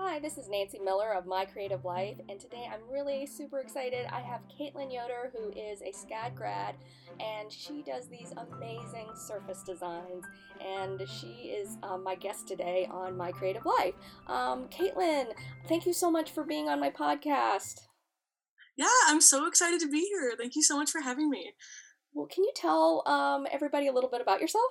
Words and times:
Hi, 0.00 0.20
this 0.20 0.38
is 0.38 0.48
Nancy 0.48 0.78
Miller 0.78 1.12
of 1.12 1.26
My 1.26 1.44
Creative 1.44 1.84
Life, 1.84 2.18
and 2.28 2.38
today 2.38 2.68
I'm 2.72 2.88
really 2.88 3.26
super 3.26 3.58
excited. 3.58 4.06
I 4.12 4.20
have 4.20 4.42
Caitlin 4.48 4.92
Yoder, 4.94 5.32
who 5.34 5.50
is 5.50 5.82
a 5.82 5.90
SCAD 5.90 6.36
grad, 6.36 6.76
and 7.18 7.50
she 7.50 7.82
does 7.82 8.06
these 8.06 8.32
amazing 8.36 9.08
surface 9.16 9.64
designs, 9.64 10.24
and 10.64 11.02
she 11.08 11.50
is 11.50 11.78
um, 11.82 12.04
my 12.04 12.14
guest 12.14 12.46
today 12.46 12.86
on 12.88 13.16
My 13.16 13.32
Creative 13.32 13.66
Life. 13.66 13.94
Um, 14.28 14.68
Caitlin, 14.68 15.32
thank 15.66 15.84
you 15.84 15.92
so 15.92 16.12
much 16.12 16.30
for 16.30 16.44
being 16.44 16.68
on 16.68 16.78
my 16.78 16.90
podcast. 16.90 17.80
Yeah, 18.76 18.86
I'm 19.08 19.20
so 19.20 19.48
excited 19.48 19.80
to 19.80 19.90
be 19.90 20.02
here. 20.02 20.34
Thank 20.38 20.54
you 20.54 20.62
so 20.62 20.76
much 20.76 20.92
for 20.92 21.00
having 21.00 21.28
me. 21.28 21.54
Well, 22.14 22.28
can 22.28 22.44
you 22.44 22.52
tell 22.54 23.02
um, 23.04 23.48
everybody 23.50 23.88
a 23.88 23.92
little 23.92 24.10
bit 24.10 24.20
about 24.20 24.40
yourself? 24.40 24.70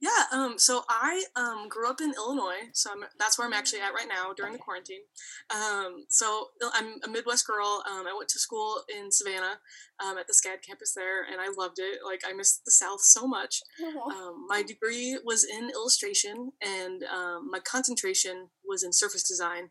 Yeah, 0.00 0.24
um, 0.32 0.58
so 0.58 0.82
I 0.88 1.24
um, 1.36 1.68
grew 1.68 1.86
up 1.88 2.00
in 2.00 2.14
Illinois, 2.16 2.70
so 2.72 2.90
I'm, 2.90 3.04
that's 3.18 3.38
where 3.38 3.46
I'm 3.46 3.52
actually 3.52 3.80
at 3.80 3.92
right 3.92 4.08
now 4.08 4.32
during 4.32 4.54
the 4.54 4.58
quarantine. 4.58 5.02
Um, 5.50 6.06
so 6.08 6.48
I'm 6.72 6.94
a 7.04 7.08
Midwest 7.08 7.46
girl. 7.46 7.84
Um, 7.86 8.06
I 8.06 8.14
went 8.16 8.30
to 8.30 8.38
school 8.38 8.82
in 8.88 9.12
Savannah 9.12 9.58
um, 10.02 10.16
at 10.16 10.26
the 10.26 10.32
SCAD 10.32 10.62
campus 10.66 10.94
there, 10.94 11.24
and 11.30 11.38
I 11.38 11.48
loved 11.54 11.78
it. 11.78 11.98
Like 12.02 12.22
I 12.26 12.32
missed 12.32 12.64
the 12.64 12.70
South 12.70 13.02
so 13.02 13.26
much. 13.26 13.60
Um, 14.06 14.46
my 14.48 14.62
degree 14.62 15.18
was 15.22 15.44
in 15.44 15.68
illustration, 15.68 16.52
and 16.62 17.04
my 17.50 17.60
concentration 17.62 18.48
was 18.66 18.82
in 18.82 18.94
surface 18.94 19.22
design. 19.22 19.68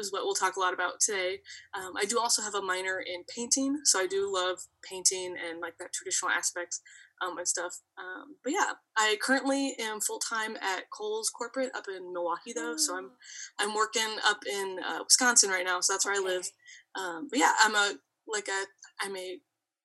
is 0.00 0.12
what 0.12 0.24
we'll 0.24 0.34
talk 0.34 0.56
a 0.56 0.60
lot 0.60 0.72
about 0.72 1.00
today. 1.00 1.40
I 1.74 2.06
do 2.06 2.18
also 2.18 2.40
have 2.40 2.54
a 2.54 2.62
minor 2.62 3.00
in 3.00 3.24
painting, 3.24 3.80
so 3.84 4.00
I 4.00 4.06
do 4.06 4.32
love 4.32 4.60
painting 4.82 5.36
and 5.36 5.60
like 5.60 5.76
that 5.78 5.92
traditional 5.92 6.30
aspects 6.30 6.80
um, 7.24 7.38
and 7.38 7.48
stuff. 7.48 7.80
Um, 7.98 8.36
but 8.42 8.52
yeah, 8.52 8.72
I 8.96 9.16
currently 9.22 9.74
am 9.78 10.00
full 10.00 10.18
time 10.18 10.56
at 10.56 10.90
Kohl's 10.90 11.30
corporate 11.30 11.70
up 11.74 11.84
in 11.88 12.12
Milwaukee 12.12 12.52
though, 12.54 12.76
so 12.76 12.96
I'm 12.96 13.10
I'm 13.58 13.74
working 13.74 14.16
up 14.26 14.40
in 14.50 14.78
uh, 14.86 15.00
Wisconsin 15.04 15.50
right 15.50 15.64
now, 15.64 15.80
so 15.80 15.92
that's 15.92 16.06
where 16.06 16.14
I 16.14 16.24
live. 16.24 16.50
Um, 16.94 17.28
but 17.30 17.38
yeah, 17.38 17.52
I'm 17.60 17.74
a 17.74 17.94
like 18.26 18.48
a 18.48 19.04
I'm 19.04 19.16
a 19.16 19.38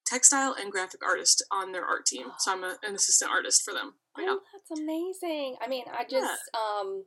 textile 0.05 0.55
and 0.59 0.71
graphic 0.71 1.01
artist 1.05 1.43
on 1.51 1.71
their 1.71 1.85
art 1.85 2.05
team, 2.05 2.27
so 2.39 2.51
I'm 2.51 2.63
a, 2.63 2.77
an 2.83 2.95
assistant 2.95 3.31
artist 3.31 3.63
for 3.63 3.73
them. 3.73 3.93
But, 4.15 4.21
yeah. 4.23 4.27
Oh, 4.31 4.39
that's 4.53 4.79
amazing! 4.79 5.55
I 5.61 5.67
mean, 5.67 5.85
I 5.91 6.03
just 6.03 6.41
yeah. 6.53 6.59
um 6.79 7.05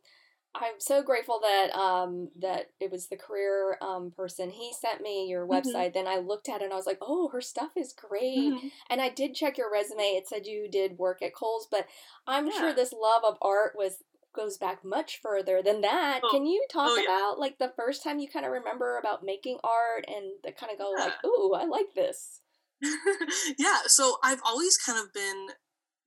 I'm 0.55 0.79
so 0.79 1.03
grateful 1.03 1.41
that 1.43 1.75
um 1.75 2.29
that 2.41 2.71
it 2.81 2.91
was 2.91 3.09
the 3.09 3.17
career 3.17 3.77
um 3.81 4.13
person. 4.17 4.51
He 4.51 4.73
sent 4.73 5.01
me 5.01 5.27
your 5.29 5.47
mm-hmm. 5.47 5.53
website. 5.53 5.89
Mm-hmm. 5.89 5.99
Then 5.99 6.09
I 6.09 6.19
looked 6.19 6.49
at 6.49 6.61
it 6.61 6.65
and 6.65 6.73
I 6.73 6.77
was 6.77 6.87
like, 6.87 6.99
"Oh, 7.01 7.29
her 7.29 7.41
stuff 7.41 7.73
is 7.77 7.93
great." 7.93 8.53
Mm-hmm. 8.53 8.69
And 8.91 9.01
I 9.01 9.09
did 9.09 9.35
check 9.35 9.59
your 9.59 9.73
resume. 9.73 10.03
It 10.03 10.29
said 10.29 10.47
you 10.47 10.69
did 10.71 10.99
work 10.99 11.23
at 11.23 11.35
Kohl's, 11.35 11.67
but 11.71 11.87
I'm 12.27 12.47
yeah. 12.47 12.59
sure 12.59 12.73
this 12.73 12.93
love 12.93 13.23
of 13.27 13.37
art 13.43 13.73
was 13.77 14.03
goes 14.35 14.59
back 14.59 14.85
much 14.85 15.21
further 15.23 15.63
than 15.63 15.81
that. 15.83 16.21
Oh. 16.23 16.29
Can 16.31 16.47
you 16.47 16.65
talk 16.71 16.91
oh, 16.91 16.97
yeah. 16.97 17.05
about 17.05 17.39
like 17.39 17.59
the 17.59 17.73
first 17.77 18.03
time 18.03 18.19
you 18.19 18.29
kind 18.29 18.45
of 18.45 18.53
remember 18.53 18.99
about 18.99 19.25
making 19.25 19.59
art 19.65 20.05
and 20.09 20.33
the 20.43 20.53
kind 20.53 20.73
of 20.73 20.79
go 20.79 20.93
yeah. 20.97 21.05
like, 21.05 21.25
"Ooh, 21.25 21.53
I 21.55 21.65
like 21.65 21.95
this." 21.95 22.41
yeah, 23.59 23.79
so 23.87 24.17
I've 24.23 24.41
always 24.45 24.77
kind 24.77 24.99
of 24.99 25.13
been 25.13 25.49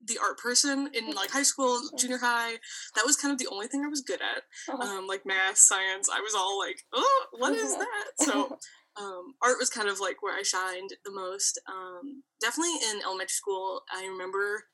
the 0.06 0.18
art 0.22 0.38
person 0.38 0.90
in 0.94 1.12
like 1.12 1.32
high 1.32 1.44
school, 1.44 1.80
junior 1.98 2.18
high. 2.18 2.54
That 2.96 3.06
was 3.06 3.16
kind 3.16 3.32
of 3.32 3.40
the 3.40 3.48
only 3.52 3.68
thing 3.68 3.84
I 3.84 3.90
was 3.90 4.02
good 4.02 4.22
at. 4.22 4.44
Uh-huh. 4.74 4.98
Um, 5.00 5.08
like 5.08 5.26
math, 5.26 5.58
science. 5.58 6.10
I 6.14 6.22
was 6.22 6.36
all 6.36 6.60
like, 6.60 6.82
oh, 6.94 7.26
what 7.32 7.54
is 7.54 7.76
that? 7.76 8.12
So 8.20 8.58
um, 9.00 9.36
art 9.42 9.58
was 9.60 9.70
kind 9.70 9.90
of 9.90 10.00
like 10.00 10.22
where 10.22 10.38
I 10.38 10.44
shined 10.44 10.92
the 11.06 11.12
most. 11.12 11.60
Um, 11.68 12.24
definitely 12.42 12.76
in 12.92 13.02
elementary 13.04 13.30
school, 13.30 13.82
I 13.94 14.06
remember 14.06 14.66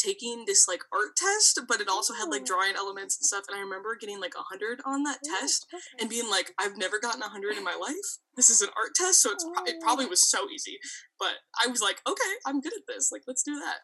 taking 0.00 0.44
this 0.46 0.66
like 0.66 0.80
art 0.92 1.16
test, 1.16 1.60
but 1.68 1.80
it 1.80 1.88
also 1.88 2.14
had 2.14 2.30
like 2.30 2.42
oh. 2.42 2.46
drawing 2.46 2.74
elements 2.76 3.18
and 3.18 3.26
stuff. 3.26 3.44
And 3.48 3.56
I 3.56 3.60
remember 3.60 3.96
getting 4.00 4.20
like 4.20 4.34
a 4.34 4.42
hundred 4.42 4.80
on 4.86 5.02
that 5.04 5.18
test 5.22 5.66
and 5.98 6.08
being 6.08 6.28
like, 6.30 6.52
I've 6.58 6.76
never 6.76 6.98
gotten 6.98 7.22
a 7.22 7.28
hundred 7.28 7.56
in 7.56 7.64
my 7.64 7.76
life. 7.80 8.18
This 8.36 8.50
is 8.50 8.62
an 8.62 8.70
art 8.76 8.94
test, 8.94 9.22
so 9.22 9.30
it's 9.32 9.44
it 9.66 9.80
probably 9.80 10.06
oh. 10.06 10.08
was 10.08 10.28
so 10.28 10.48
easy. 10.48 10.78
But 11.18 11.34
I 11.62 11.68
was 11.68 11.82
like, 11.82 12.00
okay, 12.08 12.32
I'm 12.46 12.60
good 12.60 12.72
at 12.72 12.86
this. 12.88 13.10
Like, 13.12 13.22
let's 13.26 13.42
do 13.42 13.54
that. 13.56 13.80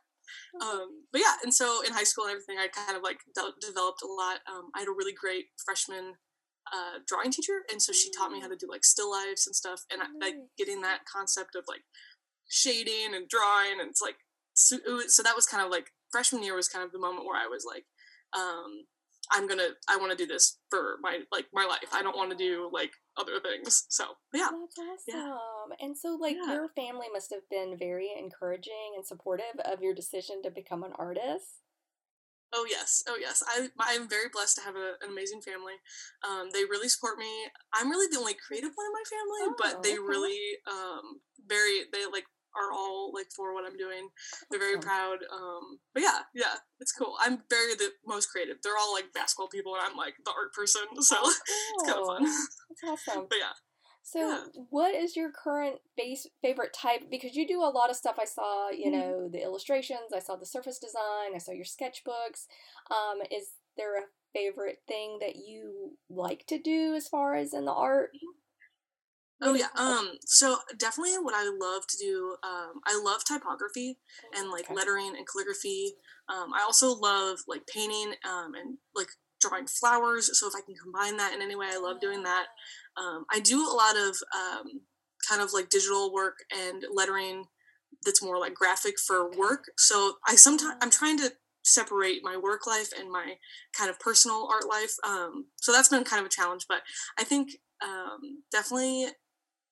Um, 0.61 1.05
but 1.13 1.21
yeah, 1.21 1.37
and 1.43 1.53
so 1.53 1.83
in 1.87 1.93
high 1.93 2.05
school 2.05 2.25
and 2.25 2.33
everything, 2.33 2.59
I 2.59 2.69
kind 2.69 2.97
of 2.97 3.03
like 3.03 3.21
de- 3.35 3.67
developed 3.67 4.03
a 4.03 4.07
lot. 4.07 4.41
Um, 4.49 4.71
I 4.75 4.81
had 4.81 4.89
a 4.89 4.97
really 4.97 5.13
great 5.13 5.47
freshman 5.65 6.15
uh, 6.73 6.99
drawing 7.07 7.31
teacher, 7.31 7.63
and 7.71 7.81
so 7.81 7.93
she 7.93 8.11
taught 8.11 8.33
me 8.33 8.41
how 8.41 8.49
to 8.49 8.57
do 8.57 8.67
like 8.69 8.85
still 8.85 9.11
lifes 9.11 9.47
and 9.47 9.55
stuff, 9.55 9.83
and 9.91 10.03
I, 10.03 10.07
like 10.21 10.37
getting 10.59 10.83
that 10.83 11.01
concept 11.11 11.55
of 11.55 11.65
like 11.69 11.83
shading 12.49 13.15
and 13.15 13.29
drawing, 13.29 13.81
and 13.81 13.91
it's 13.91 14.03
like 14.03 14.17
so, 14.55 14.79
so 15.07 15.23
that 15.23 15.37
was 15.37 15.47
kind 15.47 15.65
of 15.65 15.71
like 15.71 15.93
freshman 16.11 16.43
year 16.43 16.57
was 16.57 16.69
kind 16.69 16.85
of 16.85 16.93
the 16.93 16.99
moment 16.99 17.27
where 17.27 17.37
I 17.37 17.47
was 17.47 17.65
like, 17.67 17.85
um, 18.33 18.87
I'm 19.33 19.47
gonna 19.47 19.69
I 19.89 19.97
want 19.97 20.11
to 20.11 20.17
do 20.17 20.27
this 20.27 20.59
for 20.71 20.97
my 21.01 21.21
like 21.33 21.47
my 21.53 21.65
life. 21.65 21.89
I 21.93 22.03
don't 22.03 22.17
want 22.17 22.31
to 22.31 22.37
do 22.37 22.71
like 22.73 22.93
other 23.17 23.41
things. 23.41 23.87
So 23.89 24.05
yeah, 24.33 24.49
that's 24.51 24.79
awesome. 24.79 25.21
Yeah. 25.21 25.87
And 25.87 25.97
so 25.97 26.19
like 26.21 26.37
yeah. 26.37 26.53
your 26.53 26.69
family 26.77 27.07
must 27.13 27.33
have 27.33 27.49
been 27.51 27.77
very 27.79 28.11
encouraging 28.19 28.95
and 28.97 29.07
supportive 29.07 29.61
of 29.65 29.83
your 29.83 29.95
decision 29.95 30.43
to 30.43 30.51
become 30.51 30.83
an 30.83 30.93
artist. 30.99 31.63
Oh 32.55 32.67
yes, 32.69 33.03
oh 33.09 33.19
yes. 33.21 33.43
I 33.47 33.69
I'm 33.79 34.09
very 34.09 34.29
blessed 34.33 34.57
to 34.57 34.63
have 34.63 34.77
a, 34.77 34.95
an 35.03 35.11
amazing 35.11 35.43
family. 35.43 35.75
Um, 36.27 36.49
they 36.53 36.65
really 36.65 36.89
support 36.89 37.19
me. 37.19 37.31
I'm 37.75 37.91
really 37.91 38.07
the 38.11 38.19
only 38.19 38.35
creative 38.35 38.71
one 38.75 38.87
in 38.87 38.93
my 38.93 39.05
family, 39.11 39.43
oh, 39.43 39.55
but 39.59 39.83
they 39.83 39.99
okay. 39.99 40.07
really 40.07 40.39
um 40.71 41.21
very 41.47 41.85
they 41.93 42.07
like 42.07 42.25
are 42.57 42.73
all 42.73 43.13
like 43.15 43.29
for 43.35 43.55
what 43.55 43.65
I'm 43.67 43.77
doing. 43.77 44.09
They're 44.51 44.61
very 44.61 44.79
proud. 44.79 45.19
Um, 45.33 45.79
but 45.95 46.03
yeah, 46.03 46.21
yeah, 46.35 46.57
it's 46.81 46.93
cool. 46.93 47.15
I'm 47.21 47.43
very 47.51 47.75
the 47.75 47.91
most 48.07 48.27
creative. 48.27 48.57
They're 48.63 48.79
all 48.81 48.93
like 48.93 49.13
basketball 49.13 49.49
people, 49.49 49.75
and 49.75 49.85
I'm 49.85 49.97
like 49.97 50.15
the 50.25 50.33
art 50.33 50.53
person. 50.53 50.83
So 51.07 51.17
oh, 51.23 51.35
cool. 51.85 51.85
it's 51.85 51.87
kind 51.87 52.01
of 52.01 52.07
fun. 52.07 52.25
That's 52.83 53.09
awesome. 53.09 53.27
but 53.29 53.39
yeah. 53.39 53.55
So, 54.03 54.21
yeah. 54.21 54.45
what 54.71 54.95
is 54.95 55.17
your 55.17 55.31
current 55.33 55.77
base 55.97 56.29
favorite 56.41 56.73
type? 56.73 57.11
Because 57.11 57.35
you 57.35 57.47
do 57.47 57.61
a 57.61 57.75
lot 57.75 57.91
of 57.91 57.97
stuff. 57.97 58.17
I 58.21 58.25
saw, 58.25 58.71
you 58.71 58.91
mm-hmm. 58.91 59.01
know, 59.01 59.29
the 59.29 59.43
illustrations. 59.43 60.13
I 60.15 60.21
saw 60.21 60.37
the 60.37 60.47
surface 60.47 60.79
design. 60.79 61.35
I 61.35 61.39
saw 61.39 61.53
your 61.53 61.65
sketchbooks. 61.65 62.47
Um, 62.89 63.21
is 63.33 63.51
there 63.77 63.99
a 63.99 64.07
favorite 64.33 64.79
thing 64.87 65.19
that 65.21 65.37
you 65.37 65.97
like 66.09 66.47
to 66.47 66.59
do 66.59 66.95
as 66.95 67.09
far 67.09 67.35
as 67.35 67.53
in 67.53 67.65
the 67.65 67.73
art? 67.73 68.11
Mm-hmm. 68.15 68.46
Oh 69.43 69.55
yeah. 69.55 69.69
Um. 69.77 70.13
So 70.25 70.57
definitely, 70.79 71.15
what 71.21 71.35
I 71.35 71.45
love 71.45 71.87
to 71.87 71.97
do. 71.99 72.37
Um. 72.43 72.81
I 72.87 73.01
love 73.03 73.25
typography 73.25 73.99
and 74.37 74.51
like 74.51 74.65
okay. 74.65 74.75
lettering 74.75 75.15
and 75.17 75.27
calligraphy. 75.31 75.95
Um. 76.29 76.53
I 76.55 76.63
also 76.63 76.95
love 76.95 77.39
like 77.47 77.67
painting. 77.73 78.15
Um. 78.25 78.55
And 78.55 78.79
like 78.95 79.09
drawing 79.41 79.67
flowers. 79.67 80.39
So 80.39 80.47
if 80.49 80.55
I 80.57 80.65
can 80.65 80.75
combine 80.83 81.19
that 81.19 81.35
in 81.35 81.43
any 81.43 81.55
way, 81.55 81.67
I 81.71 81.79
love 81.79 82.01
doing 82.01 82.23
that. 82.23 82.47
Um. 82.97 83.27
I 83.31 83.41
do 83.41 83.61
a 83.61 83.75
lot 83.75 83.97
of 83.97 84.17
um. 84.35 84.81
Kind 85.29 85.43
of 85.43 85.53
like 85.53 85.69
digital 85.69 86.13
work 86.15 86.39
and 86.57 86.85
lettering. 86.95 87.45
That's 88.05 88.23
more 88.23 88.39
like 88.39 88.55
graphic 88.55 88.95
for 88.99 89.31
work. 89.33 89.65
So 89.77 90.15
I 90.27 90.37
sometimes 90.37 90.77
I'm 90.81 90.91
trying 90.91 91.19
to 91.19 91.33
separate 91.65 92.21
my 92.23 92.37
work 92.37 92.65
life 92.65 92.91
and 92.97 93.11
my 93.11 93.35
kind 93.77 93.91
of 93.91 93.99
personal 94.01 94.49
art 94.51 94.67
life. 94.67 94.95
Um. 95.05 95.47
So 95.57 95.73
that's 95.73 95.91
been 95.91 96.05
kind 96.05 96.21
of 96.21 96.27
a 96.27 96.31
challenge, 96.31 96.65
but 96.69 96.81
I 97.19 97.25
think 97.25 97.51
um, 97.83 98.43
definitely 98.51 99.09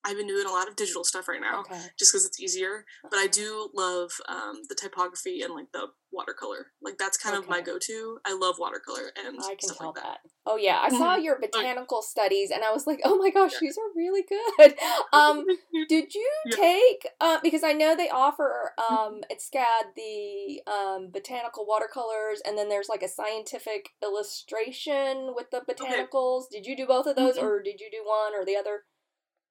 I've 0.05 0.17
been 0.17 0.27
doing 0.27 0.47
a 0.47 0.53
lot 0.53 0.69
of 0.69 0.77
digital 0.77 1.05
stuff 1.05 1.29
right 1.29 1.41
now, 1.41 1.61
okay. 1.61 1.81
just 1.99 2.13
because 2.13 2.27
it's 2.27 2.41
easier. 2.41 2.85
But 3.03 3.19
I 3.19 3.27
do 3.27 3.71
love 3.75 4.13
um, 4.29 4.63
the 4.69 4.75
typography 4.75 5.43
and 5.43 5.55
like 5.55 5.73
the 5.73 5.89
watercolor. 6.15 6.69
Like 6.81 6.97
that's 6.99 7.17
kind 7.17 7.37
okay. 7.37 7.45
of 7.45 7.51
my 7.51 7.61
go-to. 7.61 8.19
I 8.25 8.35
love 8.35 8.57
watercolor 8.59 9.11
and 9.19 9.39
I 9.41 9.57
can 9.57 9.75
tell 9.77 9.89
like 9.89 9.97
that. 9.97 10.05
that. 10.05 10.31
Oh 10.47 10.57
yeah, 10.57 10.81
I 10.83 10.91
saw 10.91 11.17
your 11.17 11.39
botanical 11.41 12.03
studies, 12.03 12.51
and 12.51 12.63
I 12.63 12.71
was 12.71 12.87
like, 12.87 13.01
oh 13.05 13.17
my 13.17 13.31
gosh, 13.35 13.53
yeah. 13.55 13.59
these 13.63 13.79
are 13.79 13.91
really 13.97 14.25
good. 14.29 14.75
Um, 15.13 15.45
did 15.89 16.15
you 16.15 16.31
yeah. 16.47 16.57
take 16.57 17.09
uh, 17.21 17.39
because 17.43 17.63
I 17.63 17.73
know 17.73 17.95
they 17.95 18.09
offer 18.11 18.73
um, 18.91 19.21
at 19.31 19.39
SCAD 19.39 19.95
the 19.97 20.61
um, 20.71 21.11
botanical 21.13 21.67
watercolors, 21.67 22.41
and 22.45 22.59
then 22.59 22.69
there's 22.69 22.89
like 22.89 23.03
a 23.03 23.09
scientific 23.09 23.91
illustration 24.03 25.35
with 25.35 25.51
the 25.51 25.61
botanicals. 25.61 26.47
Okay. 26.47 26.59
Did 26.59 26.67
you 26.67 26.77
do 26.77 26.87
both 26.87 27.07
of 27.07 27.17
those, 27.17 27.37
mm-hmm. 27.37 27.47
or 27.47 27.63
did 27.63 27.81
you 27.81 27.89
do 27.91 28.03
one 28.05 28.35
or 28.35 28.45
the 28.45 28.57
other? 28.57 28.83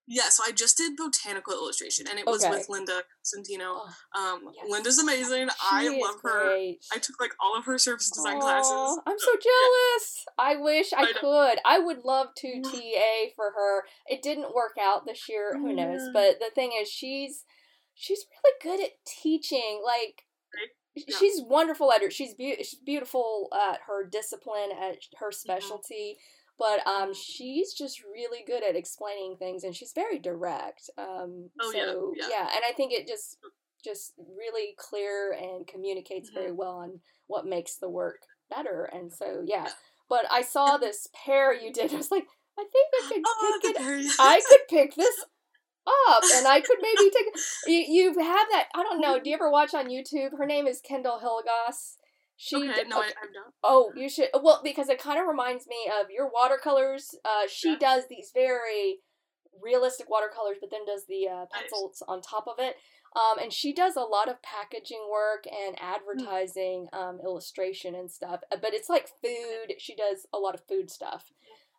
Yeah, 0.05 0.29
so 0.29 0.43
I 0.45 0.51
just 0.51 0.75
did 0.75 0.97
botanical 0.97 1.53
illustration, 1.53 2.07
and 2.09 2.19
it 2.19 2.25
was 2.25 2.43
okay. 2.43 2.51
with 2.51 2.67
Linda 2.67 3.03
Santino. 3.23 3.79
Oh, 4.13 4.33
um, 4.35 4.51
yes. 4.53 4.65
Linda's 4.69 4.99
amazing. 4.99 5.47
She 5.47 5.55
I 5.71 5.97
love 5.97 6.19
her. 6.23 6.51
I 6.91 6.97
took 7.01 7.19
like 7.21 7.31
all 7.41 7.57
of 7.57 7.63
her 7.65 7.77
surface 7.77 8.11
design 8.11 8.37
Aww, 8.37 8.41
classes. 8.41 8.99
I'm 9.07 9.17
so 9.17 9.31
jealous. 9.33 10.25
Yeah. 10.27 10.45
I 10.45 10.55
wish 10.57 10.91
I, 10.91 11.03
I 11.03 11.13
could. 11.13 11.59
I 11.65 11.79
would 11.79 11.99
love 12.03 12.27
to 12.37 12.61
TA 12.61 13.31
for 13.35 13.51
her. 13.55 13.83
It 14.07 14.21
didn't 14.21 14.53
work 14.53 14.75
out 14.81 15.05
this 15.05 15.29
year. 15.29 15.53
Who 15.53 15.73
knows? 15.73 16.09
But 16.13 16.39
the 16.39 16.51
thing 16.53 16.71
is, 16.81 16.89
she's 16.89 17.45
she's 17.93 18.25
really 18.43 18.77
good 18.77 18.83
at 18.83 18.91
teaching. 19.05 19.81
Like 19.85 20.23
yeah. 20.95 21.15
she's 21.17 21.41
wonderful 21.41 21.93
at 21.93 22.01
her. 22.01 22.11
She's, 22.11 22.33
be- 22.33 22.57
she's 22.57 22.79
beautiful 22.85 23.47
at 23.53 23.79
her 23.87 24.05
discipline, 24.05 24.71
at 24.71 24.97
her 25.19 25.27
mm-hmm. 25.27 25.31
specialty. 25.31 26.17
Mm-hmm 26.17 26.39
but 26.57 26.85
um, 26.87 27.13
she's 27.13 27.73
just 27.73 28.03
really 28.03 28.43
good 28.45 28.63
at 28.63 28.75
explaining 28.75 29.35
things, 29.37 29.63
and 29.63 29.75
she's 29.75 29.91
very 29.93 30.19
direct. 30.19 30.89
Um, 30.97 31.49
oh 31.61 31.71
so, 31.71 32.13
yeah, 32.15 32.27
yeah, 32.27 32.29
yeah, 32.29 32.49
and 32.55 32.63
I 32.67 32.73
think 32.73 32.93
it 32.93 33.07
just 33.07 33.37
just 33.83 34.13
really 34.37 34.75
clear 34.77 35.33
and 35.33 35.67
communicates 35.67 36.29
mm-hmm. 36.29 36.39
very 36.39 36.51
well 36.51 36.77
on 36.77 36.99
what 37.27 37.45
makes 37.45 37.75
the 37.75 37.89
work 37.89 38.21
better. 38.49 38.89
And 38.93 39.11
so 39.11 39.43
yeah, 39.45 39.67
but 40.09 40.25
I 40.31 40.41
saw 40.41 40.77
this 40.77 41.07
pair 41.13 41.53
you 41.53 41.71
did. 41.71 41.93
I 41.93 41.97
was 41.97 42.11
like, 42.11 42.25
I 42.57 42.63
think 42.63 42.89
I 42.93 43.07
could 43.07 43.21
Oh, 43.25 43.59
pick 43.61 43.75
it. 43.75 44.15
I 44.19 44.41
could 44.47 44.67
pick 44.69 44.95
this 44.95 45.25
up, 45.85 46.23
and 46.35 46.47
I 46.47 46.61
could 46.61 46.77
maybe 46.81 47.09
take. 47.09 47.33
You, 47.65 47.85
you 47.87 48.07
have 48.19 48.47
that. 48.51 48.67
I 48.75 48.83
don't 48.83 49.01
know. 49.01 49.19
Do 49.19 49.29
you 49.29 49.35
ever 49.35 49.49
watch 49.49 49.73
on 49.73 49.87
YouTube? 49.87 50.37
Her 50.37 50.45
name 50.45 50.67
is 50.67 50.81
Kendall 50.81 51.19
Hilligoss. 51.23 51.95
She 52.35 52.55
okay, 52.57 52.83
d- 52.83 52.89
no, 52.89 52.97
I, 52.97 53.05
I've 53.05 53.33
not. 53.33 53.53
Oh, 53.63 53.91
you 53.95 54.09
should. 54.09 54.29
Well, 54.33 54.61
because 54.63 54.89
it 54.89 54.99
kind 54.99 55.19
of 55.19 55.27
reminds 55.27 55.67
me 55.67 55.89
of 56.01 56.09
your 56.09 56.29
watercolors. 56.33 57.15
Uh, 57.23 57.47
she 57.47 57.71
Yeah. 57.71 57.77
does 57.79 58.03
these 58.09 58.31
very 58.33 58.99
realistic 59.61 60.09
watercolors, 60.09 60.57
but 60.59 60.71
then 60.71 60.85
does 60.85 61.05
the 61.07 61.27
uh, 61.27 61.45
pencils 61.51 62.01
on 62.07 62.21
top 62.21 62.47
of 62.47 62.55
it. 62.57 62.75
Um, 63.15 63.37
and 63.39 63.53
she 63.53 63.71
does 63.73 63.95
a 63.95 64.01
lot 64.01 64.27
of 64.27 64.41
packaging 64.41 65.07
work 65.11 65.45
and 65.45 65.77
advertising, 65.79 66.87
um, 66.93 67.19
illustration 67.23 67.93
and 67.93 68.09
stuff. 68.09 68.41
Uh, 68.51 68.57
But 68.59 68.73
it's 68.73 68.89
like 68.89 69.07
food. 69.23 69.75
She 69.77 69.95
does 69.95 70.25
a 70.33 70.39
lot 70.39 70.55
of 70.55 70.61
food 70.67 70.89
stuff. 70.89 71.31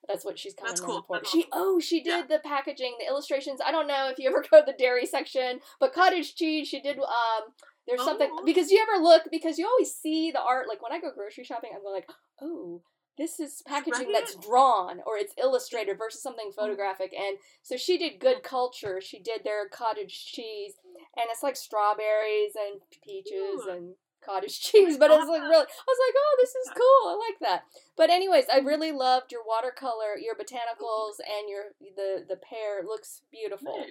That's 0.07 0.25
what 0.25 0.39
she's 0.39 0.55
kind 0.55 0.69
That's 0.69 0.81
of 0.81 0.87
cool. 0.87 1.03
for. 1.03 1.17
That's 1.17 1.31
She 1.31 1.41
awesome. 1.45 1.51
oh 1.55 1.81
she 1.81 2.03
Yeah. 2.05 2.21
did 2.21 2.29
the 2.29 2.39
packaging, 2.39 2.95
the 3.01 3.07
illustrations. 3.07 3.61
I 3.65 3.73
don't 3.73 3.89
know 3.89 4.09
if 4.11 4.19
you 4.19 4.29
ever 4.29 4.43
go 4.51 4.61
to 4.61 4.67
the 4.67 4.73
dairy 4.79 5.07
section, 5.07 5.61
but 5.81 5.93
cottage 5.93 6.37
cheese. 6.37 6.69
She 6.69 6.81
did 6.81 6.99
um. 6.99 7.53
There's 7.87 8.03
something 8.03 8.31
Oh. 8.33 8.45
because 8.45 8.71
you 8.71 8.81
ever 8.81 9.03
look 9.03 9.25
because 9.31 9.59
you 9.59 9.67
always 9.67 9.95
see 9.95 10.31
the 10.31 10.41
art. 10.43 10.69
Like 10.69 10.83
when 10.83 10.93
I 10.93 11.01
go 11.01 11.11
grocery 11.13 11.45
shopping, 11.45 11.71
I'm 11.75 11.83
going 11.83 11.95
like, 11.95 12.09
oh, 12.41 12.83
this 13.19 13.39
is 13.39 13.63
packaging 13.67 14.11
that's 14.11 14.35
drawn 14.37 15.01
or 15.07 15.17
it's 15.19 15.35
illustrated 15.39 15.99
versus 15.99 16.23
something 16.23 16.51
Mm. 16.51 16.55
photographic. 16.55 17.13
And 17.15 17.39
so 17.63 17.77
she 17.77 17.99
did 17.99 18.19
good 18.21 18.43
culture. 18.43 19.01
She 19.01 19.19
did 19.21 19.45
their 19.45 19.69
cottage 19.69 20.27
cheese, 20.33 20.75
and 21.17 21.27
it's 21.31 21.43
like 21.43 21.57
strawberries 21.57 22.53
and 22.57 22.81
peaches 23.05 23.67
and 23.69 23.95
cottage 24.25 24.59
cheese. 24.67 24.97
But 24.97 25.11
it's 25.13 25.29
like 25.29 25.43
really, 25.43 25.55
I 25.55 25.85
was 25.87 25.99
like, 26.01 26.15
oh, 26.17 26.37
this 26.41 26.55
is 26.55 26.71
cool. 26.75 27.11
I 27.11 27.15
like 27.29 27.39
that. 27.41 27.65
But 27.97 28.11
anyways, 28.11 28.47
I 28.53 28.59
really 28.59 28.91
loved 28.93 29.31
your 29.31 29.43
watercolor, 29.47 30.17
your 30.19 30.35
botanicals, 30.35 31.21
and 31.21 31.49
your 31.49 31.65
the 31.95 32.25
the 32.27 32.37
pear. 32.37 32.83
Looks 32.83 33.21
beautiful. 33.31 33.85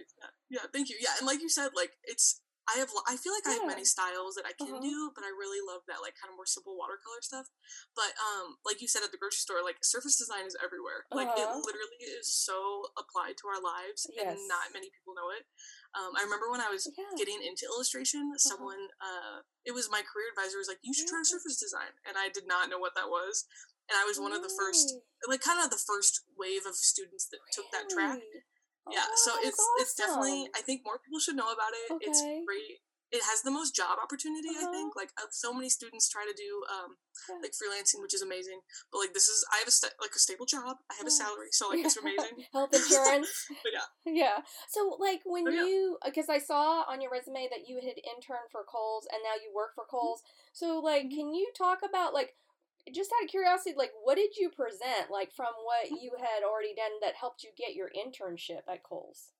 Yeah, 0.49 0.61
thank 0.73 0.89
you. 0.89 0.97
Yeah, 0.99 1.11
and 1.19 1.27
like 1.27 1.41
you 1.41 1.49
said, 1.49 1.69
like 1.75 1.91
it's 2.03 2.41
I 2.63 2.79
have 2.79 2.87
I 3.07 3.19
feel 3.19 3.35
like 3.35 3.43
I 3.43 3.59
have 3.59 3.67
many 3.67 3.83
styles 3.83 4.35
that 4.39 4.47
I 4.47 4.55
can 4.55 4.79
Uh-huh. 4.79 4.81
do, 4.81 5.11
but 5.11 5.23
I 5.27 5.31
really 5.35 5.59
love 5.59 5.83
that 5.91 5.99
like 5.99 6.15
kind 6.15 6.31
of 6.31 6.39
more 6.39 6.47
simple 6.47 6.79
watercolor 6.79 7.19
stuff. 7.19 7.51
But 7.91 8.15
um, 8.15 8.55
like 8.63 8.79
you 8.79 8.87
said 8.87 9.03
at 9.03 9.11
the 9.11 9.19
grocery 9.19 9.43
store, 9.43 9.59
like 9.63 9.83
surface 9.83 10.15
design 10.15 10.47
is 10.47 10.55
everywhere. 10.63 11.03
Like 11.11 11.27
Uh-huh. 11.27 11.43
it 11.43 11.49
literally 11.67 11.99
is 12.07 12.31
so 12.31 12.87
applied 12.95 13.35
to 13.43 13.51
our 13.51 13.59
lives, 13.59 14.07
Yes. 14.15 14.39
and 14.39 14.47
not 14.47 14.71
many 14.71 14.87
people 14.95 15.11
know 15.13 15.29
it. 15.35 15.43
Um, 15.93 16.15
I 16.15 16.23
remember 16.23 16.49
when 16.49 16.61
I 16.63 16.69
was 16.71 16.87
Yeah. 16.87 17.03
getting 17.19 17.43
into 17.43 17.65
illustration, 17.67 18.31
someone 18.39 18.89
uh, 19.01 19.43
it 19.67 19.71
was 19.75 19.91
my 19.91 20.01
career 20.01 20.29
advisor 20.31 20.57
was 20.57 20.67
like, 20.71 20.79
"You 20.81 20.93
should 20.93 21.07
try 21.07 21.21
surface 21.23 21.59
design," 21.59 21.91
and 22.07 22.17
I 22.17 22.29
did 22.29 22.47
not 22.47 22.69
know 22.69 22.79
what 22.79 22.95
that 22.95 23.09
was. 23.09 23.45
And 23.89 23.99
I 23.99 24.05
was 24.05 24.17
one 24.17 24.31
of 24.31 24.41
the 24.41 24.49
first, 24.49 24.95
like, 25.27 25.41
kind 25.41 25.59
of 25.59 25.69
the 25.69 25.77
first 25.77 26.21
wave 26.37 26.65
of 26.65 26.75
students 26.75 27.27
that 27.27 27.39
took 27.51 27.69
that 27.71 27.89
track 27.89 28.15
Really? 28.23 28.43
Yeah 28.91 29.05
Oh, 29.07 29.15
so 29.15 29.31
it's 29.47 29.61
it's 29.79 29.93
definitely 29.95 30.49
i 30.55 30.61
think 30.61 30.81
more 30.83 30.99
people 30.99 31.19
should 31.19 31.35
know 31.35 31.51
about 31.51 31.71
it 31.87 32.03
it's 32.03 32.19
Okay. 32.21 32.43
great 32.45 32.79
it 33.13 33.21
has 33.29 33.43
the 33.43 33.51
most 33.51 33.75
job 33.75 33.97
opportunity 34.01 34.49
i 34.57 34.63
Uh-huh. 34.63 34.73
think 34.73 34.95
like 34.95 35.11
uh, 35.21 35.29
so 35.31 35.53
many 35.53 35.69
students 35.69 36.09
try 36.09 36.25
to 36.25 36.33
do 36.35 36.51
um 36.67 36.97
Yeah. 37.29 37.39
like 37.47 37.53
freelancing 37.55 38.01
which 38.01 38.13
is 38.13 38.21
amazing 38.21 38.59
but 38.91 38.99
like 38.99 39.13
this 39.13 39.27
is 39.29 39.45
i 39.53 39.57
have 39.61 39.67
a 39.67 39.71
sta- 39.71 39.95
like 40.01 40.11
a 40.15 40.19
stable 40.19 40.45
job 40.45 40.77
i 40.91 40.95
have 40.97 41.07
a 41.07 41.11
salary 41.13 41.51
so 41.51 41.69
like 41.71 41.79
it's 41.85 41.95
amazing 41.97 42.35
Health 42.53 42.73
insurance. 42.79 43.45
but 43.63 43.71
yeah 43.71 43.87
yeah. 44.05 44.39
So, 44.67 44.97
like, 44.99 45.21
when 45.25 45.47
Oh, 45.47 45.51
you, 45.65 45.97
because 46.03 46.27
I 46.27 46.37
saw 46.37 46.83
on 46.89 46.99
your 46.99 47.09
resume 47.09 47.47
that 47.49 47.69
you 47.69 47.77
had 47.77 47.95
interned 48.03 48.51
for 48.51 48.63
Kohl's 48.67 49.07
and 49.11 49.21
now 49.23 49.35
you 49.41 49.47
work 49.55 49.71
for 49.75 49.85
Mm-hmm. 49.87 50.19
So, 50.51 50.79
like, 50.79 51.09
can 51.09 51.33
you 51.33 51.47
talk 51.57 51.79
about, 51.87 52.13
like, 52.13 52.35
just 52.91 53.11
out 53.15 53.23
of 53.23 53.29
curiosity, 53.29 53.75
like, 53.77 53.91
what 54.03 54.15
did 54.15 54.35
you 54.35 54.49
present, 54.49 55.07
like, 55.11 55.31
from 55.31 55.53
what 55.63 55.89
you 56.01 56.11
had 56.19 56.43
already 56.43 56.75
done 56.75 56.99
that 57.01 57.15
helped 57.15 57.43
you 57.43 57.51
get 57.55 57.75
your 57.75 57.87
internship 57.93 58.67
at 58.67 58.83
Kohl's? 58.83 59.31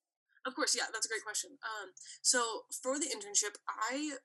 Of 0.46 0.56
course, 0.56 0.76
yeah, 0.76 0.92
that's 0.92 1.06
a 1.06 1.10
great 1.10 1.24
question. 1.24 1.56
Um, 1.64 1.96
so 2.22 2.68
for 2.84 3.00
the 3.00 3.08
internship, 3.08 3.56
I 3.68 4.20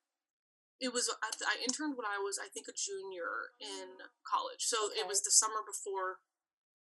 it 0.81 0.93
was 0.95 1.11
I 1.23 1.59
interned 1.63 1.99
when 1.99 2.07
I 2.07 2.19
was 2.19 2.39
I 2.39 2.47
think 2.47 2.67
a 2.67 2.75
junior 2.75 3.55
in 3.59 4.03
college. 4.23 4.67
So 4.67 4.91
it 4.95 5.07
was 5.07 5.23
the 5.23 5.31
summer 5.31 5.63
before 5.67 6.23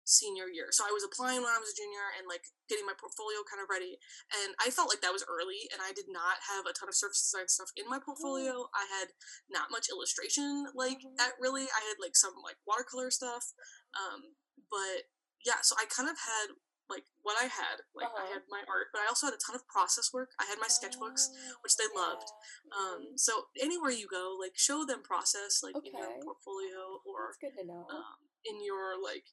senior 0.08 0.48
year. 0.48 0.72
So 0.72 0.88
I 0.88 0.96
was 0.96 1.04
applying 1.04 1.44
when 1.44 1.52
I 1.52 1.60
was 1.60 1.76
a 1.76 1.78
junior 1.78 2.08
and 2.16 2.24
like 2.32 2.48
getting 2.72 2.88
my 2.88 2.96
portfolio 2.96 3.44
kind 3.44 3.60
of 3.60 3.68
ready. 3.68 4.00
And 4.40 4.56
I 4.64 4.72
felt 4.72 4.88
like 4.88 5.04
that 5.04 5.12
was 5.12 5.28
early 5.28 5.68
and 5.76 5.84
I 5.84 5.92
did 5.92 6.08
not 6.08 6.40
have 6.48 6.64
a 6.64 6.72
ton 6.72 6.88
of 6.88 6.96
surface 6.96 7.20
design 7.28 7.52
stuff 7.52 7.76
in 7.76 7.86
my 7.92 8.00
portfolio. 8.00 8.72
I 8.72 8.88
had 8.88 9.12
not 9.52 9.68
much 9.68 9.92
illustration 9.92 10.72
like 10.74 11.04
Mhm. 11.04 11.20
at 11.20 11.36
really. 11.44 11.68
I 11.68 11.82
had 11.92 12.00
like 12.00 12.16
some 12.16 12.40
like 12.40 12.56
watercolor 12.66 13.12
stuff. 13.12 13.52
Um, 14.00 14.40
but 14.72 15.12
yeah, 15.44 15.60
so 15.62 15.76
I 15.76 15.86
kind 15.92 16.08
of 16.10 16.16
had 16.18 16.56
like 16.88 17.04
what 17.22 17.36
I 17.36 17.52
had. 17.52 17.84
Like 17.92 18.08
I 18.08 18.24
Uh-huh. 18.24 18.34
had 18.40 18.44
my 18.48 18.64
art, 18.64 18.88
but 18.96 19.04
I 19.04 19.08
also 19.12 19.28
had 19.28 19.36
a 19.36 19.44
ton 19.44 19.56
of 19.60 19.68
process 19.68 20.14
work. 20.16 20.32
I 20.40 20.46
had 20.48 20.58
my 20.58 20.72
sketchbooks, 20.72 21.28
which 21.60 21.76
they 21.76 21.84
Oh, 21.92 22.00
loved. 22.00 22.32
Um, 22.72 23.18
so 23.20 23.50
anywhere 23.60 23.92
you 23.92 24.08
go, 24.08 24.38
like 24.40 24.56
show 24.58 24.86
them 24.86 25.04
process, 25.04 25.62
like 25.64 25.76
in 25.84 25.92
your 25.92 26.16
portfolio 26.24 27.04
or 27.04 27.36
That's 27.36 27.44
good 27.44 27.60
to 27.60 27.68
know. 27.68 27.86
um, 27.92 28.16
in 28.46 28.64
your 28.64 28.96
like 29.04 29.28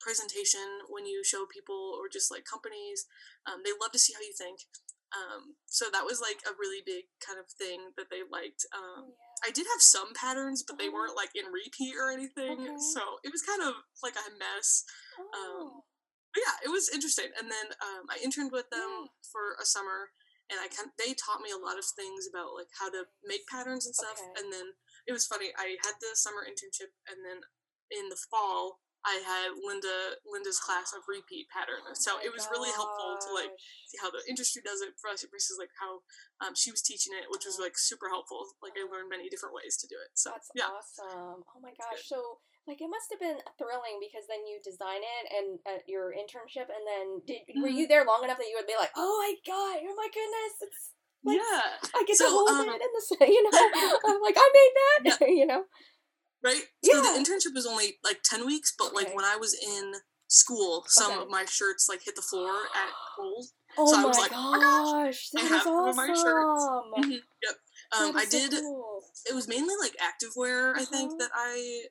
presentation 0.00 0.86
when 0.88 1.06
you 1.06 1.22
show 1.24 1.44
people 1.46 1.94
or 1.98 2.08
just 2.08 2.30
like 2.30 2.44
companies. 2.44 3.06
Um, 3.46 3.62
they 3.64 3.72
love 3.76 3.92
to 3.92 3.98
see 3.98 4.12
how 4.14 4.20
you 4.22 4.32
think. 4.36 4.64
Um, 5.08 5.56
so 5.64 5.88
that 5.88 6.04
was 6.04 6.20
like 6.20 6.44
a 6.44 6.52
really 6.60 6.84
big 6.84 7.08
kind 7.24 7.40
of 7.40 7.48
thing 7.48 7.96
that 7.96 8.12
they 8.12 8.20
liked. 8.28 8.68
Um, 8.76 9.16
I 9.40 9.48
did 9.48 9.64
have 9.64 9.80
some 9.80 10.12
patterns, 10.12 10.60
but 10.66 10.76
they 10.76 10.92
weren't 10.92 11.16
like 11.16 11.32
in 11.32 11.48
repeat 11.48 11.96
or 11.96 12.12
anything. 12.12 12.60
Okay. 12.60 12.76
So 12.92 13.22
it 13.24 13.32
was 13.32 13.40
kind 13.40 13.64
of 13.64 13.72
like 14.04 14.18
a 14.20 14.28
mess. 14.36 14.84
Oh, 15.32 15.88
But 16.34 16.44
yeah, 16.44 16.56
it 16.60 16.70
was 16.70 16.92
interesting. 16.92 17.32
And 17.40 17.48
then 17.48 17.72
um, 17.80 18.04
I 18.12 18.20
interned 18.20 18.52
with 18.52 18.68
them 18.68 19.08
Yeah. 19.08 19.16
for 19.32 19.56
a 19.56 19.64
summer, 19.64 20.12
and 20.52 20.60
I 20.60 20.68
kind 20.68 20.92
they 21.00 21.16
taught 21.16 21.40
me 21.40 21.52
a 21.52 21.60
lot 21.60 21.80
of 21.80 21.88
things 21.88 22.28
about 22.28 22.52
like 22.52 22.68
how 22.76 22.92
to 22.92 23.08
make 23.24 23.48
patterns 23.48 23.88
and 23.88 23.96
stuff. 23.96 24.20
Okay. 24.20 24.44
And 24.44 24.52
then 24.52 24.76
it 25.08 25.16
was 25.16 25.24
funny. 25.24 25.56
I 25.56 25.80
had 25.88 25.96
the 26.04 26.12
summer 26.20 26.44
internship, 26.44 26.92
and 27.08 27.24
then 27.24 27.48
in 27.88 28.12
the 28.12 28.20
fall, 28.28 28.84
I 29.08 29.24
had 29.24 29.56
Linda 29.64 30.20
Linda's 30.28 30.60
class 30.60 30.92
of 30.92 31.08
repeat 31.08 31.48
pattern. 31.48 31.80
Oh 31.88 31.96
so 31.96 32.20
my 32.20 32.28
it 32.28 32.32
was 32.32 32.44
really 32.52 32.68
helpful 32.76 33.16
to 33.16 33.30
like 33.32 33.56
see 33.88 33.96
how 33.96 34.12
the 34.12 34.20
industry 34.28 34.60
does 34.60 34.84
it 34.84 34.92
versus 35.00 35.32
versus 35.32 35.56
like 35.56 35.72
how 35.80 36.04
um, 36.44 36.52
she 36.52 36.68
was 36.68 36.84
teaching 36.84 37.16
it, 37.16 37.32
which 37.32 37.48
was 37.48 37.56
like 37.56 37.80
super 37.80 38.12
helpful. 38.12 38.44
Like 38.60 38.76
I 38.76 38.84
learned 38.84 39.08
many 39.08 39.32
different 39.32 39.56
ways 39.56 39.80
to 39.80 39.88
do 39.88 39.96
it. 39.96 40.12
So 40.12 40.36
That's 40.36 40.52
yeah, 40.52 40.68
awesome. 40.68 41.40
Oh 41.40 41.60
my 41.64 41.72
gosh. 41.72 42.04
So 42.04 42.44
like 42.68 42.84
it 42.84 42.92
must 42.92 43.08
have 43.08 43.22
been 43.24 43.40
thrilling 43.56 43.96
because 43.96 44.28
then 44.28 44.44
you 44.44 44.60
design 44.60 45.00
it 45.00 45.24
and 45.32 45.48
at 45.64 45.88
your 45.88 46.12
internship 46.12 46.68
and 46.68 46.84
then 46.84 47.24
did 47.24 47.48
were 47.56 47.72
Mhm. 47.72 47.80
you 47.80 47.84
there 47.88 48.04
long 48.04 48.20
enough 48.28 48.36
that 48.36 48.52
you 48.52 48.60
would 48.60 48.68
be 48.68 48.76
like, 48.76 48.92
"Oh 48.92 49.24
my 49.24 49.32
god, 49.40 49.80
oh 49.88 49.96
my 49.96 50.08
goodness, 50.12 50.60
it's 50.60 50.92
like 51.24 51.40
yeah. 51.40 51.80
I 51.96 52.04
get 52.04 52.16
So, 52.16 52.28
to 52.28 52.30
hold 52.30 52.50
um, 52.50 52.68
it 52.68 52.82
in 52.84 52.92
the 52.92 53.26
you 53.32 53.42
know. 53.42 53.50
I'm 54.04 54.20
like, 54.20 54.36
I 54.36 54.46
made 54.52 54.74
that, 54.76 55.28
you 55.40 55.46
know. 55.46 55.64
Right? 56.42 56.62
So 56.84 57.00
the 57.02 57.18
internship 57.18 57.54
was 57.54 57.66
only 57.66 57.98
like 58.04 58.20
10 58.24 58.46
weeks, 58.46 58.72
but 58.78 58.94
like 58.94 59.06
Okay. 59.06 59.14
when 59.16 59.24
I 59.24 59.36
was 59.36 59.54
in 59.54 59.92
school, 60.28 60.84
some 60.86 61.12
Okay. 61.12 61.22
of 61.22 61.28
my 61.30 61.44
shirts 61.46 61.88
like 61.88 62.02
hit 62.04 62.14
the 62.14 62.22
floor 62.22 62.50
at 62.74 62.92
Kohl's. 63.16 63.54
Oh 63.76 63.92
I 63.96 64.02
my 64.02 64.08
was 64.08 64.18
like, 64.18 64.32
"Oh 64.34 64.50
my 64.52 64.58
gosh, 64.58 65.04
gosh, 65.06 65.30
I 65.36 65.42
that 65.42 65.48
have 65.48 65.58
is 65.60 65.64
some 65.64 65.88
of 65.88 65.96
my 65.96 66.06
shirts." 66.06 66.24
awesome. 66.24 67.10
Mhm, 67.10 67.22
Yep. 67.42 67.56
Um, 67.98 68.16
I 68.16 68.22
is 68.22 68.30
so 68.30 68.38
did, 68.38 68.50
cool. 68.60 69.04
it 69.26 69.34
was 69.34 69.48
mainly 69.48 69.74
like 69.80 69.96
activewear, 69.96 70.74
I 70.76 70.84
think, 70.84 71.12
Uh-huh. 71.12 71.16
that 71.18 71.30
I 71.34 71.88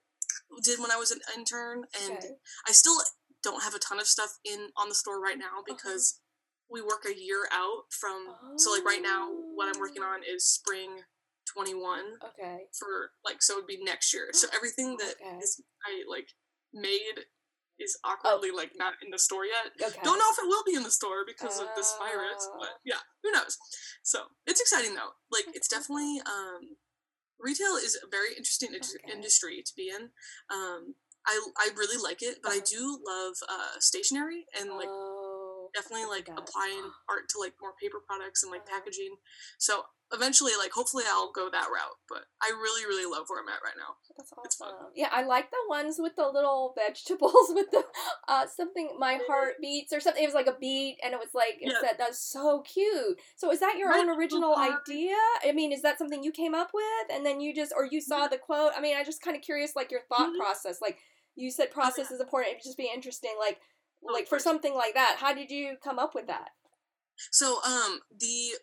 did 0.63 0.79
when 0.79 0.91
I 0.91 0.97
was 0.97 1.11
an 1.11 1.19
intern. 1.35 1.85
And 2.01 2.17
Okay. 2.17 2.35
I 2.67 2.71
still 2.71 2.97
don't 3.43 3.63
have 3.63 3.73
a 3.75 3.79
ton 3.79 3.99
of 3.99 4.07
stuff 4.07 4.37
in 4.43 4.71
on 4.77 4.89
the 4.89 4.95
store 4.95 5.19
right 5.19 5.37
Uh-huh. 5.37 5.57
now 5.57 5.63
because 5.65 6.19
we 6.69 6.81
work 6.81 7.05
a 7.05 7.15
year 7.17 7.47
out 7.51 7.83
from, 7.91 8.27
so 8.57 8.71
like 8.71 8.83
right 8.83 9.01
now, 9.01 9.29
what 9.55 9.73
I'm 9.73 9.79
working 9.79 10.03
on 10.03 10.23
is 10.23 10.45
spring 10.45 11.03
21 11.53 12.19
Okay. 12.29 12.65
for 12.77 13.11
like 13.25 13.41
so 13.41 13.53
it'd 13.53 13.67
be 13.67 13.83
next 13.83 14.13
year. 14.13 14.29
So 14.33 14.47
everything 14.53 14.97
that 14.97 15.15
Okay. 15.21 15.37
is 15.39 15.61
I 15.85 16.03
like 16.09 16.29
made 16.73 17.25
is 17.79 17.97
awkwardly 18.03 18.51
like 18.51 18.71
not 18.75 18.93
in 19.03 19.11
the 19.11 19.19
store 19.19 19.45
yet. 19.45 19.71
Okay. 19.81 20.01
Don't 20.03 20.17
know 20.17 20.31
if 20.31 20.39
it 20.39 20.47
will 20.47 20.63
be 20.65 20.73
in 20.75 20.83
the 20.83 20.91
store 20.91 21.23
because 21.25 21.59
of 21.59 21.67
this 21.75 21.93
virus, 21.99 22.47
Oh. 22.51 22.57
but 22.59 22.69
yeah, 22.83 22.99
who 23.23 23.31
knows? 23.31 23.57
So 24.03 24.25
it's 24.45 24.59
exciting 24.61 24.95
though. 24.95 25.13
Like 25.31 25.45
it's 25.53 25.67
definitely 25.67 26.19
um, 26.25 26.77
retail 27.39 27.75
is 27.75 27.95
a 28.01 28.07
very 28.09 28.29
interesting 28.35 28.73
in- 28.73 28.81
Okay. 28.81 29.11
industry 29.13 29.61
to 29.65 29.73
be 29.75 29.89
in. 29.89 30.09
Um, 30.49 30.95
I 31.27 31.39
I 31.57 31.69
really 31.75 32.01
like 32.01 32.23
it, 32.23 32.41
but 32.41 32.51
I 32.51 32.57
Uh-huh. 32.57 32.65
do 32.77 32.99
love 33.05 33.35
uh, 33.47 33.79
stationery 33.79 34.47
and 34.57 34.71
like 34.73 34.87
oh, 34.89 35.69
definitely 35.75 36.05
like 36.07 36.29
applying 36.29 36.91
art 37.09 37.29
to 37.29 37.39
like 37.39 37.53
more 37.61 37.73
paper 37.79 37.99
products 37.99 38.41
and 38.43 38.51
like 38.51 38.61
Uh-huh. 38.61 38.79
packaging. 38.79 39.17
So 39.59 39.85
eventually, 40.13 40.51
like 40.57 40.71
hopefully, 40.71 41.03
I'll 41.09 41.31
go 41.31 41.49
that 41.51 41.67
route. 41.73 41.97
But 42.09 42.23
I 42.41 42.49
really, 42.51 42.85
really 42.85 43.09
love 43.09 43.25
where 43.27 43.41
I'm 43.41 43.49
at 43.49 43.59
right 43.63 43.75
now. 43.77 43.95
That's 44.17 44.33
awesome. 44.61 44.75
Yeah, 44.95 45.09
I 45.11 45.23
like 45.23 45.51
the 45.51 45.57
ones 45.69 45.97
with 45.99 46.15
the 46.15 46.27
little 46.27 46.73
vegetables 46.87 47.49
with 47.49 47.69
the 47.71 47.83
uh 48.27 48.45
something 48.47 48.95
my 48.99 49.19
heart 49.27 49.55
beats 49.61 49.93
or 49.93 49.99
something. 49.99 50.23
It 50.23 50.27
was 50.27 50.33
like 50.35 50.47
a 50.47 50.57
beat 50.59 50.97
and 51.03 51.13
it 51.13 51.19
was 51.19 51.29
like 51.33 51.57
it 51.61 51.71
Yeah. 51.71 51.79
said 51.81 51.95
that's 51.97 52.19
so 52.19 52.61
cute. 52.61 53.19
So 53.35 53.51
is 53.51 53.59
that 53.59 53.77
your 53.77 53.89
Right, 53.89 53.99
own 53.99 54.09
original 54.17 54.55
heart. 54.55 54.81
idea? 54.87 55.15
I 55.45 55.51
mean, 55.51 55.71
is 55.71 55.81
that 55.83 55.97
something 55.97 56.23
you 56.23 56.31
came 56.31 56.55
up 56.55 56.71
with 56.73 57.11
and 57.11 57.25
then 57.25 57.39
you 57.41 57.53
just 57.53 57.73
or 57.75 57.85
you 57.85 58.01
saw 58.01 58.27
the 58.27 58.37
quote? 58.37 58.71
I 58.75 58.81
mean, 58.81 58.95
I 58.97 59.03
just 59.03 59.21
kind 59.21 59.35
of 59.35 59.43
curious 59.43 59.75
like 59.75 59.91
your 59.91 60.01
thought 60.09 60.29
Mhm. 60.33 60.37
process. 60.37 60.81
Like 60.81 60.99
you 61.35 61.51
said 61.51 61.69
process 61.71 62.07
oh, 62.07 62.11
yeah. 62.11 62.15
is 62.15 62.21
important. 62.21 62.51
It'd 62.53 62.63
just 62.63 62.77
be 62.77 62.89
interesting, 62.93 63.35
like 63.39 63.59
oh, 64.07 64.13
like 64.13 64.27
for 64.27 64.39
something 64.39 64.73
like 64.73 64.95
that. 64.95 65.17
How 65.19 65.33
did 65.33 65.51
you 65.51 65.77
come 65.83 65.99
up 65.99 66.15
with 66.15 66.27
that? 66.27 66.49
So 67.31 67.61
um 67.63 67.99
the 68.19 68.53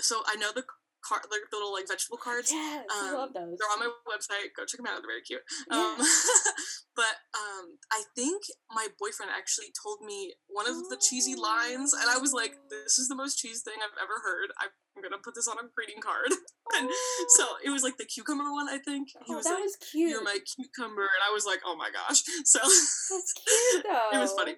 so 0.00 0.22
I 0.26 0.34
know 0.36 0.50
the 0.52 0.64
card, 1.04 1.28
like 1.30 1.44
the 1.52 1.56
little 1.60 1.72
like 1.72 1.86
vegetable 1.86 2.16
cards. 2.16 2.50
Yes, 2.50 2.88
um, 2.88 3.04
I 3.04 3.12
love 3.12 3.32
those. 3.36 3.60
They're 3.60 3.72
on 3.72 3.80
my 3.84 3.90
website. 4.08 4.56
Go 4.56 4.64
check 4.64 4.80
them 4.80 4.88
out. 4.88 5.04
They're 5.04 5.12
very 5.12 5.22
cute. 5.22 5.44
Um, 5.70 6.00
but 6.98 7.14
um, 7.36 7.76
I 7.92 8.08
think 8.16 8.42
my 8.72 8.88
boyfriend 8.96 9.30
actually 9.30 9.68
told 9.76 10.00
me 10.00 10.34
one 10.48 10.66
of 10.66 10.88
the 10.88 10.96
cheesy 10.96 11.36
lines, 11.36 11.92
and 11.92 12.08
I 12.08 12.18
was 12.18 12.32
like, 12.32 12.56
"This 12.70 12.98
is 12.98 13.08
the 13.08 13.18
most 13.18 13.36
cheese 13.38 13.62
thing 13.62 13.76
I've 13.78 13.98
ever 14.00 14.24
heard. 14.24 14.50
I'm 14.58 14.72
gonna 15.04 15.20
put 15.22 15.34
this 15.36 15.48
on 15.48 15.60
a 15.60 15.68
greeting 15.76 16.00
card." 16.00 16.32
and 16.76 16.88
so 17.36 17.44
it 17.60 17.70
was 17.70 17.84
like 17.84 18.00
the 18.00 18.08
cucumber 18.08 18.50
one. 18.50 18.68
I 18.68 18.78
think 18.80 19.12
he 19.26 19.32
oh, 19.32 19.36
was 19.36 19.44
that 19.44 19.60
like, 19.60 19.68
was 19.68 19.76
cute. 19.92 20.10
"You're 20.10 20.24
my 20.24 20.38
cucumber," 20.42 21.04
and 21.04 21.22
I 21.22 21.32
was 21.32 21.44
like, 21.44 21.60
"Oh 21.64 21.76
my 21.76 21.90
gosh!" 21.92 22.22
So 22.44 22.60
that's 22.60 23.32
cute 23.32 23.84
though. 23.84 24.16
it 24.16 24.20
was 24.20 24.32
funny 24.32 24.56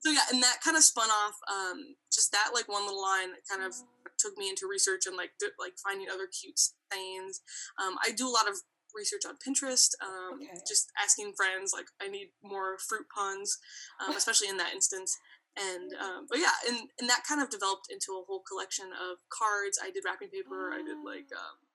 so 0.00 0.10
yeah, 0.10 0.26
and 0.32 0.42
that 0.42 0.60
kind 0.62 0.76
of 0.76 0.84
spun 0.84 1.10
off 1.10 1.34
um, 1.50 1.96
just 2.12 2.32
that 2.32 2.50
like 2.54 2.68
one 2.68 2.84
little 2.86 3.02
line 3.02 3.30
that 3.30 3.46
kind 3.48 3.66
of 3.66 3.74
took 4.18 4.36
me 4.36 4.48
into 4.48 4.66
research 4.66 5.06
and 5.06 5.16
like 5.16 5.30
like 5.58 5.74
finding 5.82 6.08
other 6.08 6.26
cute 6.26 6.58
sayings. 6.58 7.40
Um, 7.80 7.96
I 8.04 8.12
do 8.12 8.28
a 8.28 8.34
lot 8.34 8.48
of 8.48 8.56
research 8.94 9.22
on 9.28 9.36
Pinterest, 9.36 9.94
um, 10.02 10.40
okay. 10.42 10.58
just 10.66 10.90
asking 10.96 11.34
friends 11.36 11.72
like 11.74 11.86
I 12.00 12.08
need 12.08 12.30
more 12.42 12.78
fruit 12.78 13.06
puns, 13.14 13.58
um, 14.00 14.16
especially 14.16 14.48
in 14.48 14.56
that 14.58 14.74
instance. 14.74 15.16
And 15.58 15.92
um, 15.98 16.26
but 16.28 16.38
yeah, 16.38 16.54
and 16.68 16.88
and 17.00 17.08
that 17.10 17.26
kind 17.26 17.42
of 17.42 17.50
developed 17.50 17.90
into 17.90 18.12
a 18.14 18.24
whole 18.26 18.42
collection 18.46 18.86
of 18.94 19.18
cards. 19.28 19.78
I 19.82 19.90
did 19.90 20.04
wrapping 20.04 20.30
paper. 20.30 20.70
I 20.72 20.82
did 20.82 21.02
like 21.02 21.30
um, 21.34 21.67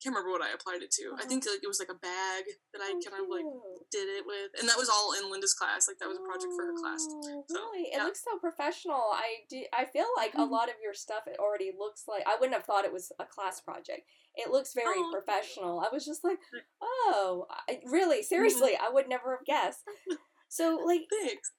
can't 0.00 0.16
remember 0.16 0.32
what 0.32 0.40
I 0.40 0.56
applied 0.56 0.80
it 0.80 0.90
to. 0.96 1.12
I 1.12 1.20
uh-huh. 1.20 1.28
think 1.28 1.44
like 1.44 1.60
it 1.62 1.68
was 1.68 1.78
like 1.78 1.92
a 1.92 2.00
bag 2.00 2.48
that 2.72 2.80
I 2.80 2.96
oh, 2.96 3.00
kind 3.04 3.20
of 3.20 3.28
like 3.28 3.44
did 3.92 4.08
it 4.08 4.24
with, 4.24 4.56
and 4.56 4.64
that 4.68 4.80
was 4.80 4.88
all 4.88 5.12
in 5.12 5.28
Linda's 5.28 5.52
class. 5.52 5.84
Like 5.84 6.00
that 6.00 6.08
was 6.08 6.16
a 6.16 6.24
project 6.24 6.56
for 6.56 6.64
her 6.64 6.76
class. 6.80 7.04
Oh, 7.04 7.44
so, 7.44 7.60
really, 7.60 7.92
yeah. 7.92 8.00
it 8.00 8.08
looks 8.08 8.24
so 8.24 8.40
professional. 8.40 9.12
I 9.12 9.44
do. 9.52 9.60
I 9.76 9.84
feel 9.84 10.08
like 10.16 10.32
mm-hmm. 10.32 10.48
a 10.48 10.52
lot 10.52 10.72
of 10.72 10.80
your 10.80 10.96
stuff 10.96 11.28
it 11.28 11.36
already 11.36 11.70
looks 11.76 12.08
like. 12.08 12.24
I 12.24 12.40
wouldn't 12.40 12.56
have 12.56 12.64
thought 12.64 12.88
it 12.88 12.96
was 12.96 13.12
a 13.20 13.28
class 13.28 13.60
project. 13.60 14.08
It 14.34 14.50
looks 14.50 14.72
very 14.72 14.98
oh. 14.98 15.12
professional. 15.12 15.80
I 15.80 15.92
was 15.92 16.04
just 16.04 16.24
like, 16.24 16.38
oh, 16.80 17.46
I, 17.68 17.80
really? 17.84 18.24
Mm-hmm. 18.24 18.32
Seriously, 18.32 18.72
I 18.80 18.88
would 18.88 19.08
never 19.08 19.36
have 19.36 19.46
guessed. 19.46 19.84
So 20.48 20.80
like, 20.86 21.04
thanks. 21.12 21.52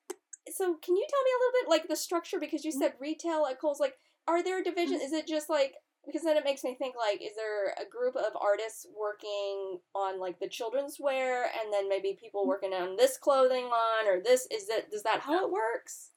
So 0.50 0.76
can 0.82 0.96
you 0.98 1.06
tell 1.06 1.24
me 1.24 1.32
a 1.32 1.40
little 1.40 1.58
bit 1.62 1.70
like 1.70 1.88
the 1.88 1.96
structure 1.96 2.40
because 2.40 2.66
you 2.66 2.72
mm-hmm. 2.72 2.82
said 2.82 2.94
retail 3.00 3.46
at 3.46 3.62
Kohl's. 3.62 3.80
Like, 3.80 3.96
are 4.28 4.44
there 4.44 4.64
divisions? 4.64 5.04
Mm-hmm. 5.04 5.14
Is 5.14 5.14
it 5.14 5.28
just 5.28 5.50
like 5.50 5.74
because 6.06 6.24
then 6.24 6.38
it 6.38 6.44
makes 6.44 6.64
me 6.64 6.76
think 6.76 6.96
like 6.96 7.22
is 7.22 7.36
there 7.36 7.74
a 7.74 7.90
group 7.90 8.16
of 8.16 8.36
artists 8.40 8.88
working 8.98 9.80
on 9.94 10.20
like 10.20 10.40
the 10.40 10.48
children's 10.48 10.98
wear 11.00 11.44
and 11.44 11.72
then 11.72 11.88
maybe 11.88 12.18
people 12.20 12.44
mm. 12.44 12.48
working 12.48 12.74
on 12.74 12.96
this 12.98 13.18
clothing 13.18 13.66
line 13.66 14.08
or 14.08 14.20
this? 14.22 14.48
Is 14.52 14.70
it 14.70 14.92
does 14.92 15.04
that 15.04 15.22
how 15.22 15.46
it 15.46 15.52
works? 15.52 16.12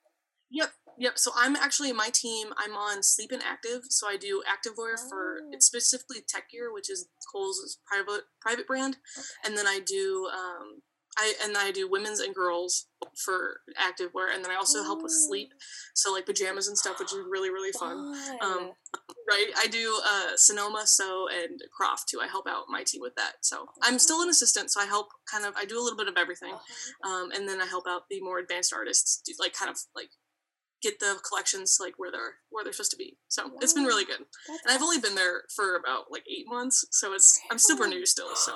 Yep. 0.50 0.70
Yep. 0.98 1.18
So 1.18 1.32
i'm 1.36 1.56
actually 1.56 1.92
my 1.92 2.10
team 2.12 2.48
i'm 2.56 2.74
on 2.74 3.02
sleep 3.02 3.30
and 3.32 3.42
active. 3.42 3.82
So 3.90 4.08
i 4.08 4.16
do 4.16 4.42
activewear 4.48 4.94
oh. 4.98 5.08
for 5.08 5.36
it's 5.52 5.66
specifically 5.66 6.18
Tek 6.26 6.50
Gear 6.50 6.72
which 6.72 6.90
is 6.90 7.08
Kohl's 7.32 7.78
private 7.86 8.24
private 8.40 8.66
brand. 8.66 8.96
Okay. 9.18 9.26
and 9.44 9.58
then 9.58 9.66
i 9.66 9.80
do 9.84 10.28
um 10.32 10.82
I 11.16 11.34
and 11.44 11.56
I 11.56 11.70
do 11.70 11.88
women's 11.88 12.20
and 12.20 12.34
girls 12.34 12.86
for 13.24 13.60
active 13.78 14.10
wear, 14.14 14.32
and 14.32 14.44
then 14.44 14.50
I 14.50 14.56
also 14.56 14.82
help 14.82 15.02
with 15.02 15.12
sleep, 15.12 15.52
so 15.94 16.12
like 16.12 16.26
pajamas 16.26 16.68
and 16.68 16.76
stuff, 16.76 16.98
which 16.98 17.12
is 17.12 17.18
really 17.28 17.50
really 17.50 17.72
fun. 17.72 18.14
fun. 18.14 18.38
Um, 18.40 18.70
right, 19.28 19.50
I 19.56 19.66
do 19.66 20.00
uh, 20.04 20.36
Sonoma, 20.36 20.82
SO, 20.86 21.26
and 21.28 21.60
Croft 21.76 22.08
too. 22.08 22.20
I 22.20 22.26
help 22.26 22.46
out 22.48 22.64
my 22.68 22.82
team 22.84 23.00
with 23.00 23.14
that. 23.16 23.34
So 23.42 23.66
I'm 23.82 23.98
still 23.98 24.22
an 24.22 24.28
assistant, 24.28 24.70
so 24.70 24.80
I 24.80 24.86
help 24.86 25.08
kind 25.30 25.44
of 25.44 25.54
I 25.56 25.64
do 25.64 25.78
a 25.78 25.82
little 25.82 25.98
bit 25.98 26.08
of 26.08 26.16
everything, 26.16 26.54
uh-huh. 26.54 27.08
um, 27.08 27.30
and 27.32 27.48
then 27.48 27.60
I 27.60 27.66
help 27.66 27.84
out 27.88 28.02
the 28.10 28.20
more 28.20 28.38
advanced 28.38 28.72
artists, 28.72 29.22
do, 29.24 29.32
like 29.38 29.52
kind 29.52 29.70
of 29.70 29.78
like 29.94 30.10
get 30.82 31.00
the 31.00 31.18
collections 31.26 31.78
like 31.80 31.94
where 31.96 32.10
they're 32.10 32.34
where 32.50 32.64
they're 32.64 32.72
supposed 32.72 32.90
to 32.92 32.96
be. 32.96 33.16
So 33.28 33.46
wow. 33.46 33.54
it's 33.60 33.72
been 33.72 33.84
really 33.84 34.04
good, 34.04 34.24
That's 34.48 34.62
and 34.64 34.74
I've 34.74 34.82
only 34.82 34.98
been 34.98 35.14
there 35.14 35.42
for 35.54 35.76
about 35.76 36.10
like 36.10 36.24
eight 36.30 36.46
months, 36.48 36.84
so 36.90 37.12
it's 37.14 37.38
I'm 37.50 37.58
super 37.58 37.86
new 37.86 38.04
still. 38.06 38.34
So. 38.34 38.52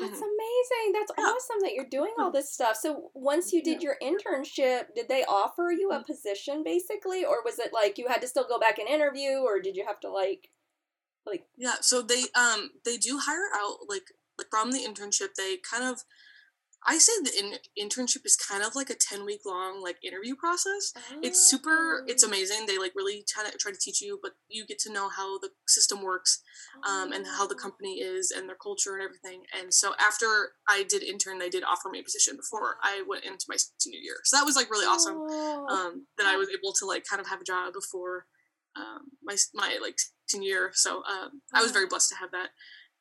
That's 0.00 0.20
mm-hmm. 0.20 0.22
amazing. 0.22 0.92
That's 0.92 1.12
yeah. 1.16 1.24
awesome 1.24 1.56
that 1.62 1.72
you're 1.74 1.88
doing 1.88 2.12
all 2.18 2.30
this 2.30 2.52
stuff. 2.52 2.76
So 2.76 3.10
once 3.14 3.52
you 3.52 3.62
did 3.62 3.82
your 3.82 3.96
internship, 4.02 4.94
did 4.94 5.08
they 5.08 5.24
offer 5.24 5.70
you 5.70 5.90
a 5.90 5.96
mm-hmm. 5.96 6.04
position 6.04 6.62
basically 6.64 7.24
or 7.24 7.42
was 7.44 7.58
it 7.58 7.72
like 7.72 7.98
you 7.98 8.08
had 8.08 8.20
to 8.20 8.28
still 8.28 8.46
go 8.48 8.58
back 8.58 8.78
and 8.78 8.88
interview 8.88 9.38
or 9.38 9.60
did 9.60 9.76
you 9.76 9.84
have 9.86 10.00
to 10.00 10.10
like 10.10 10.48
like 11.26 11.44
Yeah, 11.56 11.76
so 11.80 12.02
they 12.02 12.24
um 12.34 12.70
they 12.84 12.96
do 12.96 13.18
hire 13.22 13.48
out 13.54 13.78
like 13.88 14.12
like 14.38 14.48
from 14.50 14.72
the 14.72 14.80
internship 14.80 15.34
they 15.36 15.56
kind 15.56 15.84
of 15.84 16.02
I 16.86 16.98
say 16.98 17.12
the 17.22 17.58
in- 17.78 17.88
internship 17.88 18.26
is 18.26 18.36
kind 18.36 18.62
of 18.62 18.74
like 18.74 18.90
a 18.90 18.94
10 18.94 19.24
week 19.24 19.40
long 19.46 19.82
like 19.82 19.96
interview 20.04 20.34
process. 20.34 20.92
Oh. 20.96 21.20
It's 21.22 21.40
super, 21.40 22.04
it's 22.06 22.24
oh. 22.24 22.28
amazing. 22.28 22.66
They 22.66 22.78
like 22.78 22.92
really 22.94 23.24
try 23.26 23.48
to, 23.48 23.56
try 23.56 23.72
to 23.72 23.78
teach 23.78 24.02
you, 24.02 24.18
but 24.22 24.32
you 24.48 24.66
get 24.66 24.78
to 24.80 24.92
know 24.92 25.08
how 25.08 25.38
the 25.38 25.50
system 25.66 26.02
works 26.02 26.42
um, 26.88 27.12
and 27.12 27.26
how 27.26 27.46
the 27.46 27.54
oh. 27.54 27.62
company 27.62 28.00
is 28.00 28.30
and 28.30 28.48
their 28.48 28.56
culture 28.56 28.94
and 28.94 29.02
everything. 29.02 29.44
And 29.58 29.72
so 29.72 29.94
after 29.98 30.26
I 30.68 30.84
did 30.88 31.02
intern, 31.02 31.38
they 31.38 31.50
did 31.50 31.64
offer 31.64 31.88
me 31.88 32.00
a 32.00 32.04
position 32.04 32.36
before 32.36 32.76
I 32.82 33.02
went 33.08 33.24
into 33.24 33.46
my 33.48 33.56
senior 33.78 34.00
year. 34.00 34.16
So 34.24 34.36
that 34.36 34.44
was 34.44 34.56
like 34.56 34.70
really 34.70 34.86
awesome 34.86 35.16
oh. 35.16 35.66
um, 35.68 36.06
that 36.18 36.26
I 36.26 36.36
was 36.36 36.48
able 36.48 36.72
to 36.74 36.86
like 36.86 37.04
kind 37.08 37.20
of 37.20 37.28
have 37.28 37.40
a 37.40 37.44
job 37.44 37.72
before 37.72 38.26
um, 38.76 39.10
my, 39.22 39.36
my 39.54 39.78
like 39.80 39.96
senior 40.26 40.48
year. 40.48 40.70
So 40.74 40.98
um, 40.98 41.40
I 41.52 41.62
was 41.62 41.72
very 41.72 41.86
blessed 41.86 42.10
to 42.10 42.16
have 42.16 42.30
that. 42.32 42.48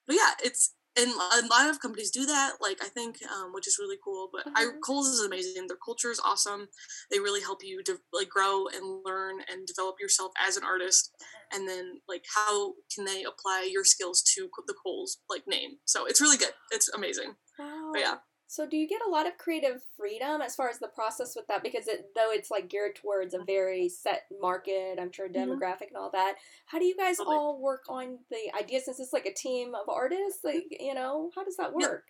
But 0.08 0.16
yeah, 0.16 0.32
it's 0.44 0.74
and 0.98 1.10
a 1.10 1.48
lot 1.48 1.70
of 1.70 1.80
companies 1.80 2.12
do 2.12 2.26
that 2.26 2.54
like 2.62 2.78
i 2.82 2.88
think 2.88 3.18
um, 3.32 3.52
which 3.54 3.68
is 3.68 3.78
really 3.80 3.98
cool 4.04 4.30
but 4.32 4.46
mm-hmm. 4.46 4.58
I, 4.58 4.68
kohl's 4.86 5.08
is 5.08 5.26
amazing 5.26 5.68
their 5.68 5.78
culture 5.84 6.12
is 6.12 6.22
awesome 6.24 6.68
they 7.12 7.20
really 7.20 7.42
help 7.42 7.64
you 7.64 7.82
to 7.84 7.98
like 8.12 8.30
grow 8.30 8.68
and 8.68 9.02
learn 9.04 9.38
and 9.52 9.66
develop 9.66 9.96
yourself 10.00 10.32
as 10.46 10.58
an 10.58 10.64
artist 10.64 11.12
and 11.52 11.68
then 11.68 12.00
like 12.08 12.24
how 12.36 12.74
can 12.94 13.06
they 13.06 13.24
apply 13.24 13.68
your 13.72 13.84
skills 13.84 14.22
to 14.36 14.50
the 14.68 14.76
kohl's 14.84 15.20
like 15.30 15.44
name 15.48 15.72
so 15.86 16.06
it's 16.06 16.22
really 16.22 16.38
good 16.38 16.54
it's 16.72 16.90
amazing 16.90 17.36
wow. 17.60 17.92
but 17.94 18.00
yeah 18.00 18.16
so 18.48 18.68
do 18.68 18.78
you 18.78 18.88
get 18.88 19.02
a 19.06 19.10
lot 19.10 19.28
of 19.28 19.38
creative 19.38 19.82
freedom 19.98 20.42
as 20.42 20.56
far 20.56 20.70
as 20.70 20.80
the 20.80 20.88
process 20.88 21.36
with 21.36 21.48
that? 21.48 21.64
Because 21.64 21.88
it, 21.88 22.12
though 22.16 22.32
it's 22.32 22.52
like 22.52 22.70
geared 22.70 22.96
towards 22.96 23.34
a 23.34 23.44
very 23.44 23.90
set 23.90 24.24
market, 24.40 25.00
I'm 25.00 25.12
sure 25.12 25.28
mm-hmm. 25.28 25.52
demographic 25.52 25.90
mm-hmm. 25.90 25.96
and 25.96 25.98
all 25.98 26.12
that. 26.12 26.36
How 26.66 26.80
do 26.80 26.86
you 26.86 26.96
guys 26.96 27.20
all 27.20 27.60
work 27.60 27.84
on 27.90 28.20
the 28.30 28.56
idea 28.58 28.82
since 28.82 29.00
it's 29.00 29.14
like 29.14 29.26
a 29.26 29.34
team 29.34 29.74
of 29.76 29.90
artists? 29.90 30.44
Like 30.44 30.66
you 30.70 30.94
know, 30.94 31.32
how 31.36 31.44
does 31.44 31.58
that 31.58 31.74
work? 31.74 32.06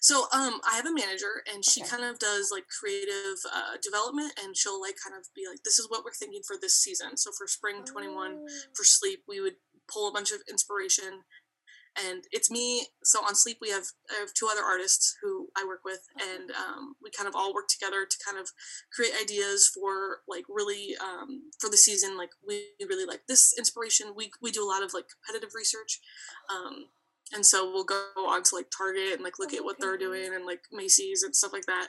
So 0.00 0.26
um, 0.32 0.60
I 0.68 0.76
have 0.76 0.86
a 0.86 0.92
manager, 0.92 1.42
and 1.52 1.64
she 1.64 1.82
okay. 1.82 1.90
kind 1.90 2.04
of 2.04 2.18
does 2.18 2.50
like 2.50 2.64
creative 2.68 3.38
uh, 3.52 3.76
development, 3.82 4.32
and 4.42 4.56
she'll 4.56 4.80
like 4.80 4.96
kind 5.02 5.18
of 5.18 5.28
be 5.34 5.42
like, 5.48 5.62
"This 5.64 5.78
is 5.78 5.88
what 5.88 6.04
we're 6.04 6.12
thinking 6.12 6.42
for 6.46 6.56
this 6.60 6.74
season." 6.74 7.16
So 7.16 7.30
for 7.36 7.46
spring 7.46 7.84
21, 7.84 8.46
for 8.74 8.84
sleep, 8.84 9.24
we 9.28 9.40
would 9.40 9.56
pull 9.92 10.08
a 10.08 10.12
bunch 10.12 10.32
of 10.32 10.38
inspiration 10.48 11.22
and 11.96 12.24
it's 12.30 12.50
me. 12.50 12.86
So 13.04 13.20
on 13.20 13.34
Sleep, 13.34 13.58
we 13.60 13.70
have 13.70 13.84
I 14.10 14.20
have 14.20 14.32
two 14.34 14.48
other 14.50 14.62
artists 14.62 15.16
who 15.22 15.48
I 15.56 15.64
work 15.66 15.80
with, 15.84 16.00
and 16.20 16.50
um, 16.50 16.94
we 17.02 17.10
kind 17.10 17.28
of 17.28 17.34
all 17.34 17.54
work 17.54 17.68
together 17.68 18.06
to 18.08 18.16
kind 18.24 18.38
of 18.38 18.48
create 18.94 19.12
ideas 19.20 19.70
for 19.72 20.20
like 20.28 20.44
really 20.48 20.96
um, 21.00 21.50
for 21.60 21.68
the 21.68 21.76
season. 21.76 22.16
Like 22.16 22.30
we 22.46 22.64
really 22.80 23.06
like 23.06 23.22
this 23.28 23.54
inspiration. 23.58 24.14
We 24.16 24.30
we 24.40 24.50
do 24.50 24.64
a 24.64 24.68
lot 24.68 24.82
of 24.82 24.94
like 24.94 25.06
competitive 25.08 25.54
research. 25.54 26.00
Um, 26.50 26.86
and 27.34 27.46
so 27.46 27.70
we'll 27.72 27.84
go 27.84 28.04
on 28.28 28.42
to 28.42 28.54
like 28.54 28.66
Target 28.76 29.14
and 29.14 29.22
like 29.22 29.38
look 29.38 29.54
at 29.54 29.64
what 29.64 29.76
they're 29.80 29.96
doing 29.96 30.34
and 30.34 30.44
like 30.44 30.60
Macy's 30.70 31.22
and 31.22 31.34
stuff 31.34 31.52
like 31.52 31.66
that, 31.66 31.88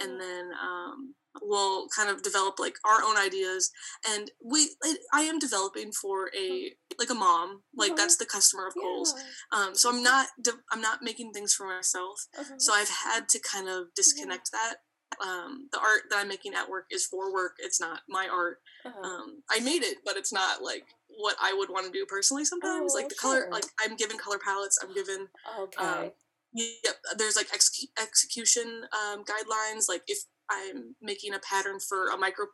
and 0.00 0.20
then 0.20 0.50
um, 0.62 1.14
we'll 1.40 1.88
kind 1.88 2.10
of 2.10 2.22
develop 2.22 2.58
like 2.58 2.74
our 2.84 3.02
own 3.02 3.16
ideas 3.16 3.70
and 4.10 4.30
we 4.44 4.70
i 5.12 5.22
am 5.22 5.38
developing 5.38 5.90
for 5.92 6.30
a 6.38 6.72
like 6.98 7.10
a 7.10 7.14
mom 7.14 7.62
like 7.74 7.96
that's 7.96 8.16
the 8.16 8.26
customer 8.26 8.66
of 8.66 8.74
kohl's 8.74 9.14
um, 9.52 9.74
so 9.74 9.90
i'm 9.90 10.02
not 10.02 10.28
i'm 10.70 10.80
not 10.80 11.02
making 11.02 11.32
things 11.32 11.54
for 11.54 11.66
myself 11.66 12.26
uh-huh. 12.38 12.54
so 12.58 12.74
i've 12.74 12.90
had 12.90 13.28
to 13.28 13.40
kind 13.40 13.68
of 13.68 13.86
disconnect 13.94 14.50
that 14.52 14.76
um, 15.22 15.68
the 15.72 15.78
art 15.78 16.02
that 16.10 16.18
i'm 16.18 16.28
making 16.28 16.54
at 16.54 16.68
work 16.68 16.86
is 16.90 17.06
for 17.06 17.32
work 17.32 17.52
it's 17.58 17.80
not 17.80 18.00
my 18.08 18.28
art 18.30 18.58
uh-huh. 18.84 19.00
um, 19.00 19.42
i 19.50 19.60
made 19.60 19.82
it 19.82 19.98
but 20.04 20.16
it's 20.16 20.32
not 20.32 20.62
like 20.62 20.84
what 21.18 21.36
i 21.42 21.54
would 21.56 21.70
want 21.70 21.86
to 21.86 21.92
do 21.92 22.04
personally 22.06 22.44
sometimes 22.44 22.92
oh, 22.94 22.98
like 22.98 23.08
the 23.08 23.14
color 23.14 23.48
like 23.50 23.64
i'm 23.80 23.96
given 23.96 24.18
color 24.18 24.38
palettes 24.44 24.78
i'm 24.82 24.92
given 24.94 25.28
um, 25.56 25.64
okay 25.64 25.84
um, 26.06 26.10
Yep, 26.54 26.96
there's 27.16 27.36
like 27.36 27.48
ex- 27.52 27.86
execution 28.00 28.82
um, 28.92 29.24
guidelines. 29.24 29.88
Like 29.88 30.02
if 30.06 30.18
I'm 30.52 30.94
making 31.00 31.34
a 31.34 31.38
pattern 31.38 31.78
for 31.80 32.08
a 32.08 32.16
micro 32.16 32.46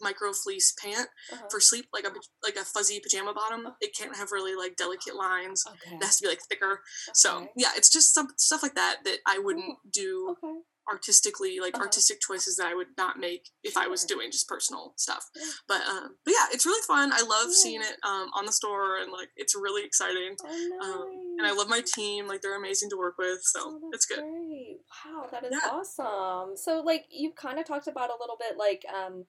micro 0.00 0.32
fleece 0.32 0.72
pant 0.82 1.08
uh-huh. 1.32 1.46
for 1.50 1.60
sleep, 1.60 1.86
like 1.92 2.04
a 2.04 2.10
like 2.42 2.56
a 2.56 2.64
fuzzy 2.64 3.00
pajama 3.00 3.34
bottom. 3.34 3.66
Uh-huh. 3.66 3.74
It 3.80 3.96
can't 3.96 4.16
have 4.16 4.32
really 4.32 4.54
like 4.54 4.76
delicate 4.76 5.16
lines. 5.16 5.64
Okay. 5.66 5.96
It 5.96 6.02
has 6.02 6.18
to 6.18 6.22
be 6.22 6.28
like 6.28 6.40
thicker. 6.48 6.72
Okay. 6.72 7.12
So 7.14 7.48
yeah, 7.56 7.70
it's 7.76 7.90
just 7.90 8.14
some 8.14 8.28
stuff 8.36 8.62
like 8.62 8.74
that 8.74 8.98
that 9.04 9.18
I 9.26 9.38
wouldn't 9.38 9.76
do. 9.90 10.36
Okay. 10.38 10.58
artistically 10.90 11.60
like 11.60 11.74
uh-huh. 11.74 11.84
artistic 11.84 12.18
choices 12.20 12.56
that 12.56 12.66
I 12.66 12.74
would 12.74 12.88
not 12.98 13.16
make 13.16 13.50
if 13.62 13.74
sure. 13.74 13.82
I 13.82 13.86
was 13.86 14.02
doing 14.04 14.32
just 14.32 14.48
personal 14.48 14.94
stuff. 14.96 15.24
But 15.68 15.80
um, 15.88 16.16
but 16.24 16.32
yeah, 16.32 16.46
it's 16.52 16.66
really 16.66 16.82
fun. 16.86 17.12
I 17.12 17.22
love 17.22 17.48
yeah. 17.48 17.62
seeing 17.62 17.82
it 17.82 17.96
um, 18.02 18.30
on 18.34 18.46
the 18.46 18.52
store 18.52 18.98
and 18.98 19.12
like 19.12 19.28
it's 19.36 19.54
really 19.54 19.84
exciting. 19.84 20.34
Oh, 20.44 20.80
um, 20.82 21.21
and 21.38 21.46
I 21.46 21.52
love 21.52 21.68
my 21.68 21.82
team. 21.94 22.26
Like 22.26 22.42
they're 22.42 22.56
amazing 22.56 22.90
to 22.90 22.96
work 22.96 23.16
with. 23.18 23.40
So 23.42 23.60
oh, 23.62 23.90
it's 23.92 24.06
good. 24.06 24.20
Great. 24.20 24.78
Wow, 25.04 25.26
that 25.30 25.44
is 25.44 25.52
yeah. 25.52 25.70
awesome. 25.70 26.56
So 26.56 26.80
like 26.80 27.06
you've 27.10 27.34
kind 27.34 27.58
of 27.58 27.66
talked 27.66 27.88
about 27.88 28.10
a 28.10 28.20
little 28.20 28.36
bit 28.38 28.58
like 28.58 28.84
um 28.94 29.26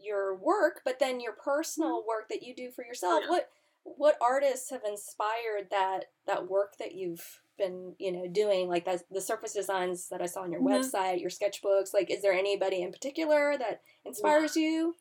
your 0.00 0.36
work, 0.36 0.82
but 0.84 0.98
then 0.98 1.20
your 1.20 1.32
personal 1.32 2.00
mm-hmm. 2.00 2.08
work 2.08 2.28
that 2.30 2.42
you 2.42 2.54
do 2.54 2.70
for 2.70 2.84
yourself. 2.84 3.22
Yeah. 3.24 3.30
What 3.30 3.48
what 3.96 4.16
artists 4.20 4.70
have 4.70 4.82
inspired 4.86 5.68
that 5.70 6.06
that 6.26 6.48
work 6.48 6.76
that 6.78 6.94
you've 6.94 7.40
been 7.56 7.94
you 7.98 8.12
know 8.12 8.26
doing 8.28 8.68
like 8.68 8.84
that 8.84 9.02
the 9.10 9.20
surface 9.20 9.52
designs 9.52 10.08
that 10.08 10.22
i 10.22 10.26
saw 10.26 10.42
on 10.42 10.52
your 10.52 10.60
mm-hmm. 10.60 10.80
website 10.80 11.20
your 11.20 11.30
sketchbooks 11.30 11.92
like 11.92 12.10
is 12.10 12.22
there 12.22 12.32
anybody 12.32 12.82
in 12.82 12.92
particular 12.92 13.56
that 13.58 13.80
inspires 14.04 14.56
yeah. 14.56 14.62
you 14.62 14.94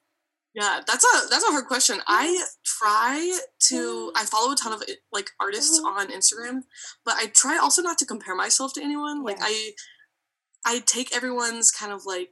yeah 0.58 0.82
that's 0.86 1.06
a 1.06 1.30
that's 1.30 1.44
a 1.44 1.52
hard 1.52 1.68
question. 1.68 2.00
I 2.08 2.44
try 2.66 3.40
to 3.60 4.12
i 4.16 4.24
follow 4.26 4.52
a 4.52 4.56
ton 4.56 4.74
of 4.74 4.84
like 5.12 5.32
artists 5.40 5.80
uh-huh. 5.80 6.02
on 6.02 6.12
instagram 6.12 6.62
but 7.04 7.16
i 7.18 7.26
try 7.28 7.58
also 7.58 7.82
not 7.82 7.98
to 7.98 8.06
compare 8.06 8.36
myself 8.36 8.74
to 8.74 8.84
anyone 8.84 9.24
like 9.24 9.38
i 9.42 9.72
i 10.66 10.80
take 10.86 11.16
everyone's 11.16 11.72
kind 11.72 11.92
of 11.92 12.06
like 12.06 12.30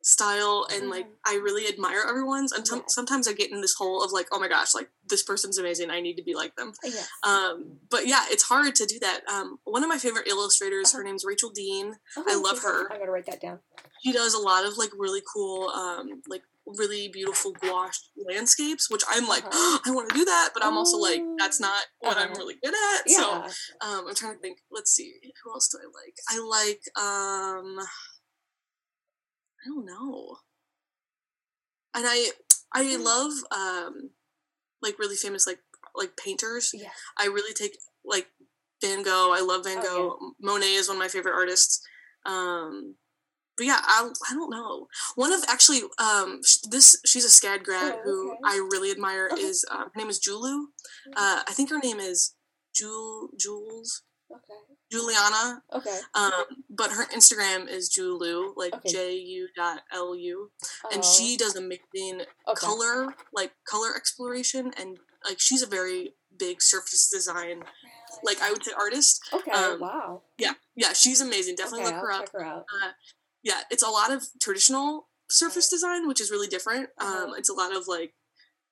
style 0.00 0.66
and 0.70 0.82
mm-hmm. 0.82 0.90
like 0.92 1.06
I 1.26 1.34
really 1.34 1.68
admire 1.68 2.02
everyone's 2.08 2.52
and 2.52 2.64
t- 2.64 2.80
sometimes 2.86 3.28
I 3.28 3.32
get 3.32 3.50
in 3.50 3.60
this 3.60 3.74
hole 3.74 4.02
of 4.02 4.12
like 4.12 4.28
oh 4.32 4.38
my 4.38 4.48
gosh 4.48 4.74
like 4.74 4.88
this 5.08 5.22
person's 5.22 5.58
amazing 5.58 5.90
I 5.90 6.00
need 6.00 6.14
to 6.16 6.22
be 6.22 6.34
like 6.34 6.54
them. 6.56 6.72
Yes. 6.82 7.08
um 7.24 7.78
but 7.90 8.06
yeah 8.06 8.24
it's 8.30 8.44
hard 8.44 8.74
to 8.76 8.86
do 8.86 8.98
that. 9.00 9.20
Um 9.30 9.58
one 9.64 9.82
of 9.82 9.88
my 9.88 9.98
favorite 9.98 10.28
illustrators 10.28 10.88
uh-huh. 10.88 10.98
her 10.98 11.04
name's 11.04 11.24
Rachel 11.26 11.50
Dean. 11.50 11.96
I 12.16 12.36
love 12.36 12.60
her. 12.60 12.90
I'm 12.90 13.00
gonna 13.00 13.10
write 13.10 13.26
that 13.26 13.40
down. 13.40 13.58
She 14.02 14.12
does 14.12 14.34
a 14.34 14.38
lot 14.38 14.64
of 14.64 14.78
like 14.78 14.90
really 14.96 15.20
cool 15.34 15.68
um 15.68 16.22
like 16.28 16.42
really 16.76 17.08
beautiful 17.08 17.52
gouache 17.52 17.98
landscapes 18.16 18.90
which 18.90 19.02
I'm 19.08 19.26
like 19.26 19.44
uh-huh. 19.44 19.78
I 19.86 19.94
want 19.94 20.10
to 20.10 20.14
do 20.14 20.24
that 20.24 20.50
but 20.52 20.64
I'm 20.64 20.76
also 20.76 20.98
like 20.98 21.22
that's 21.38 21.60
not 21.60 21.84
what 22.00 22.16
uh-huh. 22.16 22.26
I'm 22.26 22.34
really 22.34 22.56
good 22.62 22.74
at 22.74 23.02
yeah. 23.06 23.16
so 23.16 23.32
um 23.80 24.06
I'm 24.08 24.14
trying 24.14 24.34
to 24.34 24.40
think 24.40 24.58
let's 24.70 24.90
see 24.90 25.14
who 25.42 25.52
else 25.52 25.68
do 25.68 25.78
I 25.78 25.86
like 25.86 26.16
I 26.28 26.38
like 26.44 26.80
um 27.02 27.86
I 29.64 29.68
don't 29.68 29.86
know. 29.86 30.36
And 31.94 32.04
I 32.06 32.30
I 32.72 32.84
mm. 32.84 33.04
love 33.04 33.32
um 33.50 34.10
like 34.82 34.98
really 34.98 35.16
famous 35.16 35.46
like 35.46 35.60
like 35.94 36.16
painters. 36.16 36.70
Yeah. 36.74 36.90
I 37.18 37.26
really 37.26 37.54
take 37.54 37.78
like 38.04 38.28
Van 38.82 39.02
Gogh. 39.02 39.32
I 39.32 39.40
love 39.40 39.64
Van 39.64 39.78
oh, 39.78 39.82
Gogh. 39.82 40.18
yeah. 40.20 40.28
Monet 40.40 40.74
is 40.74 40.88
one 40.88 40.96
of 40.96 41.02
my 41.02 41.08
favorite 41.08 41.34
artists. 41.34 41.80
Um 42.24 42.96
but 43.58 43.66
yeah, 43.66 43.80
I, 43.82 44.08
I 44.30 44.34
don't 44.34 44.50
know. 44.50 44.86
One 45.16 45.32
of 45.32 45.44
actually 45.48 45.80
um 45.98 46.40
this 46.70 46.98
she's 47.04 47.24
a 47.24 47.28
SCAD 47.28 47.64
grad 47.64 47.92
oh, 47.92 47.98
okay. 47.98 48.02
who 48.04 48.36
I 48.46 48.56
really 48.70 48.90
admire 48.90 49.28
okay. 49.30 49.42
is 49.42 49.66
um, 49.70 49.90
her 49.92 49.98
name 50.00 50.08
is 50.08 50.20
Julu. 50.20 50.42
Mm-hmm. 50.42 51.12
Uh, 51.16 51.42
I 51.46 51.52
think 51.52 51.68
her 51.68 51.78
name 51.78 52.00
is 52.00 52.34
Jewel 52.74 53.28
Jules. 53.38 54.02
Okay. 54.30 54.60
Juliana. 54.90 55.62
Okay. 55.74 55.98
Um, 56.14 56.44
but 56.70 56.92
her 56.92 57.06
Instagram 57.06 57.68
is 57.68 57.90
Julu, 57.90 58.54
like 58.56 58.74
okay. 58.74 58.88
J 58.88 59.14
U 59.16 59.48
dot 59.54 59.80
L 59.92 60.14
U, 60.16 60.50
and 60.92 61.04
she 61.04 61.34
oh. 61.34 61.44
does 61.44 61.56
amazing 61.56 62.22
color, 62.56 63.14
like 63.32 63.52
color 63.68 63.94
exploration, 63.94 64.72
and 64.78 64.98
like 65.26 65.40
she's 65.40 65.62
a 65.62 65.66
very 65.66 66.14
big 66.38 66.62
surface 66.62 67.10
design, 67.10 67.64
like 68.22 68.40
I 68.40 68.50
would 68.50 68.64
say 68.64 68.72
artist. 68.78 69.20
Okay. 69.32 69.50
Um, 69.50 69.80
wow. 69.80 70.22
Yeah, 70.38 70.52
yeah, 70.74 70.92
she's 70.92 71.20
amazing. 71.20 71.56
Definitely 71.56 71.86
okay, 71.86 71.94
look 71.96 72.02
her 72.04 72.12
I'll 72.12 72.22
up. 72.22 72.28
Her. 72.32 72.44
Uh, 72.44 72.92
yeah, 73.42 73.60
it's 73.70 73.82
a 73.82 73.88
lot 73.88 74.12
of 74.12 74.24
traditional 74.40 75.08
surface 75.30 75.68
design, 75.68 76.08
which 76.08 76.20
is 76.20 76.30
really 76.30 76.48
different. 76.48 76.88
Um, 77.00 77.34
it's 77.36 77.50
a 77.50 77.54
lot 77.54 77.74
of 77.74 77.86
like 77.86 78.14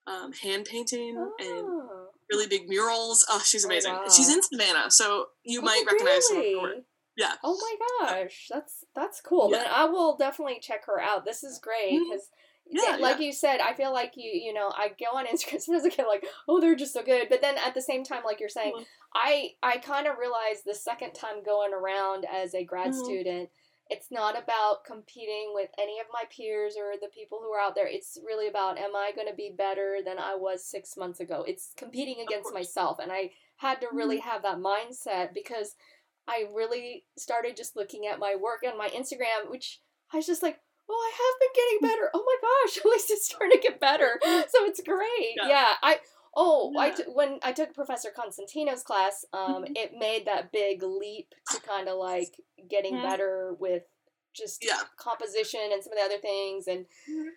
um, 0.06 0.32
hand 0.32 0.64
painting 0.64 1.16
oh. 1.18 1.32
and 1.38 2.08
really 2.30 2.46
big 2.46 2.68
murals. 2.68 3.24
Oh, 3.30 3.42
she's 3.44 3.64
oh, 3.64 3.68
amazing. 3.68 3.92
Oh, 3.94 4.02
wow. 4.02 4.08
She's 4.08 4.32
in 4.32 4.42
Savannah, 4.42 4.90
so 4.90 5.26
you 5.44 5.60
oh, 5.60 5.64
might 5.64 5.84
recognize 5.86 6.22
really? 6.30 6.60
her. 6.60 6.82
Yeah. 7.16 7.32
Oh 7.42 7.58
my 7.60 8.14
gosh, 8.14 8.48
that's 8.50 8.84
that's 8.94 9.20
cool. 9.20 9.50
Yeah. 9.50 9.64
I 9.70 9.86
will 9.86 10.16
definitely 10.16 10.58
check 10.60 10.86
her 10.86 11.00
out. 11.00 11.24
This 11.24 11.42
is 11.42 11.58
great 11.58 11.90
because. 11.90 12.22
Mm-hmm. 12.22 12.32
Yeah, 12.68 12.96
like 12.96 13.20
yeah. 13.20 13.26
you 13.26 13.32
said, 13.32 13.60
I 13.60 13.74
feel 13.74 13.92
like 13.92 14.14
you, 14.16 14.28
you 14.28 14.52
know, 14.52 14.72
I 14.76 14.88
go 14.88 15.16
on 15.16 15.26
Instagram 15.26 15.60
sometimes 15.60 15.86
I 15.86 15.88
get 15.88 16.08
like, 16.08 16.26
oh, 16.48 16.60
they're 16.60 16.74
just 16.74 16.94
so 16.94 17.04
good. 17.04 17.28
But 17.30 17.40
then 17.40 17.54
at 17.64 17.74
the 17.74 17.80
same 17.80 18.02
time, 18.02 18.22
like 18.24 18.40
you're 18.40 18.48
saying, 18.48 18.72
mm-hmm. 18.74 18.82
I, 19.14 19.50
I 19.62 19.76
kind 19.76 20.08
of 20.08 20.18
realized 20.18 20.62
the 20.66 20.74
second 20.74 21.12
time 21.12 21.44
going 21.44 21.72
around 21.72 22.24
as 22.24 22.56
a 22.56 22.64
grad 22.64 22.88
mm-hmm. 22.90 23.04
student 23.04 23.50
it's 23.88 24.10
not 24.10 24.36
about 24.36 24.84
competing 24.84 25.52
with 25.54 25.70
any 25.78 26.00
of 26.00 26.06
my 26.12 26.24
peers 26.34 26.74
or 26.76 26.94
the 27.00 27.08
people 27.08 27.38
who 27.40 27.52
are 27.52 27.60
out 27.60 27.74
there. 27.74 27.86
It's 27.86 28.18
really 28.24 28.48
about 28.48 28.78
am 28.78 28.96
I 28.96 29.12
going 29.14 29.28
to 29.28 29.34
be 29.34 29.54
better 29.56 29.98
than 30.04 30.18
I 30.18 30.34
was 30.34 30.64
six 30.64 30.96
months 30.96 31.20
ago? 31.20 31.44
It's 31.46 31.72
competing 31.76 32.16
against 32.20 32.52
myself. 32.52 32.98
And 32.98 33.12
I 33.12 33.30
had 33.56 33.80
to 33.80 33.88
really 33.92 34.18
mm-hmm. 34.18 34.28
have 34.28 34.42
that 34.42 34.58
mindset 34.58 35.34
because 35.34 35.76
I 36.26 36.46
really 36.52 37.04
started 37.16 37.56
just 37.56 37.76
looking 37.76 38.06
at 38.06 38.18
my 38.18 38.34
work 38.34 38.60
on 38.66 38.76
my 38.76 38.88
Instagram, 38.88 39.50
which 39.50 39.80
I 40.12 40.16
was 40.16 40.26
just 40.26 40.42
like, 40.42 40.58
oh, 40.88 40.94
I 40.94 41.12
have 41.16 41.40
been 41.40 41.54
getting 41.54 41.96
better. 41.96 42.10
Oh 42.12 42.24
my 42.24 42.36
gosh, 42.42 42.78
at 42.84 42.90
least 42.90 43.10
it's 43.10 43.26
starting 43.26 43.52
to 43.52 43.68
get 43.68 43.80
better. 43.80 44.18
So 44.48 44.64
it's 44.64 44.80
great. 44.80 45.36
Yeah. 45.36 45.48
yeah 45.48 45.72
I 45.82 46.00
Oh, 46.38 46.70
yeah. 46.74 46.80
I 46.80 46.90
t- 46.90 47.02
when 47.06 47.38
I 47.42 47.52
took 47.52 47.74
Professor 47.74 48.10
Constantino's 48.14 48.82
class, 48.82 49.24
um, 49.32 49.64
mm-hmm. 49.64 49.72
it 49.74 49.92
made 49.98 50.26
that 50.26 50.52
big 50.52 50.82
leap 50.82 51.34
to 51.50 51.60
kind 51.62 51.88
of 51.88 51.96
like 51.96 52.36
getting 52.68 52.94
mm-hmm. 52.94 53.08
better 53.08 53.54
with 53.58 53.84
just 54.36 54.62
yeah. 54.62 54.80
composition 54.98 55.60
and 55.72 55.82
some 55.82 55.94
of 55.94 55.98
the 55.98 56.04
other 56.04 56.20
things, 56.20 56.66
and 56.66 56.80
mm-hmm. 56.80 57.28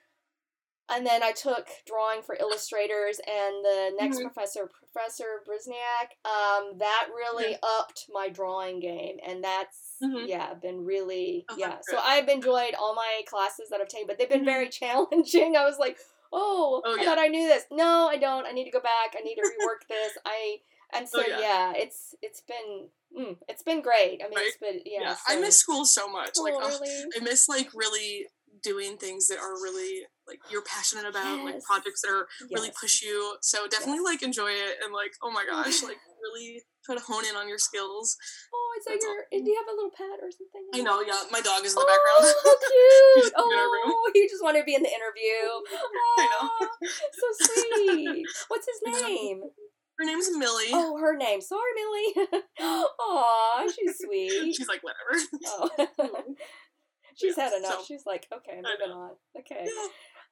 and 0.90 1.08
then 1.08 1.24
I 1.24 1.32
took 1.32 1.70
drawing 1.88 2.22
for 2.22 2.36
illustrators, 2.36 3.22
and 3.26 3.64
the 3.64 3.92
next 3.98 4.18
mm-hmm. 4.18 4.28
professor, 4.28 4.70
Professor 4.92 5.44
Brisniak, 5.48 6.30
um, 6.30 6.78
that 6.80 7.08
really 7.16 7.56
upped 7.80 8.08
my 8.12 8.28
drawing 8.28 8.82
game, 8.82 9.16
and 9.26 9.42
that's 9.42 9.94
mm-hmm. 10.04 10.28
yeah 10.28 10.54
been 10.56 10.84
really 10.84 11.46
oh, 11.50 11.56
yeah. 11.58 11.78
So 11.84 11.98
I've 12.04 12.28
enjoyed 12.28 12.76
all 12.78 12.96
my 12.96 13.22
classes 13.28 13.70
that 13.72 13.80
I've 13.80 13.88
taken, 13.88 14.08
but 14.08 14.18
they've 14.20 14.28
been 14.28 14.40
mm-hmm. 14.40 14.46
very 14.46 14.70
challenging. 14.82 15.56
I 15.56 15.64
was 15.64 15.78
like 15.80 15.98
oh, 16.32 16.82
oh 16.86 16.98
I 17.00 17.06
thought 17.06 17.20
I 17.20 17.28
knew 17.28 17.48
this. 17.48 17.66
No, 17.72 18.08
I 18.08 18.18
don't. 18.18 18.46
I 18.46 18.52
need 18.52 18.66
to 18.66 18.72
go 18.72 18.80
back. 18.80 19.16
I 19.18 19.22
need 19.22 19.36
to 19.36 19.42
rework 19.42 19.88
this. 19.88 20.18
I 20.26 20.58
and 20.94 21.06
oh, 21.06 21.20
so 21.20 21.24
oh, 21.26 21.30
yeah. 21.30 21.40
yeah. 21.40 21.74
it's 21.76 22.16
it's 22.22 22.42
been 22.42 22.88
mm, 23.18 23.38
it's 23.48 23.64
been 23.64 23.82
great. 23.82 24.22
I 24.24 24.30
mean, 24.30 24.38
right? 24.38 24.46
it's 24.48 24.58
been 24.58 24.82
yeah. 24.86 25.02
yeah. 25.02 25.16
So. 25.16 25.38
I 25.38 25.40
miss 25.40 25.58
school 25.58 25.86
so 25.86 26.08
much. 26.08 26.32
Oh, 26.38 26.44
like, 26.44 26.54
really? 26.54 27.04
I 27.20 27.24
miss 27.24 27.48
like 27.48 27.70
really 27.74 28.28
doing 28.62 28.98
things 28.98 29.28
that 29.28 29.40
are 29.40 29.54
really 29.54 30.04
like 30.28 30.40
you're 30.52 30.64
passionate 30.64 31.06
about, 31.06 31.38
yes. 31.38 31.46
like 31.46 31.64
projects 31.64 32.02
that 32.02 32.12
are 32.12 32.28
yes. 32.42 32.50
really 32.52 32.72
push 32.80 33.02
you. 33.02 33.36
So 33.42 33.68
definitely 33.68 34.02
yes. 34.04 34.14
like 34.14 34.24
enjoy 34.24 34.52
it 34.52 34.78
and 34.84 34.94
like 34.94 35.14
oh 35.22 35.32
my 35.32 35.46
gosh, 35.50 35.84
like 35.84 35.98
really 36.22 36.62
try 36.90 36.98
to 36.98 37.06
hone 37.06 37.26
in 37.30 37.36
on 37.38 37.48
your 37.48 37.62
skills. 37.62 38.18
Oh, 38.50 38.70
is 38.78 38.86
that 38.86 38.98
That's 38.98 39.06
your? 39.06 39.22
All. 39.30 39.46
Do 39.46 39.50
you 39.50 39.58
have 39.62 39.70
a 39.70 39.76
little 39.78 39.94
pet 39.94 40.18
or 40.18 40.34
something? 40.34 40.66
I 40.74 40.82
know. 40.82 41.02
Yeah, 41.06 41.22
my 41.30 41.42
dog 41.42 41.62
is 41.62 41.74
in 41.74 41.78
the 41.78 41.86
oh, 41.86 41.94
background. 41.94 42.24
How 42.34 42.56
cute! 43.22 43.34
oh, 43.38 44.12
he 44.14 44.26
just 44.26 44.42
wanted 44.42 44.60
to 44.60 44.66
be 44.66 44.74
in 44.74 44.82
the 44.82 44.90
interview. 44.90 45.38
Oh, 45.46 46.16
I 46.18 46.26
know. 46.34 46.50
so 47.14 47.28
sweet. 47.46 48.26
What's 48.48 48.66
his 48.66 48.82
name? 49.06 49.42
Her 50.00 50.06
name's 50.06 50.30
Millie. 50.32 50.72
Oh, 50.72 50.98
her 50.98 51.16
name. 51.18 51.42
Sorry, 51.42 51.72
Millie. 51.76 52.42
Aw, 52.62 53.68
she's 53.68 54.00
sweet. 54.00 54.56
she's 54.56 54.68
like, 54.68 54.82
whatever. 54.82 55.22
Oh. 55.46 55.70
she's 57.16 57.38
yeah, 57.38 57.44
had 57.44 57.54
enough. 57.54 57.80
So, 57.80 57.86
she's 57.86 58.06
like, 58.06 58.26
okay, 58.34 58.56
moving 58.56 58.96
on. 58.96 59.12
Okay. 59.38 59.66
Yeah. 59.66 59.88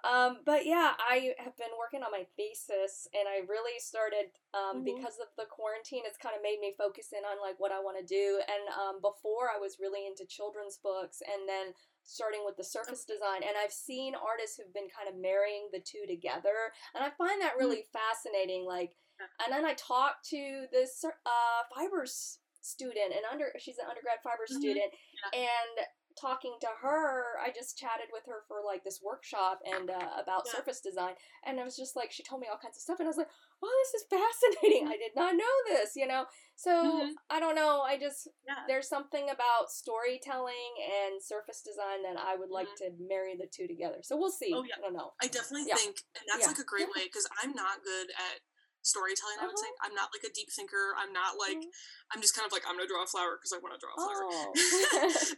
Um, 0.05 0.45
but 0.45 0.65
yeah, 0.65 0.93
I 1.01 1.33
have 1.41 1.57
been 1.57 1.73
working 1.73 2.05
on 2.05 2.13
my 2.13 2.29
thesis, 2.37 3.09
and 3.17 3.25
I 3.25 3.41
really 3.49 3.81
started 3.81 4.29
um, 4.53 4.81
mm-hmm. 4.81 4.93
because 4.93 5.17
of 5.17 5.33
the 5.41 5.49
quarantine. 5.49 6.05
It's 6.05 6.21
kind 6.21 6.37
of 6.37 6.45
made 6.45 6.61
me 6.61 6.77
focus 6.77 7.09
in 7.17 7.25
on 7.25 7.41
like 7.41 7.57
what 7.57 7.73
I 7.73 7.81
want 7.81 7.97
to 7.97 8.05
do. 8.05 8.37
And 8.45 8.63
um, 8.77 9.01
before, 9.01 9.49
I 9.49 9.57
was 9.57 9.81
really 9.81 10.05
into 10.05 10.29
children's 10.29 10.77
books, 10.77 11.25
and 11.25 11.49
then 11.49 11.73
starting 12.05 12.45
with 12.45 12.55
the 12.55 12.63
surface 12.63 13.09
design. 13.09 13.41
And 13.41 13.57
I've 13.57 13.73
seen 13.73 14.13
artists 14.13 14.55
who've 14.55 14.73
been 14.73 14.87
kind 14.93 15.09
of 15.09 15.17
marrying 15.17 15.73
the 15.73 15.81
two 15.81 16.05
together, 16.05 16.71
and 16.93 17.01
I 17.01 17.09
find 17.17 17.41
that 17.41 17.57
mm-hmm. 17.57 17.65
really 17.65 17.89
mm-hmm. 17.89 17.97
fascinating. 17.97 18.69
Like, 18.69 18.93
and 19.41 19.49
then 19.49 19.65
I 19.65 19.73
talked 19.73 20.29
to 20.29 20.69
this 20.69 21.01
uh, 21.03 21.61
fibers 21.73 22.37
student, 22.61 23.17
and 23.17 23.25
under 23.25 23.49
she's 23.57 23.81
an 23.81 23.89
undergrad 23.89 24.21
fiber 24.21 24.45
mm-hmm. 24.45 24.61
student, 24.61 24.93
yeah. 25.33 25.49
and 25.49 25.73
talking 26.19 26.57
to 26.61 26.67
her, 26.81 27.37
I 27.43 27.49
just 27.53 27.77
chatted 27.77 28.09
with 28.11 28.23
her 28.25 28.43
for 28.47 28.57
like 28.65 28.83
this 28.83 28.99
workshop 29.03 29.59
and 29.65 29.89
uh, 29.89 30.21
about 30.21 30.43
yeah. 30.45 30.51
surface 30.53 30.81
design, 30.81 31.13
and 31.45 31.59
I 31.59 31.63
was 31.63 31.75
just 31.75 31.95
like 31.95 32.11
she 32.11 32.23
told 32.23 32.41
me 32.41 32.47
all 32.49 32.59
kinds 32.59 32.77
of 32.77 32.81
stuff, 32.81 32.99
and 32.99 33.07
I 33.07 33.13
was 33.13 33.17
like, 33.17 33.31
"Oh, 33.61 33.73
this 33.85 34.01
is 34.01 34.07
fascinating! 34.09 34.87
I 34.87 34.97
did 34.97 35.15
not 35.15 35.35
know 35.35 35.55
this," 35.69 35.95
you 35.95 36.07
know. 36.07 36.25
So 36.55 36.71
mm-hmm. 36.71 37.11
I 37.29 37.39
don't 37.39 37.55
know. 37.55 37.85
I 37.85 37.97
just 37.97 38.27
yeah. 38.47 38.65
there's 38.67 38.89
something 38.89 39.29
about 39.29 39.69
storytelling 39.69 40.73
and 40.81 41.21
surface 41.21 41.61
design 41.61 42.01
that 42.01 42.17
I 42.17 42.35
would 42.35 42.49
like 42.49 42.67
mm-hmm. 42.73 42.97
to 42.97 43.07
marry 43.07 43.37
the 43.37 43.45
two 43.45 43.67
together. 43.67 44.01
So 44.01 44.17
we'll 44.17 44.33
see. 44.33 44.51
Oh 44.53 44.63
yeah, 44.63 44.75
I 44.77 44.81
don't 44.81 44.97
know. 44.97 45.13
I 45.21 45.27
definitely 45.27 45.69
yeah. 45.69 45.77
think, 45.77 46.01
and 46.17 46.25
that's 46.25 46.47
like 46.47 46.59
a 46.59 46.65
great 46.65 46.89
way 46.89 47.05
because 47.05 47.29
I'm 47.43 47.53
not 47.53 47.85
good 47.85 48.09
at 48.09 48.41
storytelling. 48.87 49.37
Uh-huh. 49.37 49.45
I 49.45 49.51
would 49.51 49.59
say 49.59 49.67
uh-huh. 49.67 49.91
I'm 49.91 49.95
not 49.99 50.09
like 50.15 50.23
a 50.23 50.33
deep 50.33 50.47
thinker. 50.49 50.95
I'm 50.95 51.11
not 51.11 51.35
like 51.35 51.59
mm-hmm. 51.59 52.15
I'm 52.15 52.23
just 52.23 52.33
kind 52.33 52.47
of 52.47 52.55
like 52.55 52.63
I'm 52.63 52.79
gonna 52.79 52.87
draw 52.87 53.03
a 53.03 53.11
flower 53.11 53.35
because 53.35 53.51
I 53.51 53.59
want 53.59 53.75
to 53.75 53.81
draw 53.83 53.93
a 53.93 53.99
flower. 53.99 54.23
Oh. 54.25 54.49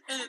and 0.14 0.24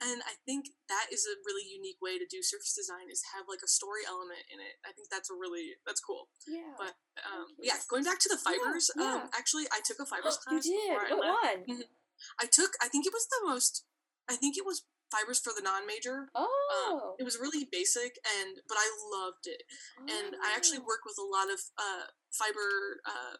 and 0.00 0.22
I 0.24 0.34
think 0.44 0.70
that 0.88 1.08
is 1.12 1.26
a 1.26 1.36
really 1.44 1.66
unique 1.68 1.98
way 2.00 2.18
to 2.18 2.26
do 2.28 2.42
surface 2.42 2.72
design 2.74 3.08
is 3.12 3.22
have 3.36 3.44
like 3.48 3.60
a 3.64 3.68
story 3.68 4.02
element 4.06 4.44
in 4.52 4.58
it. 4.60 4.80
I 4.86 4.92
think 4.92 5.08
that's 5.10 5.28
a 5.30 5.36
really 5.36 5.76
that's 5.86 6.00
cool. 6.00 6.28
Yeah. 6.46 6.72
But 6.78 6.94
um, 7.24 7.52
yeah, 7.60 7.76
going 7.88 8.04
back 8.04 8.18
to 8.24 8.30
the 8.32 8.38
fibers. 8.40 8.90
Yeah, 8.96 9.02
yeah. 9.02 9.14
Um, 9.26 9.30
actually, 9.36 9.66
I 9.72 9.80
took 9.84 9.98
a 10.00 10.06
fibers 10.06 10.36
class. 10.42 10.64
you 10.64 10.74
did. 10.76 10.96
I 10.96 11.14
What 11.14 11.20
left. 11.20 11.68
one? 11.68 11.78
Mhm. 11.80 11.88
I 12.40 12.46
took. 12.50 12.72
I 12.80 12.88
think 12.88 13.04
it 13.06 13.12
was 13.12 13.26
the 13.28 13.40
most. 13.44 13.84
I 14.28 14.36
think 14.36 14.56
it 14.56 14.64
was 14.64 14.84
fibers 15.12 15.38
for 15.38 15.52
the 15.54 15.62
non-major. 15.62 16.28
Um, 16.34 16.48
Oh. 16.48 17.14
it 17.18 17.22
was 17.22 17.38
really 17.38 17.62
basic 17.70 18.18
and 18.26 18.58
but 18.66 18.76
I 18.76 18.88
loved 19.14 19.46
it. 19.46 19.62
And 20.02 20.34
I 20.42 20.50
actually 20.56 20.78
Oh. 20.82 20.88
work 20.88 21.04
with 21.06 21.14
a 21.18 21.22
lot 21.28 21.46
of 21.52 21.60
uh, 21.78 22.06
fiber 22.32 23.00
uh, 23.06 23.36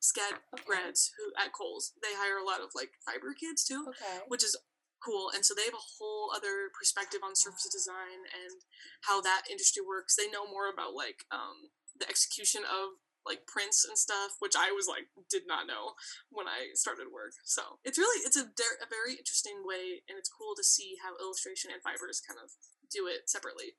SCAD 0.00 0.38
Okay. 0.54 0.62
grads 0.64 1.10
who 1.18 1.32
at 1.42 1.52
Kohl's. 1.52 1.92
They 2.02 2.14
hire 2.14 2.38
a 2.38 2.44
lot 2.44 2.60
of 2.60 2.70
like 2.74 2.92
fiber 3.04 3.34
kids 3.34 3.64
too, 3.64 3.86
Okay. 3.88 4.20
which 4.28 4.44
is 4.44 4.54
cool. 5.02 5.34
And 5.34 5.44
so 5.44 5.52
they 5.52 5.66
have 5.66 5.76
a 5.76 5.90
whole 5.98 6.30
other 6.30 6.70
perspective 6.70 7.20
on 7.26 7.34
surface 7.34 7.68
design 7.68 8.24
and 8.30 8.62
how 9.02 9.20
that 9.20 9.50
industry 9.50 9.82
works. 9.82 10.14
They 10.14 10.30
know 10.30 10.46
more 10.46 10.70
about 10.70 10.94
like 10.94 11.26
um, 11.34 11.74
the 11.98 12.08
execution 12.08 12.62
of 12.62 13.02
like 13.26 13.46
prints 13.46 13.86
and 13.86 13.98
stuff, 13.98 14.38
which 14.38 14.58
I 14.58 14.74
was 14.74 14.90
like 14.90 15.06
did 15.30 15.46
not 15.46 15.66
know 15.66 15.94
when 16.30 16.46
I 16.50 16.74
started 16.74 17.14
work. 17.14 17.34
So 17.46 17.78
it's 17.86 17.98
really 17.98 18.22
it's 18.26 18.38
a, 18.38 18.46
a 18.46 18.88
very 18.90 19.14
interesting 19.14 19.62
way, 19.62 20.02
and 20.10 20.18
it's 20.18 20.30
cool 20.30 20.54
to 20.58 20.66
see 20.66 20.98
how 21.02 21.14
illustration 21.22 21.70
and 21.70 21.82
fibers 21.82 22.22
kind 22.22 22.38
of 22.42 22.50
do 22.90 23.06
it 23.06 23.30
separately. 23.30 23.78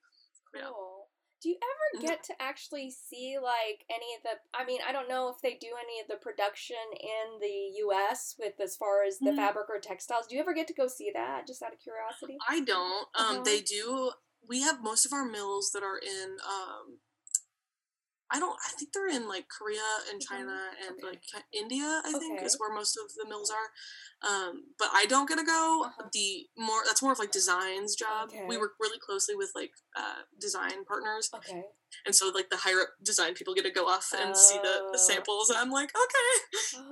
Yeah. 0.56 0.72
Do 1.44 1.50
you 1.50 1.58
ever 1.58 2.02
get 2.02 2.24
to 2.24 2.42
actually 2.42 2.90
see 2.90 3.38
like 3.38 3.84
any 3.90 4.16
of 4.16 4.24
the? 4.24 4.40
I 4.58 4.64
mean, 4.66 4.80
I 4.88 4.94
don't 4.94 5.10
know 5.10 5.28
if 5.28 5.42
they 5.42 5.56
do 5.56 5.68
any 5.78 6.00
of 6.00 6.08
the 6.08 6.16
production 6.16 6.78
in 6.94 7.40
the 7.42 7.78
U.S. 7.80 8.36
with 8.40 8.54
as 8.62 8.78
far 8.78 9.04
as 9.04 9.20
the 9.20 9.32
Mhm. 9.32 9.36
fabric 9.36 9.70
or 9.70 9.80
textiles. 9.80 10.26
Do 10.28 10.36
you 10.36 10.42
ever 10.42 10.54
get 10.54 10.68
to 10.68 10.74
go 10.74 10.88
see 10.88 11.12
that? 11.14 11.46
Just 11.46 11.62
out 11.62 11.74
of 11.74 11.80
curiosity. 11.80 12.38
I 12.48 12.62
don't. 12.62 13.08
Um, 13.14 13.26
Uh-huh. 13.36 13.42
They 13.44 13.60
do. 13.62 14.14
We 14.48 14.62
have 14.62 14.82
most 14.82 15.06
of 15.06 15.12
our 15.12 15.26
mills 15.26 15.72
that 15.72 15.84
are 15.84 15.98
in. 15.98 16.38
Um, 16.46 17.00
I 18.36 18.40
don't. 18.40 18.58
I 18.66 18.70
think 18.78 18.92
they're 18.94 19.08
in 19.10 19.28
like 19.28 19.48
Korea 19.48 19.86
and 20.10 20.20
Mhm. 20.20 20.28
China 20.28 20.72
and 20.82 20.98
Okay. 20.98 21.08
like 21.08 21.24
India. 21.54 22.02
I 22.04 22.12
think 22.18 22.38
Okay. 22.38 22.46
is 22.46 22.60
where 22.60 22.74
most 22.74 22.98
of 22.98 23.14
the 23.14 23.26
mills 23.28 23.52
are. 23.52 23.72
Um, 24.28 24.74
but 24.80 24.90
I 24.92 25.06
don't 25.06 25.28
get 25.30 25.38
to 25.38 25.44
go. 25.44 25.84
Uh-huh. 25.86 26.10
The 26.12 26.50
more 26.58 26.82
that's 26.86 27.02
more 27.04 27.12
of 27.12 27.20
like 27.20 27.32
design's 27.32 27.96
job. 27.96 28.32
We 28.48 28.58
work 28.58 28.74
really 28.80 28.98
closely 28.98 29.36
with 29.36 29.52
like 29.54 29.74
uh, 29.96 30.24
design 30.40 30.84
partners, 30.86 31.30
Okay. 31.34 31.64
and 32.08 32.16
so 32.16 32.30
like 32.30 32.50
the 32.50 32.58
higher 32.58 32.82
up 32.82 32.90
design 33.04 33.36
people 33.36 33.54
get 33.54 33.66
to 33.66 33.70
go 33.72 33.86
off 33.88 34.12
and 34.14 34.36
see 34.36 34.58
the, 34.58 34.76
Oh. 34.82 34.90
the 34.92 34.98
samples, 34.98 35.50
and 35.52 35.60
I'm 35.60 35.70
like, 35.70 35.92
okay, 35.96 36.30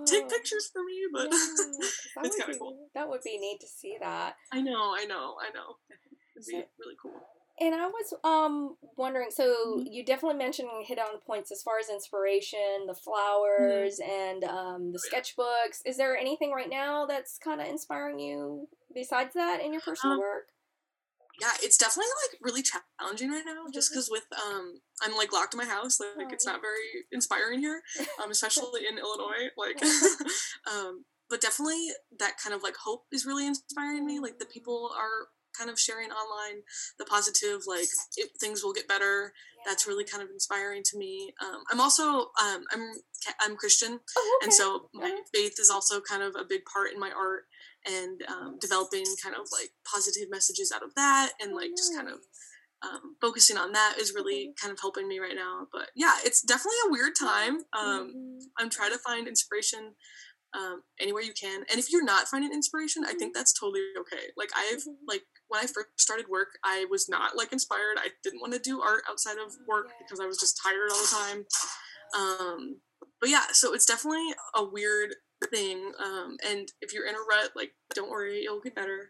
take 0.06 0.26
Oh, 0.26 0.28
pictures 0.30 0.70
for 0.72 0.84
me. 0.84 1.08
But 1.12 1.32
yeah, 1.32 1.38
it's 1.58 2.16
would 2.18 2.32
kinda 2.38 2.54
be- 2.54 2.60
cool. 2.60 2.90
That 2.94 3.10
would 3.10 3.22
be 3.24 3.40
neat 3.40 3.60
to 3.62 3.68
see 3.68 3.98
that. 4.00 4.36
I 4.52 4.62
know, 4.62 4.94
I 4.96 5.06
know, 5.06 5.38
I 5.42 5.50
know. 5.50 5.78
It'd 6.36 6.46
be 6.46 6.52
So- 6.62 6.70
really 6.78 6.98
cool. 7.02 7.20
And 7.62 7.76
I 7.76 7.86
was 7.88 8.14
um 8.24 8.76
wondering, 8.98 9.30
so 9.30 9.46
Mhm. 9.78 9.86
you 9.94 10.04
definitely 10.04 10.40
mentioned 10.40 10.70
hit 10.86 10.98
on 10.98 11.20
points 11.20 11.52
as 11.52 11.62
far 11.62 11.78
as 11.80 11.90
inspiration, 11.90 12.88
the 12.88 12.96
flowers, 12.96 14.00
and 14.00 14.44
um, 14.44 14.92
the 14.92 15.00
sketchbooks. 15.00 15.82
Is 15.86 15.96
there 15.96 16.18
anything 16.18 16.52
right 16.52 16.70
now 16.70 17.06
that's 17.06 17.38
kind 17.38 17.62
of 17.62 17.68
inspiring 17.68 18.20
you 18.20 18.68
besides 18.94 19.36
that 19.36 19.62
in 19.62 19.72
your 19.74 19.82
personal 19.82 20.16
Um, 20.16 20.20
work? 20.20 20.48
yeah 21.40 21.54
it's 21.64 21.78
definitely 21.78 22.10
like 22.30 22.40
really 22.42 22.62
challenging 22.62 23.32
right 23.32 23.46
now 23.46 23.64
just 23.74 23.90
because 23.90 24.10
with 24.12 24.26
um 24.46 24.80
i'm 25.02 25.16
like 25.16 25.32
locked 25.32 25.54
in 25.54 25.58
my 25.58 25.66
house 25.66 26.00
like 26.00 26.28
Oh, 26.28 26.34
it's 26.34 26.46
yeah. 26.46 26.52
not 26.52 26.62
very 26.62 27.06
inspiring 27.12 27.60
here 27.60 27.82
um 28.22 28.30
especially 28.38 28.86
in 28.86 28.98
illinois 29.00 29.48
like 29.58 29.82
um 30.72 31.06
but 31.30 31.40
definitely 31.42 31.88
that 32.20 32.34
kind 32.38 32.54
of 32.54 32.62
like 32.62 32.76
hope 32.76 33.06
is 33.14 33.26
really 33.26 33.48
inspiring 33.48 34.06
me 34.06 34.20
like 34.20 34.40
the 34.40 34.46
people 34.46 34.92
are 34.96 35.30
kind 35.58 35.70
of 35.70 35.80
sharing 35.80 36.10
online 36.12 36.62
the 37.00 37.06
positive 37.06 37.62
like 37.68 37.88
it, 38.18 38.30
things 38.40 38.64
will 38.64 38.74
get 38.74 38.88
better. 38.88 39.34
That's 39.66 39.86
really 39.88 40.04
kind 40.06 40.24
of 40.24 40.30
inspiring 40.30 40.82
to 40.86 40.98
me. 40.98 41.34
Um 41.42 41.62
i'm 41.72 41.80
also 41.80 42.04
um 42.42 42.64
i'm 42.74 42.84
i'm 43.40 43.56
christian 43.56 44.00
Oh, 44.18 44.40
okay. 44.40 44.46
and 44.46 44.54
so 44.54 44.90
my 44.94 45.06
Uh-huh. 45.06 45.22
faith 45.34 45.60
is 45.60 45.70
also 45.70 46.02
kind 46.02 46.24
of 46.24 46.36
a 46.36 46.44
big 46.48 46.62
part 46.66 46.92
in 46.94 47.00
my 47.00 47.12
art 47.12 47.44
and 47.86 48.22
um, 48.28 48.58
developing 48.60 49.06
kind 49.24 49.36
of 49.36 49.46
like 49.52 49.72
positive 49.86 50.30
messages 50.30 50.72
out 50.72 50.84
of 50.84 50.94
that 50.96 51.34
and 51.42 51.52
Oh, 51.54 51.56
like 51.56 51.72
just 51.78 51.94
kind 51.96 52.08
of 52.10 52.20
um, 52.84 53.16
focusing 53.22 53.58
on 53.58 53.72
that 53.74 53.98
is 54.00 54.14
really 54.16 54.54
kind 54.60 54.72
of 54.74 54.80
helping 54.80 55.08
me 55.08 55.20
right 55.20 55.36
now. 55.36 55.68
But 55.72 55.90
yeah 55.96 56.16
it's 56.26 56.42
definitely 56.42 56.78
a 56.88 56.92
weird 56.92 57.14
time. 57.20 57.56
Um, 57.78 58.14
Mhm. 58.16 58.40
i'm 58.60 58.70
trying 58.70 58.92
to 58.92 58.98
find 58.98 59.28
inspiration 59.28 59.96
um, 60.54 60.84
anywhere 61.00 61.24
you 61.24 61.34
can 61.34 61.64
and 61.70 61.80
if 61.80 61.92
you're 61.92 62.04
not 62.04 62.28
finding 62.28 62.52
inspiration 62.54 63.04
i 63.06 63.14
think 63.14 63.34
that's 63.34 63.54
totally 63.54 63.82
okay 64.00 64.28
like 64.38 64.50
i've 64.58 64.84
like 65.08 65.24
when 65.48 65.62
i 65.62 65.68
first 65.68 65.88
started 65.98 66.28
work 66.30 66.50
i 66.66 66.86
was 66.90 67.08
not 67.10 67.38
like 67.38 67.54
inspired 67.54 67.98
i 67.98 68.08
didn't 68.24 68.42
want 68.42 68.54
to 68.54 68.60
do 68.60 68.82
art 68.82 69.04
outside 69.10 69.38
of 69.38 69.54
work 69.68 69.94
because 69.98 70.20
i 70.20 70.26
was 70.26 70.38
just 70.38 70.60
tired 70.62 70.92
all 70.92 71.02
the 71.02 71.08
time 71.34 71.46
um, 72.18 72.82
but 73.20 73.30
yeah, 73.30 73.46
so 73.52 73.74
it's 73.74 73.86
definitely 73.86 74.34
a 74.56 74.64
weird 74.64 75.16
thing. 75.50 75.92
Um, 76.04 76.38
and 76.48 76.68
if 76.82 76.94
you're 76.94 77.08
in 77.08 77.16
a 77.16 77.20
rut, 77.20 77.52
like, 77.56 77.72
don't 77.94 78.10
worry, 78.10 78.44
it'll 78.46 78.60
get 78.62 78.76
better. 78.76 79.10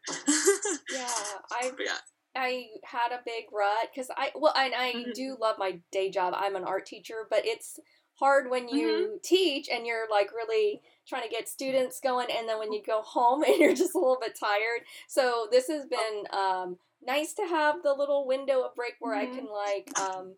Yeah, 0.87 1.07
I 1.51 1.71
yeah. 1.79 1.97
I 2.35 2.67
had 2.85 3.11
a 3.11 3.21
big 3.25 3.45
rut 3.51 3.89
because 3.93 4.09
I 4.15 4.31
well, 4.35 4.53
and 4.55 4.73
I 4.75 4.93
Mhm. 4.93 5.13
do 5.13 5.37
love 5.39 5.57
my 5.57 5.81
day 5.91 6.09
job. 6.09 6.33
I'm 6.35 6.55
an 6.55 6.63
art 6.63 6.85
teacher, 6.85 7.27
but 7.29 7.45
it's 7.45 7.79
hard 8.15 8.49
when 8.49 8.67
you 8.67 8.77
Mm-hmm. 8.77 9.17
teach 9.23 9.69
and 9.69 9.85
you're 9.87 10.09
like 10.09 10.31
really 10.33 10.81
trying 11.07 11.23
to 11.23 11.29
get 11.29 11.49
students 11.49 11.99
going, 11.99 12.27
and 12.31 12.47
then 12.47 12.59
when 12.59 12.71
you 12.71 12.81
go 12.85 13.01
home 13.01 13.43
and 13.47 13.57
you're 13.57 13.75
just 13.75 13.95
a 13.95 13.99
little 13.99 14.19
bit 14.19 14.37
tired. 14.39 14.81
So 15.07 15.47
this 15.51 15.67
has 15.67 15.85
been 15.85 16.25
um, 16.31 16.77
nice 17.05 17.33
to 17.33 17.43
have 17.43 17.83
the 17.83 17.93
little 17.93 18.25
window 18.27 18.61
of 18.61 18.75
break 18.75 18.93
where 18.99 19.15
I 19.15 19.25
Mhm. 19.27 19.35
can 19.35 19.47
like 19.47 19.99
um, 19.99 20.35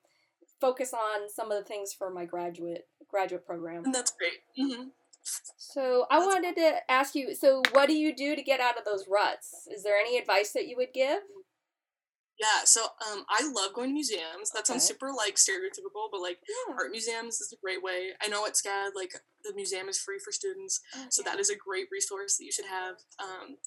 focus 0.59 0.93
on 0.93 1.29
some 1.29 1.51
of 1.51 1.57
the 1.57 1.65
things 1.67 1.93
for 1.93 2.09
my 2.09 2.25
graduate 2.25 2.87
graduate 3.09 3.45
program. 3.45 3.83
That's 3.91 4.11
great. 4.11 4.41
hmm 4.57 4.89
So 5.57 6.05
I 6.09 6.19
That's 6.19 6.33
wanted 6.33 6.55
to 6.55 6.91
ask 6.91 7.15
you. 7.15 7.35
So 7.35 7.61
what 7.71 7.87
do 7.87 7.93
you 7.93 8.15
do 8.15 8.35
to 8.35 8.41
get 8.41 8.59
out 8.59 8.77
of 8.77 8.85
those 8.85 9.05
ruts? 9.07 9.67
Is 9.73 9.83
there 9.83 9.97
any 9.97 10.17
advice 10.17 10.51
that 10.53 10.67
you 10.67 10.75
would 10.77 10.93
give? 10.93 11.19
Yeah, 12.39 12.65
so 12.65 12.85
um, 13.11 13.25
I 13.29 13.47
love 13.47 13.73
going 13.73 13.89
to 13.89 13.93
museums. 13.93 14.49
That 14.53 14.65
sounds 14.65 14.83
Okay. 14.83 14.93
super 14.93 15.11
like 15.15 15.35
stereotypical, 15.35 16.09
but 16.11 16.19
like 16.21 16.39
Yeah. 16.47 16.73
art 16.73 16.91
museums 16.91 17.39
is 17.39 17.53
a 17.53 17.61
great 17.63 17.83
way. 17.83 18.13
I 18.21 18.27
know 18.27 18.45
at 18.45 18.55
SCAD, 18.55 18.95
like 18.95 19.13
the 19.43 19.53
museum 19.53 19.87
is 19.87 19.99
free 19.99 20.19
for 20.19 20.31
students, 20.31 20.81
Oh, 20.95 21.05
so 21.09 21.21
yeah. 21.21 21.31
that 21.31 21.39
is 21.39 21.49
a 21.49 21.55
great 21.55 21.87
resource 21.91 22.37
that 22.37 22.45
you 22.45 22.51
should 22.51 22.65
have. 22.65 22.95
Um, 23.19 23.57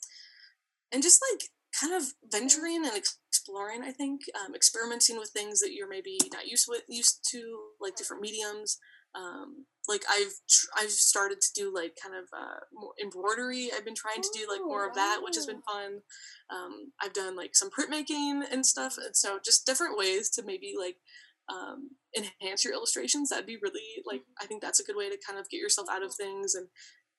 and 0.92 1.02
just 1.02 1.22
like 1.32 1.42
kind 1.80 1.94
of 1.94 2.14
venturing 2.24 2.84
and 2.84 2.96
exploring, 2.96 3.82
I 3.82 3.92
think, 3.92 4.22
um, 4.34 4.54
experimenting 4.54 5.18
with 5.18 5.30
things 5.30 5.60
that 5.60 5.72
you're 5.72 5.88
maybe 5.88 6.18
not 6.32 6.46
used 6.48 6.66
with, 6.68 6.82
used 6.88 7.24
to, 7.30 7.70
like 7.80 7.96
different 7.96 8.22
mediums. 8.22 8.78
Um, 9.16 9.64
like 9.88 10.02
I've 10.10 10.32
tr- 10.50 10.66
I've 10.76 10.90
started 10.90 11.40
to 11.40 11.48
do 11.54 11.72
like 11.74 11.96
kind 12.02 12.14
of 12.14 12.24
uh, 12.36 12.60
more 12.72 12.92
embroidery. 13.02 13.70
I've 13.74 13.84
been 13.84 13.94
trying 13.94 14.20
to 14.20 14.28
do 14.34 14.46
like 14.50 14.60
Oh, 14.62 14.66
more 14.66 14.86
of 14.86 14.94
that, 14.94 15.20
which 15.22 15.36
has 15.36 15.46
been 15.46 15.62
fun. 15.62 16.00
Um, 16.50 16.92
I've 17.00 17.12
done 17.14 17.36
like 17.36 17.54
some 17.54 17.70
printmaking 17.70 18.42
and 18.50 18.66
stuff, 18.66 18.96
and 18.98 19.14
so 19.16 19.38
just 19.44 19.64
different 19.64 19.96
ways 19.96 20.28
to 20.30 20.42
maybe 20.44 20.74
like 20.78 20.96
um, 21.48 21.90
enhance 22.16 22.64
your 22.64 22.74
illustrations. 22.74 23.30
That'd 23.30 23.46
be 23.46 23.58
really 23.62 24.02
like 24.04 24.22
I 24.42 24.46
think 24.46 24.60
that's 24.60 24.80
a 24.80 24.84
good 24.84 24.96
way 24.96 25.08
to 25.08 25.18
kind 25.26 25.38
of 25.38 25.48
get 25.48 25.58
yourself 25.60 25.86
out 25.90 26.02
of 26.02 26.12
things 26.14 26.54
and 26.54 26.66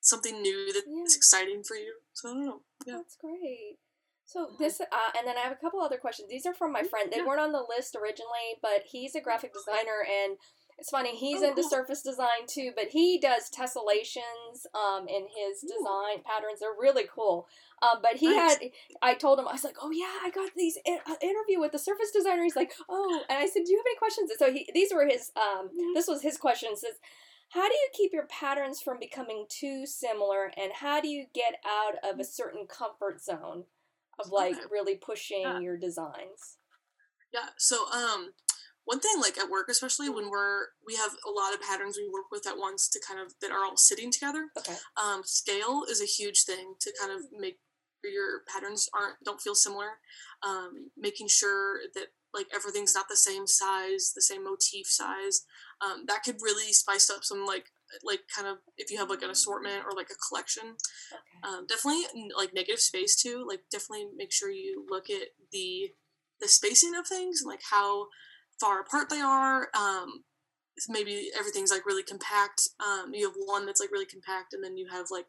something 0.01 0.41
new 0.41 0.71
that's 0.73 0.85
Yeah. 0.85 1.15
exciting 1.17 1.63
for 1.67 1.75
you. 1.77 1.93
So 2.13 2.29
I 2.29 2.33
don't 2.33 2.45
know. 2.45 2.61
Yeah. 2.85 2.95
That's 2.97 3.15
great. 3.19 3.77
So 4.25 4.49
this, 4.59 4.81
uh, 4.81 5.11
and 5.17 5.25
then 5.25 5.37
I 5.37 5.41
have 5.41 5.53
a 5.53 5.61
couple 5.63 5.79
other 5.79 5.97
questions. 5.97 6.27
These 6.29 6.45
are 6.45 6.53
from 6.53 6.73
my 6.73 6.83
friend. 6.83 7.09
They 7.09 7.15
Mm-hmm. 7.17 7.23
Yeah. 7.23 7.27
weren't 7.29 7.41
on 7.41 7.51
the 7.53 7.63
list 7.75 7.95
originally, 7.95 8.59
but 8.61 8.83
he's 8.91 9.15
a 9.15 9.21
graphic 9.21 9.53
designer, 9.53 10.03
and 10.03 10.35
it's 10.79 10.89
funny. 10.91 11.15
He's 11.15 11.41
Oh, 11.41 11.49
into 11.49 11.61
cool. 11.61 11.69
surface 11.69 12.01
design 12.01 12.45
too, 12.47 12.71
but 12.75 12.89
he 12.89 13.19
does 13.19 13.49
tessellations 13.49 14.65
um, 14.75 15.07
in 15.07 15.27
his 15.35 15.63
Ooh. 15.63 15.67
design 15.67 16.21
patterns. 16.23 16.59
They're 16.59 16.75
really 16.77 17.05
cool. 17.13 17.47
Um, 17.81 17.99
but 18.01 18.17
he 18.17 18.27
Nice. 18.35 18.57
had, 18.57 18.71
I 19.01 19.13
told 19.15 19.39
him, 19.39 19.47
I 19.47 19.53
was 19.53 19.63
like, 19.63 19.77
oh 19.81 19.89
yeah, 19.91 20.19
I 20.23 20.29
got 20.33 20.51
these 20.55 20.77
in, 20.85 20.99
uh, 21.07 21.15
interview 21.21 21.59
with 21.59 21.71
the 21.71 21.79
surface 21.79 22.11
designer. 22.11 22.43
He's 22.43 22.55
like, 22.55 22.73
oh, 22.89 23.23
and 23.29 23.37
I 23.39 23.47
said, 23.47 23.63
do 23.65 23.71
you 23.71 23.77
have 23.77 23.85
any 23.87 23.97
questions? 23.97 24.29
And 24.31 24.39
so 24.39 24.51
he, 24.51 24.69
these 24.73 24.93
were 24.93 25.05
his, 25.07 25.31
um, 25.35 25.69
Mhm. 25.69 25.93
this 25.95 26.07
was 26.07 26.21
his 26.21 26.37
question. 26.37 26.75
Says, 26.75 26.95
how 27.49 27.67
do 27.67 27.73
you 27.73 27.89
keep 27.93 28.13
your 28.13 28.27
patterns 28.27 28.81
from 28.81 28.99
becoming 28.99 29.45
too 29.49 29.85
similar, 29.85 30.51
and 30.57 30.73
how 30.73 30.99
do 30.99 31.07
you 31.07 31.27
get 31.33 31.55
out 31.65 31.95
of 32.03 32.19
a 32.19 32.23
certain 32.25 32.67
comfort 32.67 33.21
zone 33.23 33.63
of 34.19 34.31
like 34.31 34.57
really 34.69 34.95
pushing 34.95 35.41
Yeah. 35.41 35.59
your 35.59 35.77
designs? 35.77 36.57
Yeah. 37.31 37.49
So, 37.57 37.89
um, 37.91 38.33
one 38.87 39.01
thing 39.01 39.19
like 39.19 39.37
at 39.37 39.49
work, 39.49 39.67
especially 39.69 40.07
when 40.07 40.29
we're 40.29 40.67
we 40.85 40.95
have 40.95 41.11
a 41.27 41.29
lot 41.29 41.53
of 41.53 41.61
patterns 41.61 41.97
we 41.97 42.09
work 42.09 42.31
with 42.31 42.47
at 42.47 42.57
once 42.57 42.87
to 42.87 43.01
kind 43.05 43.19
of 43.19 43.33
that 43.41 43.51
are 43.51 43.65
all 43.65 43.75
sitting 43.75 44.11
together. 44.11 44.47
Okay. 44.57 44.75
Um, 44.95 45.23
scale 45.25 45.83
is 45.89 46.01
a 46.01 46.05
huge 46.05 46.43
thing 46.45 46.75
to 46.79 46.93
kind 46.99 47.11
of 47.11 47.27
make 47.37 47.59
your 48.01 48.43
patterns 48.47 48.87
aren't 48.93 49.17
don't 49.25 49.41
feel 49.41 49.55
similar. 49.55 49.99
Um, 50.41 50.91
making 50.95 51.27
sure 51.27 51.79
that 51.95 52.07
like 52.33 52.47
everything's 52.55 52.95
not 52.95 53.09
the 53.09 53.17
same 53.17 53.45
size, 53.45 54.13
the 54.15 54.21
same 54.21 54.45
motif 54.45 54.87
size. 54.87 55.41
Um, 55.85 56.05
that 56.07 56.23
could 56.23 56.37
really 56.41 56.71
spice 56.71 57.09
up 57.09 57.25
some 57.25 57.45
like 57.45 57.65
like 58.05 58.21
kind 58.33 58.47
of 58.47 58.59
if 58.77 58.89
you 58.89 58.99
have 58.99 59.09
like 59.09 59.21
an 59.21 59.31
assortment 59.31 59.83
or 59.83 59.97
like 59.97 60.11
a 60.11 60.27
collection. 60.29 60.77
Okay. 61.11 61.43
Um, 61.43 61.65
definitely 61.67 62.31
like 62.37 62.53
negative 62.53 62.79
space 62.79 63.21
too. 63.21 63.45
Like 63.45 63.63
definitely 63.69 64.07
make 64.15 64.31
sure 64.31 64.49
you 64.49 64.85
look 64.89 65.09
at 65.09 65.27
the 65.51 65.91
the 66.39 66.47
spacing 66.47 66.95
of 66.95 67.05
things 67.05 67.41
and 67.41 67.49
like 67.49 67.63
how 67.69 68.07
far 68.59 68.81
apart 68.81 69.09
they 69.09 69.21
are. 69.21 69.69
Um, 69.77 70.23
maybe 70.89 71.29
everything's 71.37 71.71
like 71.71 71.85
really 71.85 72.03
compact. 72.03 72.67
Um, 72.79 73.13
you 73.13 73.25
have 73.27 73.35
one 73.45 73.65
that's 73.65 73.81
like 73.81 73.91
really 73.91 74.05
compact, 74.05 74.53
and 74.53 74.63
then 74.63 74.77
you 74.77 74.87
have 74.91 75.07
like 75.11 75.25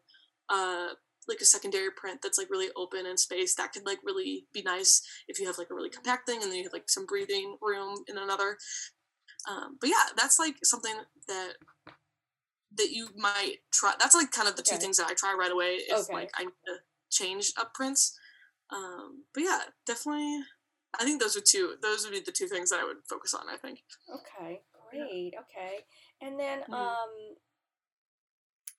uh 0.49 0.89
like 1.27 1.39
a 1.41 1.45
secondary 1.45 1.91
print 1.91 2.21
that's 2.21 2.37
like 2.37 2.49
really 2.49 2.69
open 2.75 3.05
and 3.05 3.19
space 3.19 3.55
that 3.55 3.71
could 3.71 3.85
like 3.85 3.99
really 4.03 4.45
be 4.53 4.61
nice 4.63 5.01
if 5.27 5.39
you 5.39 5.45
have 5.45 5.57
like 5.57 5.69
a 5.69 5.73
really 5.73 5.89
compact 5.89 6.25
thing 6.25 6.41
and 6.41 6.51
then 6.51 6.57
you 6.57 6.63
have 6.63 6.73
like 6.73 6.89
some 6.89 7.05
breathing 7.05 7.55
room 7.61 8.03
in 8.07 8.17
another 8.17 8.57
um, 9.47 9.77
but 9.79 9.89
yeah 9.89 10.07
that's 10.17 10.39
like 10.39 10.55
something 10.63 10.95
that 11.27 11.53
that 12.75 12.89
you 12.91 13.09
might 13.15 13.57
try 13.71 13.93
that's 13.99 14.15
like 14.15 14.31
kind 14.31 14.47
of 14.47 14.55
the 14.55 14.61
okay. 14.61 14.75
two 14.75 14.81
things 14.81 14.97
that 14.97 15.07
i 15.07 15.13
try 15.13 15.33
right 15.33 15.51
away 15.51 15.77
if 15.87 16.05
okay. 16.05 16.13
like 16.13 16.31
i 16.37 16.43
need 16.43 16.51
to 16.65 16.75
change 17.11 17.53
up 17.57 17.73
prints 17.73 18.17
um, 18.71 19.23
but 19.33 19.43
yeah 19.43 19.61
definitely 19.85 20.41
i 20.99 21.03
think 21.03 21.21
those 21.21 21.35
are 21.35 21.41
two 21.41 21.75
those 21.81 22.03
would 22.03 22.13
be 22.13 22.19
the 22.19 22.31
two 22.31 22.47
things 22.47 22.69
that 22.69 22.79
i 22.79 22.85
would 22.85 22.97
focus 23.09 23.33
on 23.33 23.49
i 23.51 23.57
think 23.57 23.81
okay 24.13 24.61
great 24.89 25.33
yeah. 25.33 25.39
okay 25.39 25.83
and 26.21 26.39
then 26.39 26.59
mm-hmm. 26.61 26.73
um 26.73 27.09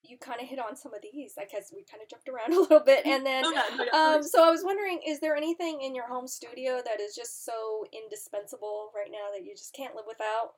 you 0.02 0.18
kind 0.18 0.40
of 0.40 0.48
hit 0.48 0.58
on 0.58 0.76
some 0.76 0.94
of 0.94 1.00
these. 1.02 1.34
I 1.38 1.44
guess 1.44 1.70
we 1.72 1.84
kind 1.84 2.02
of 2.02 2.08
jumped 2.08 2.28
around 2.28 2.52
a 2.56 2.60
little 2.60 2.80
bit, 2.80 3.06
and 3.06 3.24
then 3.24 3.44
um, 3.44 4.22
so 4.22 4.46
I 4.46 4.50
was 4.50 4.64
wondering, 4.64 5.00
is 5.06 5.20
there 5.20 5.36
anything 5.36 5.80
in 5.82 5.94
your 5.94 6.08
home 6.08 6.26
studio 6.26 6.80
that 6.84 7.00
is 7.00 7.14
just 7.14 7.44
so 7.44 7.84
indispensable 7.92 8.90
right 8.94 9.10
now 9.10 9.30
that 9.32 9.44
you 9.44 9.54
just 9.54 9.74
can't 9.74 9.94
live 9.94 10.06
without? 10.08 10.54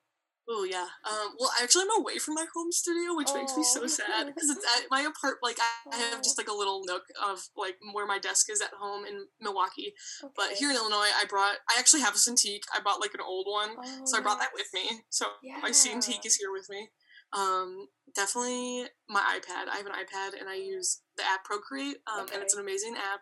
Oh 0.48 0.64
yeah. 0.64 0.86
Um, 1.08 1.34
well, 1.38 1.50
actually, 1.62 1.84
I'm 1.84 2.00
away 2.00 2.18
from 2.18 2.34
my 2.34 2.46
home 2.54 2.72
studio, 2.72 3.14
which 3.14 3.28
oh. 3.30 3.38
makes 3.38 3.56
me 3.56 3.62
so 3.62 3.86
sad 3.86 4.26
because 4.34 4.50
it's 4.50 4.64
at 4.76 4.86
my 4.90 5.02
apartment. 5.02 5.42
Like 5.42 5.58
I, 5.60 5.96
I, 5.96 5.98
have 6.10 6.22
just 6.22 6.36
like 6.36 6.48
a 6.48 6.52
little 6.52 6.82
nook 6.84 7.04
of 7.24 7.48
like 7.56 7.76
where 7.92 8.06
my 8.06 8.18
desk 8.18 8.50
is 8.50 8.60
at 8.60 8.70
home 8.78 9.06
in 9.06 9.26
Milwaukee. 9.40 9.94
Okay. 10.22 10.32
But 10.36 10.50
here 10.52 10.70
in 10.70 10.76
Illinois, 10.76 11.10
I 11.14 11.24
brought. 11.28 11.56
I 11.70 11.78
actually 11.78 12.00
have 12.00 12.14
a 12.14 12.18
Cintiq. 12.18 12.62
I 12.74 12.80
bought 12.82 13.00
like 13.00 13.14
an 13.14 13.20
old 13.24 13.46
one, 13.48 13.70
oh, 13.78 14.00
so 14.04 14.18
I 14.18 14.20
brought 14.20 14.40
that 14.40 14.50
with 14.54 14.68
me. 14.74 15.02
So 15.10 15.26
yeah. 15.42 15.58
my 15.62 15.70
Cintiq 15.70 16.26
is 16.26 16.34
here 16.34 16.52
with 16.52 16.68
me. 16.68 16.88
Um, 17.32 17.88
definitely 18.14 18.84
my 19.08 19.20
iPad. 19.38 19.68
I 19.72 19.76
have 19.76 19.86
an 19.86 19.92
iPad 19.92 20.38
and 20.38 20.48
I 20.48 20.56
use 20.56 21.00
the 21.16 21.22
app 21.22 21.44
Procreate, 21.44 21.98
um, 22.12 22.24
okay. 22.24 22.34
and 22.34 22.42
it's 22.42 22.54
an 22.54 22.60
amazing 22.60 22.94
app. 22.96 23.20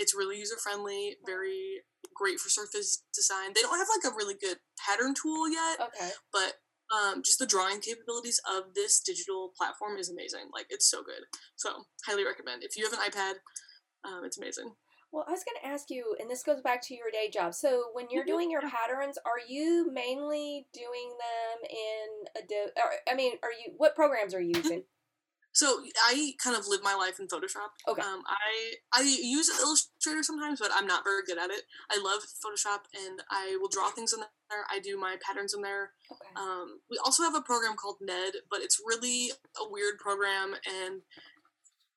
It's 0.00 0.16
really 0.16 0.38
user 0.38 0.56
friendly, 0.56 1.16
very 1.26 1.84
great 2.16 2.40
for 2.40 2.48
surface 2.48 3.04
design. 3.14 3.52
They 3.54 3.60
don't 3.60 3.78
have 3.78 3.86
like 3.92 4.10
a 4.10 4.16
really 4.16 4.34
good 4.34 4.56
pattern 4.80 5.14
tool 5.14 5.48
yet, 5.48 5.78
okay. 5.80 6.10
but 6.32 6.54
um, 6.90 7.22
just 7.22 7.38
the 7.38 7.46
drawing 7.46 7.80
capabilities 7.80 8.40
of 8.50 8.74
this 8.74 8.98
digital 9.00 9.52
platform 9.56 9.98
is 9.98 10.10
amazing. 10.10 10.48
Like 10.52 10.66
it's 10.70 10.90
so 10.90 11.02
good. 11.04 11.22
So 11.56 11.84
highly 12.06 12.24
recommend. 12.24 12.64
If 12.64 12.76
you 12.76 12.88
have 12.88 12.94
an 12.94 13.04
iPad, 13.04 13.34
um, 14.08 14.24
it's 14.24 14.38
amazing. 14.38 14.72
Well, 15.12 15.24
I 15.26 15.32
was 15.32 15.42
going 15.42 15.58
to 15.60 15.68
ask 15.68 15.90
you, 15.90 16.16
and 16.20 16.30
this 16.30 16.44
goes 16.44 16.60
back 16.62 16.80
to 16.86 16.94
your 16.94 17.10
day 17.10 17.30
job. 17.32 17.52
So, 17.52 17.86
when 17.94 18.06
you're 18.10 18.22
mm-hmm. 18.22 18.30
doing 18.30 18.50
your 18.50 18.60
patterns, 18.62 19.18
are 19.26 19.42
you 19.48 19.90
mainly 19.92 20.68
doing 20.72 21.16
them 21.18 21.68
in 21.68 22.44
Adobe? 22.44 22.72
Or, 22.76 23.12
I 23.12 23.16
mean, 23.16 23.32
are 23.42 23.50
you 23.50 23.74
what 23.76 23.96
programs 23.96 24.34
are 24.34 24.40
you 24.40 24.52
mm-hmm. 24.52 24.62
using? 24.62 24.84
So 25.52 25.82
I 26.06 26.32
kind 26.42 26.56
of 26.56 26.68
live 26.68 26.82
my 26.82 26.94
life 26.94 27.18
in 27.18 27.26
Photoshop. 27.26 27.74
Okay. 27.88 28.02
Um, 28.02 28.22
I 28.26 28.74
I 28.92 29.02
use 29.02 29.50
Illustrator 29.60 30.22
sometimes, 30.22 30.60
but 30.60 30.70
I'm 30.72 30.86
not 30.86 31.04
very 31.04 31.22
good 31.26 31.38
at 31.38 31.50
it. 31.50 31.62
I 31.90 32.00
love 32.02 32.22
Photoshop, 32.22 32.86
and 32.94 33.20
I 33.30 33.56
will 33.60 33.68
draw 33.68 33.90
things 33.90 34.12
in 34.12 34.20
there. 34.20 34.64
I 34.70 34.78
do 34.78 34.98
my 34.98 35.16
patterns 35.26 35.54
in 35.54 35.62
there. 35.62 35.90
Okay. 36.10 36.30
Um, 36.36 36.80
we 36.90 36.98
also 37.04 37.24
have 37.24 37.34
a 37.34 37.42
program 37.42 37.74
called 37.76 37.96
Ned, 38.00 38.34
but 38.50 38.60
it's 38.60 38.80
really 38.86 39.32
a 39.58 39.68
weird 39.68 39.98
program, 39.98 40.54
and 40.66 41.02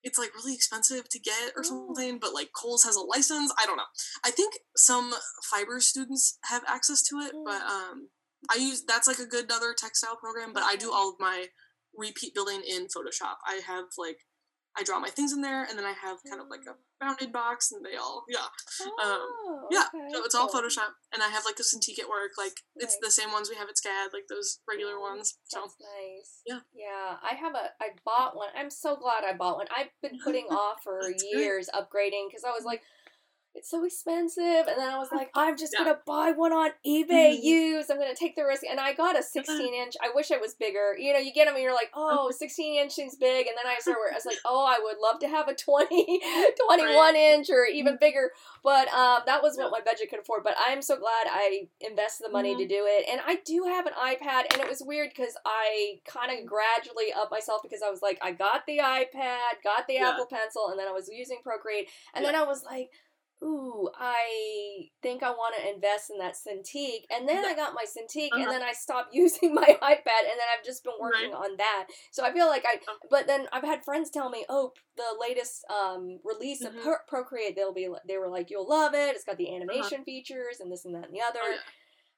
it's 0.03 0.19
like 0.19 0.35
really 0.35 0.53
expensive 0.53 1.07
to 1.09 1.19
get 1.19 1.53
or 1.55 1.61
oh. 1.61 1.63
something, 1.63 2.19
but 2.19 2.33
like 2.33 2.49
Kohl's 2.59 2.83
has 2.83 2.95
a 2.95 3.01
license. 3.01 3.53
I 3.61 3.65
don't 3.65 3.77
know. 3.77 3.91
I 4.25 4.31
think 4.31 4.55
some 4.75 5.13
fiber 5.43 5.79
students 5.79 6.37
have 6.49 6.63
access 6.67 7.01
to 7.03 7.17
it, 7.17 7.33
but 7.45 7.61
mm. 7.61 7.69
um, 7.69 8.09
I 8.51 8.57
use 8.57 8.83
that's 8.85 9.07
like 9.07 9.19
a 9.19 9.25
good 9.25 9.51
other 9.51 9.73
textile 9.77 10.17
program. 10.17 10.53
But 10.53 10.63
I 10.63 10.75
do 10.75 10.91
all 10.91 11.09
of 11.09 11.15
my 11.19 11.47
repeat 11.95 12.33
building 12.33 12.61
in 12.67 12.85
Photoshop. 12.85 13.37
I 13.47 13.61
have 13.65 13.85
like 13.97 14.17
I 14.75 14.83
draw 14.83 14.99
my 14.99 15.09
things 15.09 15.33
in 15.33 15.41
there, 15.41 15.63
and 15.63 15.77
then 15.77 15.85
I 15.85 15.93
have 15.93 16.17
kind 16.27 16.41
of 16.41 16.47
like 16.49 16.65
a 16.67 16.73
bounded 16.99 17.31
box, 17.31 17.71
and 17.71 17.85
they 17.85 17.95
all 17.95 18.25
yeah, 18.27 18.49
um, 18.81 18.91
oh, 18.99 19.59
um, 19.61 19.67
yeah. 19.69 19.85
Okay, 19.93 20.13
so 20.13 20.25
it's 20.25 20.33
all 20.33 20.49
Photoshop, 20.49 20.97
and 21.13 21.21
I 21.21 21.27
have 21.27 21.45
like 21.45 21.57
the 21.57 21.63
Cintiq 21.63 21.99
at 21.99 22.09
work, 22.09 22.31
like 22.37 22.57
nice. 22.75 22.85
it's 22.85 22.97
the 22.97 23.11
same 23.11 23.31
ones 23.31 23.49
we 23.49 23.55
have 23.55 23.69
at 23.69 23.75
SCAD, 23.75 24.13
like 24.13 24.25
those 24.29 24.61
regular 24.67 24.99
ones. 24.99 25.37
So 25.45 25.61
That's 25.61 25.77
nice. 25.79 26.41
Yeah, 26.47 26.59
yeah. 26.73 27.17
I 27.21 27.35
have 27.35 27.53
a 27.53 27.69
I 27.79 27.89
bought 28.03 28.35
one. 28.35 28.49
I'm 28.57 28.71
so 28.71 28.95
glad 28.95 29.23
I 29.23 29.33
bought 29.37 29.57
one. 29.57 29.67
I've 29.75 29.93
been 30.01 30.19
putting 30.23 30.45
off 30.45 30.77
for 30.83 31.01
years 31.31 31.69
upgrading 31.73 32.29
because 32.29 32.43
I 32.43 32.49
was 32.49 32.63
like 32.65 32.81
it's 33.55 33.69
so 33.69 33.85
expensive. 33.85 34.67
And 34.67 34.77
then 34.77 34.89
I 34.89 34.97
was 34.97 35.09
like, 35.11 35.29
I'm 35.35 35.55
just 35.57 35.73
yeah. 35.77 35.85
gonna 35.85 35.99
buy 36.07 36.31
one 36.31 36.51
on 36.51 36.71
eBay 36.85 37.35
mm-hmm. 37.35 37.45
used. 37.45 37.91
I'm 37.91 37.99
gonna 37.99 38.15
take 38.15 38.35
the 38.35 38.43
risk. 38.43 38.63
And 38.69 38.79
I 38.79 38.93
got 38.93 39.17
a 39.17 39.21
16 39.21 39.73
inch. 39.73 39.93
I 40.01 40.09
wish 40.13 40.31
it 40.31 40.41
was 40.41 40.55
bigger. 40.55 40.95
You 40.97 41.13
know, 41.13 41.19
you 41.19 41.31
get 41.31 41.45
them 41.45 41.53
and 41.53 41.63
you're 41.63 41.73
like, 41.73 41.91
oh, 41.93 42.31
16 42.31 42.81
inch 42.81 42.93
seems 42.93 43.15
big. 43.15 43.45
And 43.47 43.55
then 43.55 43.67
I 43.67 43.79
started, 43.79 44.11
I 44.11 44.15
was 44.15 44.25
like, 44.25 44.39
oh, 44.45 44.65
I 44.65 44.79
would 44.81 44.97
love 45.01 45.19
to 45.19 45.27
have 45.27 45.47
a 45.47 45.53
20, 45.53 45.87
21 46.67 46.95
right. 46.95 47.15
inch 47.15 47.49
or 47.51 47.65
even 47.65 47.93
mm-hmm. 47.93 47.99
bigger. 47.99 48.31
But 48.63 48.87
um, 48.93 49.21
that 49.27 49.43
was 49.43 49.55
what 49.57 49.71
my 49.71 49.81
budget 49.85 50.09
could 50.09 50.19
afford. 50.19 50.43
But 50.43 50.55
I'm 50.65 50.81
so 50.81 50.97
glad 50.97 51.27
I 51.29 51.67
invested 51.79 52.25
the 52.27 52.31
money 52.31 52.51
mm-hmm. 52.51 52.61
to 52.61 52.67
do 52.67 52.85
it. 52.87 53.05
And 53.09 53.21
I 53.25 53.37
do 53.45 53.65
have 53.67 53.85
an 53.85 53.93
iPad. 53.93 54.51
And 54.51 54.61
it 54.61 54.69
was 54.69 54.81
weird 54.83 55.11
because 55.15 55.37
I 55.45 55.99
kind 56.07 56.37
of 56.37 56.45
gradually 56.47 57.13
up 57.15 57.29
myself 57.29 57.61
because 57.61 57.81
I 57.85 57.91
was 57.91 58.01
like, 58.01 58.17
I 58.23 58.31
got 58.31 58.65
the 58.65 58.79
iPad, 58.79 59.61
got 59.63 59.85
the 59.87 59.95
yeah. 59.95 60.09
Apple 60.09 60.25
Pencil, 60.25 60.69
and 60.69 60.79
then 60.79 60.87
I 60.87 60.91
was 60.91 61.09
using 61.11 61.37
Procreate. 61.43 61.89
And 62.15 62.25
then 62.25 62.35
I 62.35 62.43
was 62.43 62.63
like, 62.63 62.89
ooh, 63.43 63.89
I 63.99 64.89
think 65.01 65.23
I 65.23 65.31
want 65.31 65.55
to 65.57 65.73
invest 65.73 66.09
in 66.09 66.17
that 66.19 66.35
Cintiq. 66.35 67.05
And 67.11 67.27
then 67.27 67.45
I 67.45 67.53
got 67.53 67.73
my 67.73 67.83
Cintiq, 67.83 68.29
uh-huh. 68.31 68.41
and 68.41 68.51
then 68.51 68.63
I 68.63 68.73
stopped 68.73 69.09
using 69.13 69.53
my 69.53 69.77
iPad, 69.81 70.23
and 70.25 70.37
then 70.39 70.47
I've 70.57 70.65
just 70.65 70.83
been 70.83 70.93
working 70.99 71.31
right. 71.31 71.49
on 71.51 71.57
that. 71.57 71.87
So 72.11 72.23
I 72.23 72.33
feel 72.33 72.47
like 72.47 72.65
I, 72.65 72.75
uh-huh. 72.75 73.07
but 73.09 73.27
then 73.27 73.47
I've 73.51 73.63
had 73.63 73.83
friends 73.83 74.09
tell 74.09 74.29
me, 74.29 74.45
oh, 74.49 74.71
the 74.95 75.15
latest 75.19 75.65
um, 75.69 76.19
release 76.23 76.63
mm-hmm. 76.63 76.77
of 76.77 76.83
Pro- 76.83 77.05
Procreate, 77.07 77.55
they'll 77.55 77.73
be, 77.73 77.89
they 78.07 78.17
were 78.17 78.29
like, 78.29 78.49
you'll 78.49 78.69
love 78.69 78.93
it. 78.93 79.15
It's 79.15 79.25
got 79.25 79.37
the 79.37 79.47
uh-huh. 79.47 79.55
animation 79.55 79.97
uh-huh. 79.97 80.03
features 80.05 80.59
and 80.59 80.71
this 80.71 80.85
and 80.85 80.95
that 80.95 81.05
and 81.05 81.13
the 81.13 81.21
other. 81.21 81.39
Oh, 81.43 81.51
yeah. 81.51 81.57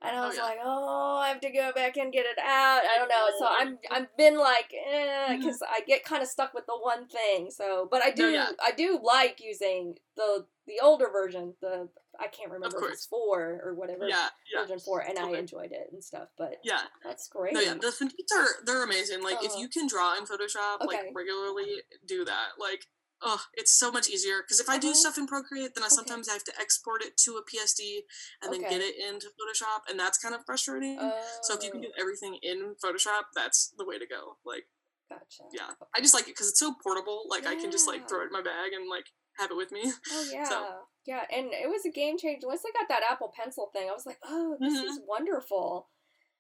And 0.05 0.17
I 0.17 0.23
oh, 0.23 0.27
was 0.27 0.37
oh, 0.37 0.41
yeah. 0.41 0.49
like, 0.49 0.57
oh, 0.63 1.19
I 1.23 1.29
have 1.29 1.41
to 1.41 1.51
go 1.51 1.71
back 1.73 1.97
and 1.97 2.13
get 2.13 2.25
it 2.25 2.37
out. 2.39 2.81
I 2.83 2.97
don't 2.97 3.09
know. 3.09 3.27
So 3.39 3.47
I'm 3.49 3.77
I've 3.91 4.15
been 4.17 4.37
like, 4.37 4.71
eh, 4.73 5.35
because 5.37 5.55
mm-hmm. 5.55 5.73
I 5.73 5.81
get 5.85 6.03
kind 6.03 6.21
of 6.21 6.29
stuck 6.29 6.53
with 6.53 6.65
the 6.65 6.77
one 6.79 7.07
thing. 7.07 7.49
So, 7.49 7.87
but 7.89 8.03
I 8.03 8.11
do 8.11 8.29
yeah. 8.29 8.49
I 8.63 8.71
do 8.71 8.99
like 9.03 9.41
using 9.43 9.95
the 10.15 10.45
the 10.67 10.79
older 10.81 11.07
version. 11.11 11.53
The 11.61 11.89
I 12.19 12.27
can't 12.27 12.51
remember 12.51 12.77
if 12.85 12.93
it's 12.93 13.05
four 13.05 13.61
or 13.63 13.73
whatever. 13.73 14.07
Yeah, 14.07 14.27
yeah. 14.53 14.61
Version 14.61 14.79
four, 14.79 14.99
and 15.01 15.15
totally. 15.15 15.37
I 15.37 15.39
enjoyed 15.39 15.71
it 15.71 15.89
and 15.91 16.03
stuff. 16.03 16.29
But 16.37 16.57
yeah, 16.63 16.81
that's 17.03 17.27
great. 17.27 17.53
No, 17.53 17.59
yeah, 17.59 17.73
the 17.73 17.87
Cintiqs 17.87 18.35
are 18.37 18.63
they're 18.65 18.83
amazing. 18.83 19.23
Like 19.23 19.43
if 19.43 19.57
you 19.57 19.67
can 19.67 19.87
draw 19.87 20.15
in 20.17 20.25
Photoshop 20.25 20.81
okay. 20.83 20.97
like 20.97 20.99
regularly, 21.13 21.81
do 22.07 22.25
that. 22.25 22.49
Like 22.59 22.85
oh, 23.21 23.41
it's 23.54 23.78
so 23.78 23.91
much 23.91 24.10
easier 24.10 24.41
because 24.41 24.60
if 24.60 24.69
I 24.69 24.78
do 24.78 24.88
uh-huh. 24.88 24.95
stuff 24.95 25.17
in 25.17 25.28
Procreate, 25.28 25.75
then 25.75 25.84
I 25.84 25.88
sometimes 25.88 26.28
okay. 26.28 26.36
have 26.36 26.43
to 26.45 26.54
export 26.60 27.04
it 27.04 27.17
to 27.25 27.39
a 27.39 27.43
PSD 27.43 28.01
and 28.41 28.54
okay. 28.54 28.62
then 28.62 28.69
get 28.69 28.82
it 28.82 28.95
into 28.95 29.28
Photoshop, 29.28 29.89
and 29.89 29.99
that's 29.99 30.17
kind 30.17 30.36
of 30.36 30.45
frustrating. 30.45 30.97
Oh. 30.99 31.21
So 31.43 31.56
if 31.56 31.63
you 31.63 31.71
can 31.71 31.82
do 31.82 31.89
oh. 31.95 32.01
everything 32.01 32.38
in 32.41 32.75
Photoshop, 32.84 33.32
that's 33.36 33.73
the 33.78 33.86
way 33.86 33.97
to 33.97 34.06
go. 34.06 34.38
Like, 34.45 34.65
gotcha. 35.10 35.43
Yeah, 35.54 35.65
okay. 35.65 35.89
I 35.95 36.01
just 36.01 36.13
like 36.13 36.23
it 36.23 36.36
because 36.36 36.49
it's 36.49 36.60
so 36.60 36.73
portable. 36.84 37.25
Like 37.30 37.43
yeah. 37.43 37.51
I 37.51 37.56
can 37.56 37.71
just 37.71 37.88
like 37.88 38.08
throw 38.08 38.21
it 38.21 38.28
in 38.28 38.32
my 38.32 38.41
bag 38.41 38.73
and 38.73 38.89
like 38.89 39.06
have 39.38 39.51
it 39.51 39.58
with 39.58 39.71
me. 39.71 39.91
Oh 40.12 40.30
yeah. 40.34 40.49
So. 40.49 40.65
Yeah, 41.06 41.21
and 41.32 41.54
it 41.54 41.69
was 41.69 41.86
a 41.86 41.91
game 41.91 42.17
changer. 42.17 42.47
Once 42.47 42.63
I 42.65 42.71
got 42.73 42.89
that 42.89 43.04
Apple 43.08 43.32
Pencil 43.38 43.69
thing, 43.71 43.88
I 43.88 43.93
was 43.93 44.08
like, 44.08 44.17
"Oh, 44.25 44.58
this 44.60 44.73
mm-hmm. 44.73 44.88
is 44.88 44.99
wonderful." 45.08 45.89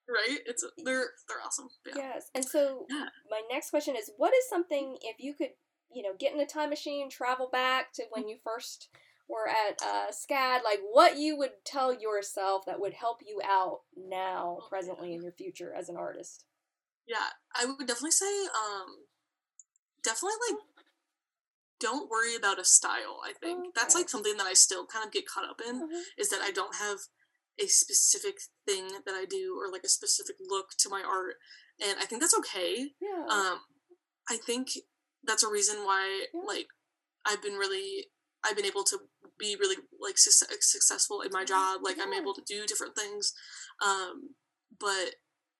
Right? 0.09 0.39
It's 0.45 0.65
they're 0.83 1.09
they're 1.27 1.45
awesome. 1.45 1.69
Yeah. 1.85 1.93
Yes, 1.97 2.29
and 2.33 2.43
so 2.43 2.87
yeah. 2.89 3.05
my 3.29 3.41
next 3.51 3.69
question 3.69 3.95
is, 3.95 4.09
what 4.17 4.33
is 4.33 4.49
something 4.49 4.97
if 5.01 5.17
you 5.19 5.35
could 5.35 5.49
you 5.95 6.03
know, 6.03 6.13
get 6.19 6.33
in 6.33 6.39
a 6.39 6.45
time 6.45 6.69
machine, 6.69 7.09
travel 7.09 7.49
back 7.49 7.93
to 7.93 8.03
when 8.11 8.27
you 8.27 8.37
first 8.43 8.89
were 9.27 9.47
at 9.47 9.81
uh, 9.81 10.11
SCAD, 10.11 10.63
like 10.63 10.79
what 10.91 11.17
you 11.17 11.37
would 11.37 11.51
tell 11.65 11.93
yourself 11.93 12.65
that 12.65 12.79
would 12.79 12.93
help 12.93 13.21
you 13.25 13.41
out 13.43 13.79
now, 13.97 14.59
presently, 14.69 15.13
in 15.13 15.23
your 15.23 15.31
future 15.31 15.73
as 15.73 15.89
an 15.89 15.95
artist? 15.95 16.43
Yeah, 17.07 17.17
I 17.55 17.65
would 17.65 17.87
definitely 17.87 18.11
say, 18.11 18.43
um, 18.45 18.87
definitely 20.03 20.35
like, 20.51 20.59
don't 21.79 22.09
worry 22.09 22.35
about 22.35 22.59
a 22.59 22.65
style. 22.65 23.21
I 23.23 23.33
think 23.33 23.59
okay. 23.59 23.69
that's 23.75 23.95
like 23.95 24.09
something 24.09 24.37
that 24.37 24.45
I 24.45 24.53
still 24.53 24.85
kind 24.85 25.05
of 25.05 25.11
get 25.11 25.27
caught 25.27 25.49
up 25.49 25.61
in 25.67 25.75
mm-hmm. 25.75 25.99
is 26.17 26.29
that 26.29 26.41
I 26.41 26.51
don't 26.51 26.75
have 26.75 26.97
a 27.59 27.67
specific 27.67 28.35
thing 28.65 28.89
that 29.05 29.13
I 29.13 29.25
do 29.25 29.57
or 29.59 29.71
like 29.71 29.83
a 29.83 29.89
specific 29.89 30.35
look 30.49 30.71
to 30.79 30.89
my 30.89 31.01
art, 31.01 31.35
and 31.81 31.97
I 31.99 32.05
think 32.05 32.21
that's 32.21 32.37
okay. 32.39 32.91
Yeah. 33.01 33.25
Um, 33.29 33.59
I 34.29 34.37
think 34.37 34.69
that's 35.27 35.43
a 35.43 35.49
reason 35.49 35.77
why 35.83 36.25
yeah. 36.33 36.41
like 36.45 36.67
I've 37.25 37.41
been 37.41 37.53
really 37.53 38.07
I've 38.45 38.55
been 38.55 38.65
able 38.65 38.83
to 38.83 38.99
be 39.39 39.57
really 39.59 39.77
like 39.99 40.17
su- 40.17 40.45
successful 40.61 41.21
in 41.21 41.31
my 41.31 41.43
job. 41.43 41.81
Like 41.83 41.97
yeah. 41.97 42.03
I'm 42.03 42.13
able 42.13 42.33
to 42.33 42.43
do 42.47 42.65
different 42.65 42.95
things, 42.95 43.33
um, 43.83 44.35
but 44.79 45.15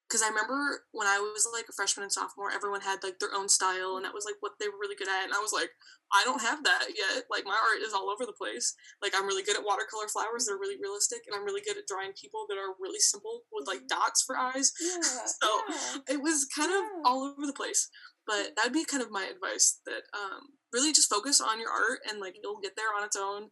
because 0.07 0.21
I 0.21 0.29
remember 0.29 0.85
when 0.93 1.07
I 1.09 1.17
was 1.17 1.49
like 1.49 1.65
a 1.65 1.73
freshman 1.73 2.05
and 2.05 2.13
sophomore, 2.13 2.53
everyone 2.53 2.81
had 2.81 3.01
like 3.01 3.17
their 3.17 3.33
own 3.33 3.49
style, 3.49 3.97
and 3.97 4.05
that 4.05 4.13
was 4.13 4.25
like 4.25 4.37
what 4.39 4.53
they 4.59 4.69
were 4.69 4.77
really 4.79 4.95
good 4.95 5.09
at. 5.09 5.25
And 5.25 5.33
I 5.33 5.41
was 5.41 5.49
like, 5.49 5.73
I 6.13 6.21
don't 6.23 6.41
have 6.41 6.63
that 6.63 6.85
yet. 6.93 7.25
Like 7.29 7.45
my 7.45 7.57
art 7.57 7.81
is 7.81 7.93
all 7.93 8.13
over 8.13 8.25
the 8.25 8.37
place. 8.37 8.77
Like 9.01 9.17
I'm 9.17 9.25
really 9.25 9.41
good 9.41 9.57
at 9.57 9.65
watercolor 9.65 10.07
flowers; 10.07 10.45
they're 10.45 10.61
really 10.61 10.77
realistic, 10.77 11.25
and 11.25 11.33
I'm 11.33 11.45
really 11.45 11.65
good 11.65 11.77
at 11.77 11.89
drawing 11.89 12.13
people 12.13 12.45
that 12.49 12.61
are 12.61 12.77
really 12.77 13.01
simple 13.01 13.49
with 13.51 13.65
like 13.65 13.89
mm-hmm. 13.89 13.97
dots 13.97 14.21
for 14.21 14.37
eyes. 14.37 14.71
Yeah, 14.85 15.01
so 15.01 15.49
yeah. 15.69 16.15
it 16.15 16.21
was 16.21 16.45
kind 16.53 16.69
of 16.69 16.83
yeah. 16.85 17.01
all 17.09 17.25
over 17.25 17.45
the 17.47 17.57
place. 17.57 17.89
But 18.27 18.55
that'd 18.55 18.73
be 18.73 18.85
kind 18.85 19.03
of 19.03 19.11
my 19.11 19.25
advice: 19.25 19.79
that 19.85 20.03
um, 20.13 20.55
really 20.73 20.91
just 20.91 21.09
focus 21.09 21.41
on 21.41 21.59
your 21.59 21.69
art, 21.69 21.99
and 22.09 22.19
like 22.19 22.35
you'll 22.41 22.61
get 22.61 22.75
there 22.75 22.93
on 22.97 23.05
its 23.05 23.15
own. 23.15 23.49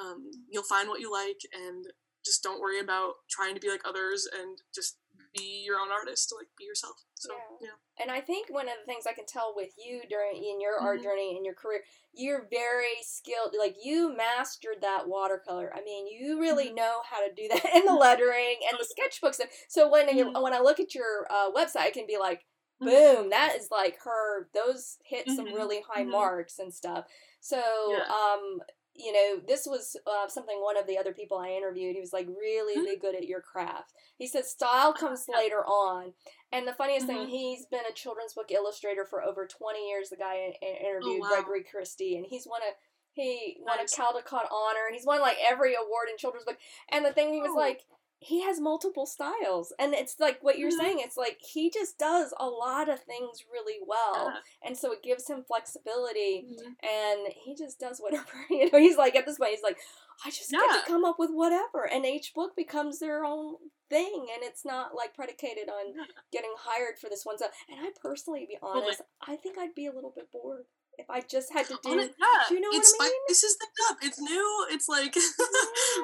Um, 0.00 0.30
you'll 0.50 0.62
find 0.62 0.88
what 0.88 1.00
you 1.00 1.10
like, 1.10 1.40
and 1.52 1.86
just 2.24 2.42
don't 2.42 2.60
worry 2.60 2.80
about 2.80 3.14
trying 3.30 3.54
to 3.54 3.60
be 3.60 3.70
like 3.70 3.82
others, 3.86 4.28
and 4.32 4.58
just 4.74 4.96
be 5.34 5.62
your 5.64 5.78
own 5.78 5.90
artist 5.92 6.28
to 6.28 6.34
like 6.34 6.48
be 6.58 6.64
yourself 6.64 6.96
so 7.14 7.30
yeah. 7.60 7.68
yeah. 7.68 8.02
and 8.02 8.10
i 8.10 8.20
think 8.20 8.48
one 8.50 8.66
of 8.66 8.74
the 8.80 8.92
things 8.92 9.04
i 9.06 9.12
can 9.12 9.26
tell 9.26 9.52
with 9.54 9.70
you 9.78 10.02
during 10.08 10.36
in 10.36 10.60
your 10.60 10.76
mm-hmm. 10.76 10.86
art 10.86 11.02
journey 11.02 11.36
in 11.36 11.44
your 11.44 11.54
career 11.54 11.82
you're 12.12 12.48
very 12.50 12.98
skilled 13.02 13.54
like 13.58 13.76
you 13.82 14.14
mastered 14.16 14.76
that 14.80 15.08
watercolor 15.08 15.72
i 15.74 15.82
mean 15.84 16.06
you 16.08 16.40
really 16.40 16.66
mm-hmm. 16.66 16.76
know 16.76 17.00
how 17.08 17.24
to 17.24 17.32
do 17.34 17.48
that 17.48 17.64
and 17.74 17.86
the 17.86 17.94
lettering 17.94 18.56
and 18.70 18.78
the 18.78 18.86
sketchbooks 18.86 19.40
so 19.68 19.88
when 19.88 20.08
mm-hmm. 20.08 20.18
you, 20.18 20.42
when 20.42 20.54
i 20.54 20.60
look 20.60 20.80
at 20.80 20.94
your 20.94 21.26
uh, 21.30 21.50
website 21.50 21.86
i 21.86 21.90
can 21.90 22.06
be 22.06 22.18
like. 22.18 22.42
Boom 22.80 23.30
that 23.30 23.54
is 23.56 23.68
like 23.70 23.98
her 24.04 24.48
those 24.54 24.98
hit 25.04 25.26
some 25.26 25.46
mm-hmm. 25.46 25.54
really 25.54 25.82
high 25.88 26.02
mm-hmm. 26.02 26.12
marks 26.12 26.58
and 26.58 26.72
stuff 26.72 27.04
so 27.40 27.60
yeah. 27.90 28.04
um 28.04 28.60
you 29.00 29.12
know, 29.12 29.40
this 29.46 29.66
was 29.66 29.96
uh, 30.06 30.28
something 30.28 30.56
one 30.60 30.76
of 30.76 30.86
the 30.86 30.98
other 30.98 31.12
people 31.12 31.38
I 31.38 31.50
interviewed. 31.50 31.94
He 31.94 32.00
was 32.00 32.12
like 32.12 32.26
really, 32.26 32.78
really 32.78 32.98
good 32.98 33.14
at 33.14 33.26
your 33.26 33.40
craft. 33.40 33.92
He 34.18 34.26
said 34.26 34.44
style 34.44 34.92
comes 34.92 35.26
later 35.34 35.64
on. 35.64 36.12
And 36.52 36.66
the 36.66 36.74
funniest 36.74 37.06
mm-hmm. 37.06 37.20
thing, 37.20 37.28
he's 37.28 37.66
been 37.66 37.86
a 37.88 37.94
children's 37.94 38.34
book 38.34 38.50
illustrator 38.50 39.04
for 39.04 39.22
over 39.22 39.46
20 39.46 39.88
years. 39.88 40.10
The 40.10 40.16
guy 40.16 40.52
oh, 40.62 40.66
interviewed 40.66 41.22
oh, 41.24 41.28
wow. 41.28 41.28
Gregory 41.28 41.64
Christie, 41.64 42.16
and 42.16 42.26
he's 42.28 42.46
won 42.46 42.60
a 42.62 42.72
he 43.12 43.56
won 43.60 43.78
nice. 43.78 43.92
a 43.92 44.00
Caldecott 44.00 44.52
honor. 44.52 44.92
He's 44.92 45.06
won 45.06 45.20
like 45.20 45.36
every 45.44 45.74
award 45.74 46.08
in 46.10 46.16
children's 46.16 46.44
book. 46.44 46.58
And 46.90 47.04
the 47.04 47.12
thing 47.12 47.32
he 47.32 47.40
was 47.40 47.50
oh. 47.52 47.58
like, 47.58 47.82
he 48.22 48.42
has 48.42 48.60
multiple 48.60 49.06
styles 49.06 49.72
and 49.78 49.94
it's 49.94 50.20
like 50.20 50.38
what 50.42 50.58
you're 50.58 50.70
mm-hmm. 50.70 50.80
saying 50.80 50.96
it's 51.00 51.16
like 51.16 51.38
he 51.40 51.70
just 51.70 51.98
does 51.98 52.34
a 52.38 52.46
lot 52.46 52.88
of 52.88 53.00
things 53.00 53.44
really 53.50 53.78
well 53.86 54.26
yeah. 54.26 54.68
and 54.68 54.76
so 54.76 54.92
it 54.92 55.02
gives 55.02 55.28
him 55.28 55.42
flexibility 55.42 56.44
mm-hmm. 56.46 56.68
and 56.86 57.32
he 57.34 57.54
just 57.54 57.80
does 57.80 57.98
whatever 57.98 58.28
you 58.50 58.70
know 58.70 58.78
he's 58.78 58.98
like 58.98 59.16
at 59.16 59.24
this 59.24 59.38
point 59.38 59.52
he's 59.52 59.62
like 59.62 59.78
i 60.24 60.28
just 60.28 60.52
yeah. 60.52 60.60
get 60.60 60.84
to 60.84 60.90
come 60.90 61.04
up 61.04 61.16
with 61.18 61.30
whatever 61.32 61.88
and 61.90 62.04
each 62.04 62.34
book 62.34 62.54
becomes 62.54 62.98
their 62.98 63.24
own 63.24 63.54
thing 63.88 64.26
and 64.34 64.42
it's 64.42 64.64
not 64.66 64.94
like 64.94 65.14
predicated 65.14 65.68
on 65.68 65.94
getting 66.30 66.52
hired 66.58 66.98
for 67.00 67.08
this 67.08 67.24
one 67.24 67.38
stuff 67.38 67.50
and 67.70 67.80
i 67.80 67.90
personally 68.00 68.46
be 68.46 68.58
honest 68.62 69.00
i 69.26 69.34
think 69.34 69.56
i'd 69.58 69.74
be 69.74 69.86
a 69.86 69.92
little 69.92 70.12
bit 70.14 70.30
bored 70.30 70.64
if 70.98 71.08
I 71.08 71.20
just 71.20 71.52
had 71.52 71.66
to 71.66 71.78
do, 71.82 71.98
it, 71.98 72.14
yeah, 72.18 72.44
do 72.48 72.54
you 72.54 72.60
know 72.60 72.68
it's 72.72 72.94
what 72.96 73.06
I 73.06 73.08
mean? 73.08 73.22
This 73.28 73.42
is 73.42 73.56
the 73.56 73.66
up. 73.90 73.96
It's 74.02 74.20
new. 74.20 74.66
It's 74.70 74.88
like 74.88 75.16
yeah. 75.16 75.22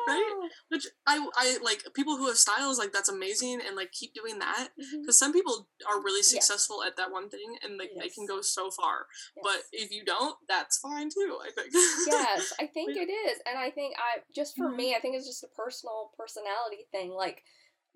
right, 0.09 0.49
which 0.69 0.87
I 1.07 1.27
I 1.37 1.59
like 1.63 1.85
people 1.95 2.17
who 2.17 2.27
have 2.27 2.37
styles 2.37 2.79
like 2.79 2.93
that's 2.93 3.09
amazing 3.09 3.61
and 3.67 3.77
like 3.77 3.93
keep 3.93 4.15
doing 4.15 4.39
that 4.39 4.69
because 4.77 4.97
mm-hmm. 4.97 5.11
some 5.11 5.33
people 5.33 5.69
are 5.89 6.03
really 6.03 6.23
successful 6.23 6.79
yes. 6.83 6.91
at 6.91 6.97
that 6.97 7.13
one 7.13 7.29
thing 7.29 7.57
and 7.63 7.79
like 7.79 7.91
yes. 7.95 8.03
they 8.03 8.09
can 8.09 8.27
go 8.27 8.41
so 8.41 8.71
far. 8.71 9.07
Yes. 9.37 9.45
But 9.45 9.63
if 9.73 9.91
you 9.91 10.05
don't, 10.05 10.37
that's 10.49 10.79
fine 10.79 11.11
too. 11.11 11.39
I 11.43 11.51
think. 11.51 11.71
yes, 12.07 12.53
I 12.61 12.67
think 12.75 12.97
it 12.97 13.11
is, 13.11 13.39
and 13.47 13.59
I 13.59 13.71
think 13.71 13.95
I 13.99 14.21
just 14.35 14.57
for 14.57 14.69
mm-hmm. 14.69 14.77
me, 14.77 14.95
I 14.95 15.01
think 15.01 15.17
it's 15.17 15.27
just 15.27 15.45
a 15.45 15.49
personal 15.49 16.11
personality 16.17 16.87
thing. 16.93 17.11
Like 17.11 17.43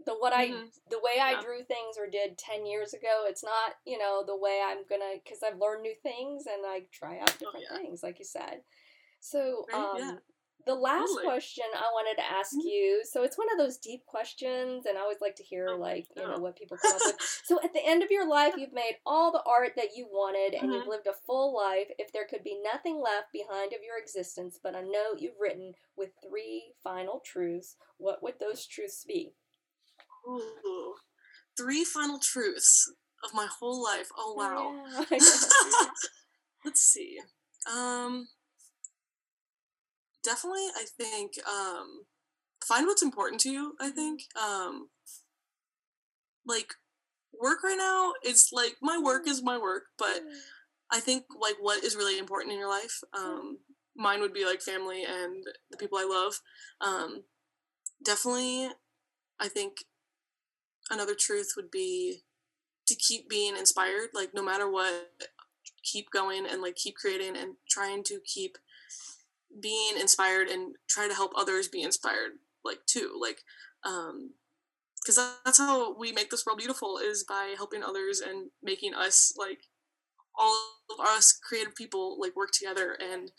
the 0.07 0.15
what 0.15 0.33
mm-hmm. 0.33 0.55
I 0.55 0.69
the 0.91 0.99
way 0.99 1.21
I 1.21 1.41
drew 1.41 1.63
things 1.65 1.97
or 1.99 2.09
did 2.09 2.39
10 2.39 2.67
years 2.67 2.95
ago 2.95 3.25
it's 3.27 3.45
not 3.45 3.75
you 3.87 3.99
know 3.99 4.23
the 4.27 4.37
way 4.37 4.61
I'm 4.65 4.85
gonna 4.89 5.21
because 5.23 5.41
I've 5.45 5.59
learned 5.59 5.83
new 5.83 5.95
things 6.03 6.45
and 6.47 6.65
I 6.67 6.83
try 6.93 7.19
out 7.19 7.31
oh, 7.31 7.39
different 7.39 7.67
oh, 7.71 7.75
yeah. 7.75 7.83
things 7.83 8.03
like 8.03 8.19
you 8.19 8.25
said 8.25 8.63
so 9.21 9.67
right, 9.73 9.79
um 9.79 9.99
yeah. 9.99 10.13
the 10.67 10.75
last 10.75 11.09
totally. 11.09 11.25
question 11.25 11.65
I 11.75 11.91
wanted 11.93 12.21
to 12.21 12.31
ask 12.31 12.53
mm-hmm. 12.53 12.67
you 12.67 13.03
so 13.11 13.23
it's 13.23 13.37
one 13.37 13.49
of 13.53 13.59
those 13.59 13.77
deep 13.77 14.07
questions 14.07 14.87
and 14.87 14.97
I 14.97 15.03
always 15.03 15.21
like 15.21 15.37
to 15.37 15.43
hear 15.43 15.69
oh, 15.71 15.77
like 15.77 16.07
you 16.17 16.23
know 16.23 16.39
what 16.39 16.57
people 16.57 16.79
come 16.81 16.97
up 16.97 17.03
with 17.05 17.17
so 17.45 17.59
at 17.63 17.73
the 17.73 17.87
end 17.87 18.03
of 18.03 18.11
your 18.11 18.29
life 18.29 18.55
you've 18.57 18.73
made 18.73 18.97
all 19.05 19.33
the 19.33 19.45
art 19.47 19.73
that 19.77 19.97
you 19.97 20.07
wanted 20.11 20.55
and 20.55 20.71
mm-hmm. 20.71 20.73
you've 20.73 20.89
lived 20.89 21.07
a 21.07 21.27
full 21.27 21.55
life 21.55 21.89
if 21.99 22.13
there 22.13 22.27
could 22.29 22.45
be 22.45 22.61
nothing 22.63 23.03
left 23.03 23.33
behind 23.33 23.73
of 23.73 23.85
your 23.85 23.99
existence 24.01 24.59
but 24.63 24.75
a 24.75 24.83
note 24.83 25.19
you've 25.19 25.41
written 25.41 25.75
with 25.97 26.11
three 26.27 26.73
final 26.83 27.21
truths 27.25 27.77
what 27.99 28.23
would 28.23 28.35
those 28.41 28.67
truths 28.67 29.05
be 29.07 29.35
Ooh. 30.29 30.95
Three 31.57 31.85
final 31.85 32.19
truths 32.19 32.93
of 33.25 33.35
my 33.35 33.47
whole 33.59 33.83
life. 33.83 34.09
Oh 34.17 34.35
wow. 34.37 35.07
Yeah. 35.11 35.19
Let's 36.65 36.83
see. 36.83 37.19
Um 37.71 38.29
definitely 40.23 40.67
I 40.77 40.85
think 40.97 41.33
um 41.49 42.05
find 42.65 42.87
what's 42.87 43.03
important 43.03 43.41
to 43.43 43.51
you, 43.51 43.75
I 43.81 43.87
mm-hmm. 43.87 43.95
think. 43.95 44.21
Um 44.41 44.89
like 46.47 46.75
work 47.39 47.63
right 47.63 47.79
now 47.79 48.13
it's 48.23 48.51
like 48.53 48.77
my 48.83 48.99
work 48.99 49.29
is 49.29 49.43
my 49.43 49.59
work, 49.59 49.85
but 49.99 50.21
I 50.91 51.01
think 51.01 51.25
like 51.39 51.57
what 51.61 51.85
is 51.85 51.97
really 51.97 52.19
important 52.19 52.53
in 52.53 52.59
your 52.59 52.71
life. 52.71 53.01
Um 53.17 53.59
mine 53.97 54.21
would 54.21 54.33
be 54.33 54.47
like 54.47 54.63
family 54.63 55.05
and 55.05 55.45
the 55.71 55.77
people 55.77 55.99
I 55.99 56.05
love. 56.05 56.41
Um 56.81 57.25
definitely 58.05 58.71
I 59.39 59.49
think 59.49 59.85
another 60.91 61.15
truth 61.15 61.53
would 61.57 61.71
be 61.71 62.23
to 62.87 62.95
keep 62.95 63.29
being 63.29 63.57
inspired 63.57 64.09
like 64.15 64.31
no 64.35 64.43
matter 64.43 64.71
what 64.71 65.11
keep 65.83 66.11
going 66.11 66.47
and 66.51 66.61
like 66.61 66.77
keep 66.77 66.97
creating 66.97 67.37
and 67.37 67.55
trying 67.69 68.03
to 68.03 68.21
keep 68.25 68.59
being 69.61 69.97
inspired 69.99 70.49
and 70.49 70.75
try 70.89 71.09
to 71.09 71.15
help 71.15 71.33
others 71.37 71.69
be 71.69 71.83
inspired 71.83 72.33
like 72.65 72.79
too 72.87 73.19
like 73.21 73.43
um 73.85 74.31
because 75.01 75.17
that's 75.45 75.59
how 75.59 75.97
we 75.97 76.13
make 76.13 76.31
this 76.31 76.45
world 76.45 76.59
beautiful 76.59 76.99
is 76.99 77.25
by 77.25 77.55
helping 77.57 77.83
others 77.83 78.21
and 78.21 78.51
making 78.63 78.95
us 78.95 79.33
like 79.37 79.61
all 80.39 80.55
of 80.91 81.07
us 81.07 81.33
creative 81.33 81.75
people 81.75 82.19
like 82.21 82.37
work 82.37 82.51
together 82.53 82.97
and 83.01 83.33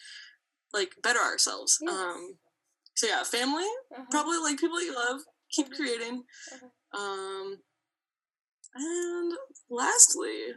like 0.73 0.95
better 1.03 1.19
ourselves 1.19 1.77
yes. 1.81 1.93
um 1.93 2.37
so 2.95 3.07
yeah 3.07 3.23
family 3.23 3.67
uh-huh. 3.93 4.03
probably 4.09 4.37
like 4.37 4.59
people 4.59 4.81
you 4.81 4.95
love 4.95 5.21
keep 5.51 5.71
creating 5.71 6.23
uh-huh. 6.53 6.67
Um, 6.93 7.59
and 8.75 9.33
lastly, 9.69 10.55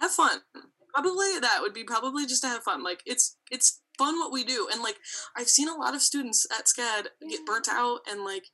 have 0.00 0.10
fun. 0.10 0.40
Probably 0.94 1.38
that 1.40 1.58
would 1.60 1.74
be 1.74 1.84
probably 1.84 2.26
just 2.26 2.42
to 2.42 2.48
have 2.48 2.62
fun. 2.62 2.82
Like 2.82 3.02
it's 3.06 3.36
it's 3.50 3.80
fun 3.98 4.18
what 4.18 4.32
we 4.32 4.44
do, 4.44 4.68
and 4.72 4.82
like 4.82 4.96
I've 5.36 5.48
seen 5.48 5.68
a 5.68 5.74
lot 5.74 5.94
of 5.94 6.02
students 6.02 6.46
at 6.56 6.66
SCAD 6.66 7.08
get 7.28 7.46
burnt 7.46 7.68
out, 7.70 8.00
and 8.10 8.24
like 8.24 8.44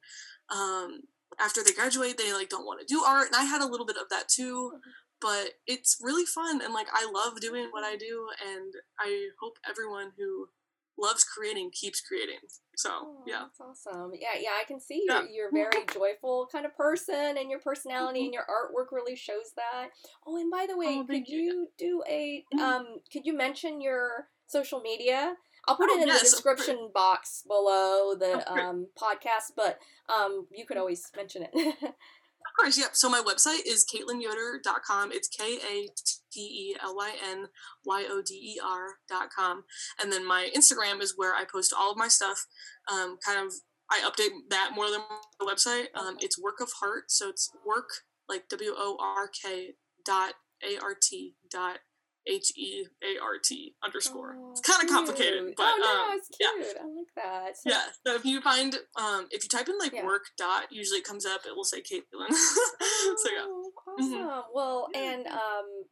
um, 0.50 1.02
after 1.40 1.62
they 1.62 1.72
graduate, 1.72 2.18
they 2.18 2.32
like 2.32 2.48
don't 2.48 2.66
want 2.66 2.80
to 2.80 2.86
do 2.92 3.02
art, 3.04 3.28
and 3.28 3.36
I 3.36 3.44
had 3.44 3.62
a 3.62 3.66
little 3.66 3.86
bit 3.86 3.96
of 3.96 4.08
that 4.10 4.28
too. 4.28 4.72
But 5.20 5.52
it's 5.68 5.98
really 6.02 6.24
fun, 6.26 6.60
and 6.62 6.74
like 6.74 6.88
I 6.92 7.08
love 7.10 7.40
doing 7.40 7.68
what 7.70 7.84
I 7.84 7.96
do, 7.96 8.26
and 8.44 8.74
I 8.98 9.28
hope 9.40 9.54
everyone 9.68 10.10
who 10.18 10.48
loves 10.98 11.24
creating 11.24 11.70
keeps 11.72 12.00
creating. 12.00 12.38
So 12.76 12.90
oh, 12.92 13.24
yeah, 13.26 13.42
that's 13.42 13.61
awesome. 13.61 14.12
Yeah, 14.14 14.40
yeah, 14.40 14.50
I 14.61 14.64
can 14.66 14.81
see 14.81 15.05
you're 15.07 15.26
you're 15.26 15.48
a 15.48 15.52
very 15.52 15.85
joyful 15.92 16.48
kind 16.50 16.66
of 16.66 16.76
person, 16.76 17.37
and 17.38 17.50
your 17.50 17.61
personality 17.61 18.20
mm-hmm. 18.20 18.26
and 18.26 18.35
your 18.35 18.44
artwork 18.44 18.92
really 18.92 19.16
shows 19.16 19.52
that. 19.57 19.88
Oh, 20.26 20.37
and 20.37 20.50
by 20.50 20.66
the 20.68 20.76
way, 20.76 20.98
oh, 21.00 21.05
could 21.05 21.28
you, 21.28 21.38
you 21.38 21.68
do 21.78 22.02
a 22.09 22.44
mm-hmm. 22.55 22.61
um? 22.61 22.87
Could 23.12 23.26
you 23.26 23.37
mention 23.37 23.81
your 23.81 24.28
social 24.46 24.81
media? 24.81 25.35
I'll 25.68 25.76
put 25.76 25.90
oh, 25.90 25.98
it 25.98 26.02
in 26.02 26.09
yes, 26.09 26.20
the 26.20 26.24
description 26.24 26.90
box 26.92 27.44
below 27.46 28.14
the 28.18 28.42
um, 28.50 28.88
podcast, 29.00 29.52
but 29.57 29.78
um, 30.12 30.46
you 30.50 30.66
could 30.66 30.76
always 30.76 31.09
mention 31.16 31.46
it. 31.52 31.76
Of 32.52 32.64
course, 32.64 32.78
yep. 32.78 32.90
So 32.92 33.08
my 33.08 33.22
website 33.22 33.66
is 33.66 33.84
katelynyoder.com. 33.84 35.10
It's 35.10 35.28
K 35.28 35.56
A 35.56 35.88
T 36.32 36.40
E 36.40 36.76
L 36.82 36.94
Y 36.94 37.12
N 37.30 37.46
Y 37.86 38.06
O 38.10 38.20
D 38.20 38.34
E 38.34 38.60
R.com. 38.62 39.64
And 40.00 40.12
then 40.12 40.26
my 40.26 40.50
Instagram 40.54 41.00
is 41.00 41.14
where 41.16 41.34
I 41.34 41.44
post 41.50 41.72
all 41.76 41.92
of 41.92 41.96
my 41.96 42.08
stuff. 42.08 42.46
Um, 42.92 43.16
kind 43.24 43.46
of, 43.46 43.54
I 43.90 44.00
update 44.00 44.32
that 44.50 44.72
more 44.74 44.90
than 44.90 45.00
the 45.40 45.46
website. 45.46 45.86
Um, 45.98 46.18
it's 46.20 46.38
Work 46.38 46.60
of 46.60 46.70
Heart. 46.78 47.04
So 47.08 47.30
it's 47.30 47.50
work, 47.66 47.88
like 48.28 48.48
W 48.50 48.74
O 48.76 48.98
R 49.00 49.28
K 49.28 49.70
dot 50.04 50.34
A 50.62 50.78
R 50.82 50.94
T 51.00 51.34
dot 51.50 51.78
H 52.26 52.52
E 52.56 52.87
A 53.02 53.22
R 53.22 53.38
T 53.42 53.74
underscore. 53.85 54.37
Oh, 54.38 54.51
it's 54.53 54.61
kind 54.61 54.82
of 54.82 54.88
complicated, 54.88 55.55
but 55.57 55.66
oh, 55.66 55.78
no, 55.80 56.12
um, 56.12 56.18
it's 56.18 56.28
cute. 56.28 56.74
Yeah. 56.76 56.82
I 56.82 56.86
like 56.86 57.14
that. 57.16 57.57
So, 57.57 57.70
yeah. 57.70 57.82
So 58.07 58.14
if 58.14 58.24
you 58.24 58.40
find, 58.40 58.74
um, 58.97 59.26
if 59.30 59.42
you 59.42 59.49
type 59.49 59.68
in 59.68 59.78
like 59.78 59.92
yeah. 59.92 60.05
work 60.05 60.26
dot, 60.36 60.66
usually 60.70 60.99
it 60.99 61.05
comes 61.05 61.26
up. 61.26 61.42
It 61.47 61.57
will 61.57 61.64
say 61.64 61.80
Katelyn. 61.80 62.28
so 62.30 63.28
yeah. 63.30 63.44
Oh, 63.44 63.70
mm-hmm. 64.01 64.05
Awesome. 64.05 64.12
Mm-hmm. 64.12 64.40
Well, 64.55 64.88
and 64.94 65.26
um, 65.26 65.84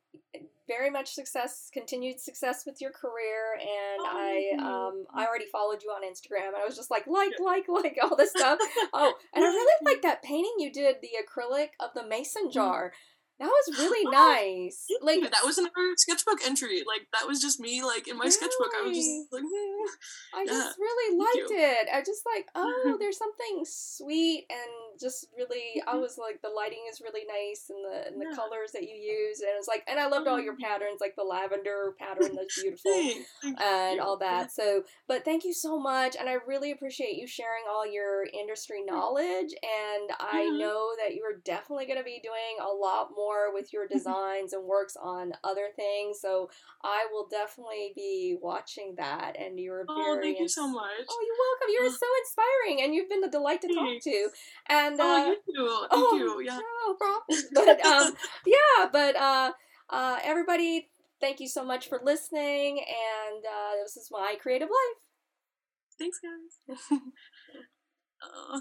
very 0.70 0.88
much 0.88 1.11
success, 1.11 1.68
continued 1.72 2.20
success 2.20 2.62
with 2.64 2.80
your 2.80 2.92
career, 2.92 3.59
and 3.61 4.00
Oh, 4.00 4.07
I 4.07 4.57
um 4.57 5.05
I 5.12 5.26
already 5.26 5.46
followed 5.50 5.82
you 5.82 5.90
on 5.90 6.02
Instagram, 6.05 6.48
and 6.48 6.57
I 6.57 6.64
was 6.64 6.76
just 6.76 6.92
like 6.92 7.09
like 7.09 7.32
like 7.44 7.64
like 7.68 7.98
all 8.02 8.16
this 8.16 8.30
stuff. 8.30 8.59
Oh, 8.92 9.14
and 9.34 9.44
I 9.44 9.48
really 9.48 9.84
like 9.84 10.02
that 10.02 10.22
painting 10.22 10.55
you 10.59 10.72
did, 10.72 10.96
the 11.02 11.11
acrylic 11.20 11.70
of 11.80 11.90
the 11.94 12.07
mason 12.07 12.50
jar. 12.50 12.92
That 13.41 13.47
was 13.47 13.78
really 13.78 14.05
Oh, 14.07 14.12
nice. 14.12 14.86
Like 15.01 15.22
that 15.22 15.45
was 15.45 15.57
another 15.59 15.72
sketchbook 15.97 16.41
entry. 16.45 16.82
Like 16.86 17.09
that 17.12 17.26
was 17.26 17.41
just 17.41 17.59
me. 17.59 17.82
Like 17.82 18.07
in 18.07 18.16
my 18.18 18.28
sketchbook, 18.28 18.70
I 18.78 18.86
was 18.86 18.97
just 18.97 19.32
like. 19.32 19.43
I 20.32 20.45
Yeah, 20.47 20.53
just 20.53 20.78
really 20.78 21.18
liked 21.18 21.51
it. 21.51 21.88
I 21.93 22.01
just 22.03 22.22
like, 22.24 22.47
oh, 22.55 22.97
there's 23.01 23.18
something 23.18 23.64
sweet 23.64 24.47
and 24.51 25.01
just 25.01 25.26
really. 25.36 25.82
I 25.86 25.97
Mhm. 25.97 26.01
was 26.03 26.18
like, 26.18 26.41
the 26.43 26.51
lighting 26.55 26.84
is 26.91 27.01
really 27.01 27.24
nice 27.26 27.70
and 27.70 27.84
the 27.84 28.07
and 28.09 28.20
the 28.20 28.26
Yeah. 28.26 28.36
colors 28.36 28.72
that 28.72 28.82
you 28.84 28.95
use, 28.95 29.41
and 29.41 29.51
it's 29.59 29.68
like, 29.68 29.84
and 29.88 29.99
I 29.99 30.07
loved 30.07 30.28
all 30.28 30.38
your 30.41 30.55
Oh. 30.55 30.61
patterns, 30.62 31.01
like 31.01 31.16
the 31.16 31.24
lavender 31.24 31.95
pattern 31.99 32.36
that's 32.36 32.53
beautiful 32.55 33.01
and 33.59 34.01
all 34.01 34.16
that. 34.18 34.53
So, 34.53 34.84
but 35.09 35.24
thank 35.24 35.45
you 35.45 35.53
so 35.53 35.78
much, 35.78 36.16
and 36.18 36.28
I 36.28 36.34
really 36.47 36.70
appreciate 36.72 37.16
you 37.16 37.26
sharing 37.26 37.64
all 37.68 37.86
your 37.86 38.24
industry 38.32 38.82
knowledge. 38.84 39.53
And 39.62 40.11
I 40.20 40.45
Mhm. 40.45 40.59
know 40.59 40.93
that 41.03 41.14
you 41.14 41.24
are 41.24 41.41
definitely 41.45 41.86
going 41.86 41.99
to 41.99 42.05
be 42.05 42.20
doing 42.22 42.57
a 42.61 42.72
lot 42.72 43.11
more 43.14 43.30
with 43.55 43.72
your 43.72 43.87
designs 43.87 44.53
and 44.53 44.64
works 44.64 44.97
on 45.01 45.33
other 45.45 45.68
things. 45.74 46.20
So, 46.20 46.51
I 46.83 47.07
will 47.12 47.26
definitely 47.31 47.93
be 47.95 48.37
watching 48.41 48.95
that. 48.99 49.37
And 49.39 49.59
you're 49.59 49.85
very 49.87 49.99
Oh, 50.01 50.14
very 50.14 50.24
thank 50.26 50.41
you 50.41 50.49
so 50.49 50.66
much. 50.68 51.07
Oh, 51.09 51.20
you're 51.26 51.41
welcome. 51.47 51.68
You're 51.74 51.87
Uh. 51.87 52.03
so 52.05 52.07
inspiring, 52.22 52.83
and 52.83 52.95
you've 52.95 53.09
been 53.09 53.24
a 53.24 53.31
delight 53.31 53.61
to 53.62 53.68
talk 53.68 54.01
to. 54.03 54.28
And 54.68 54.97
oh, 55.01 55.05
uh, 55.05 55.26
you 55.26 55.37
too. 55.47 55.87
Thank 55.91 56.05
oh, 56.05 56.16
you. 56.16 56.41
Yeah. 56.45 56.59
no 56.87 56.95
problem. 56.95 57.39
But 57.55 57.85
um, 57.85 58.16
yeah, 58.47 58.89
but 58.93 59.16
uh, 59.16 59.53
uh, 59.91 60.18
everybody, 60.24 60.91
thank 61.20 61.41
you 61.41 61.49
so 61.49 61.64
much 61.64 61.89
for 61.89 62.01
listening. 62.03 62.78
And 62.78 63.45
uh, 63.45 63.72
this 63.83 63.97
is 63.97 64.09
my 64.11 64.37
creative 64.41 64.68
life. 64.68 65.01
Thanks, 65.99 66.18
guys. 66.18 66.78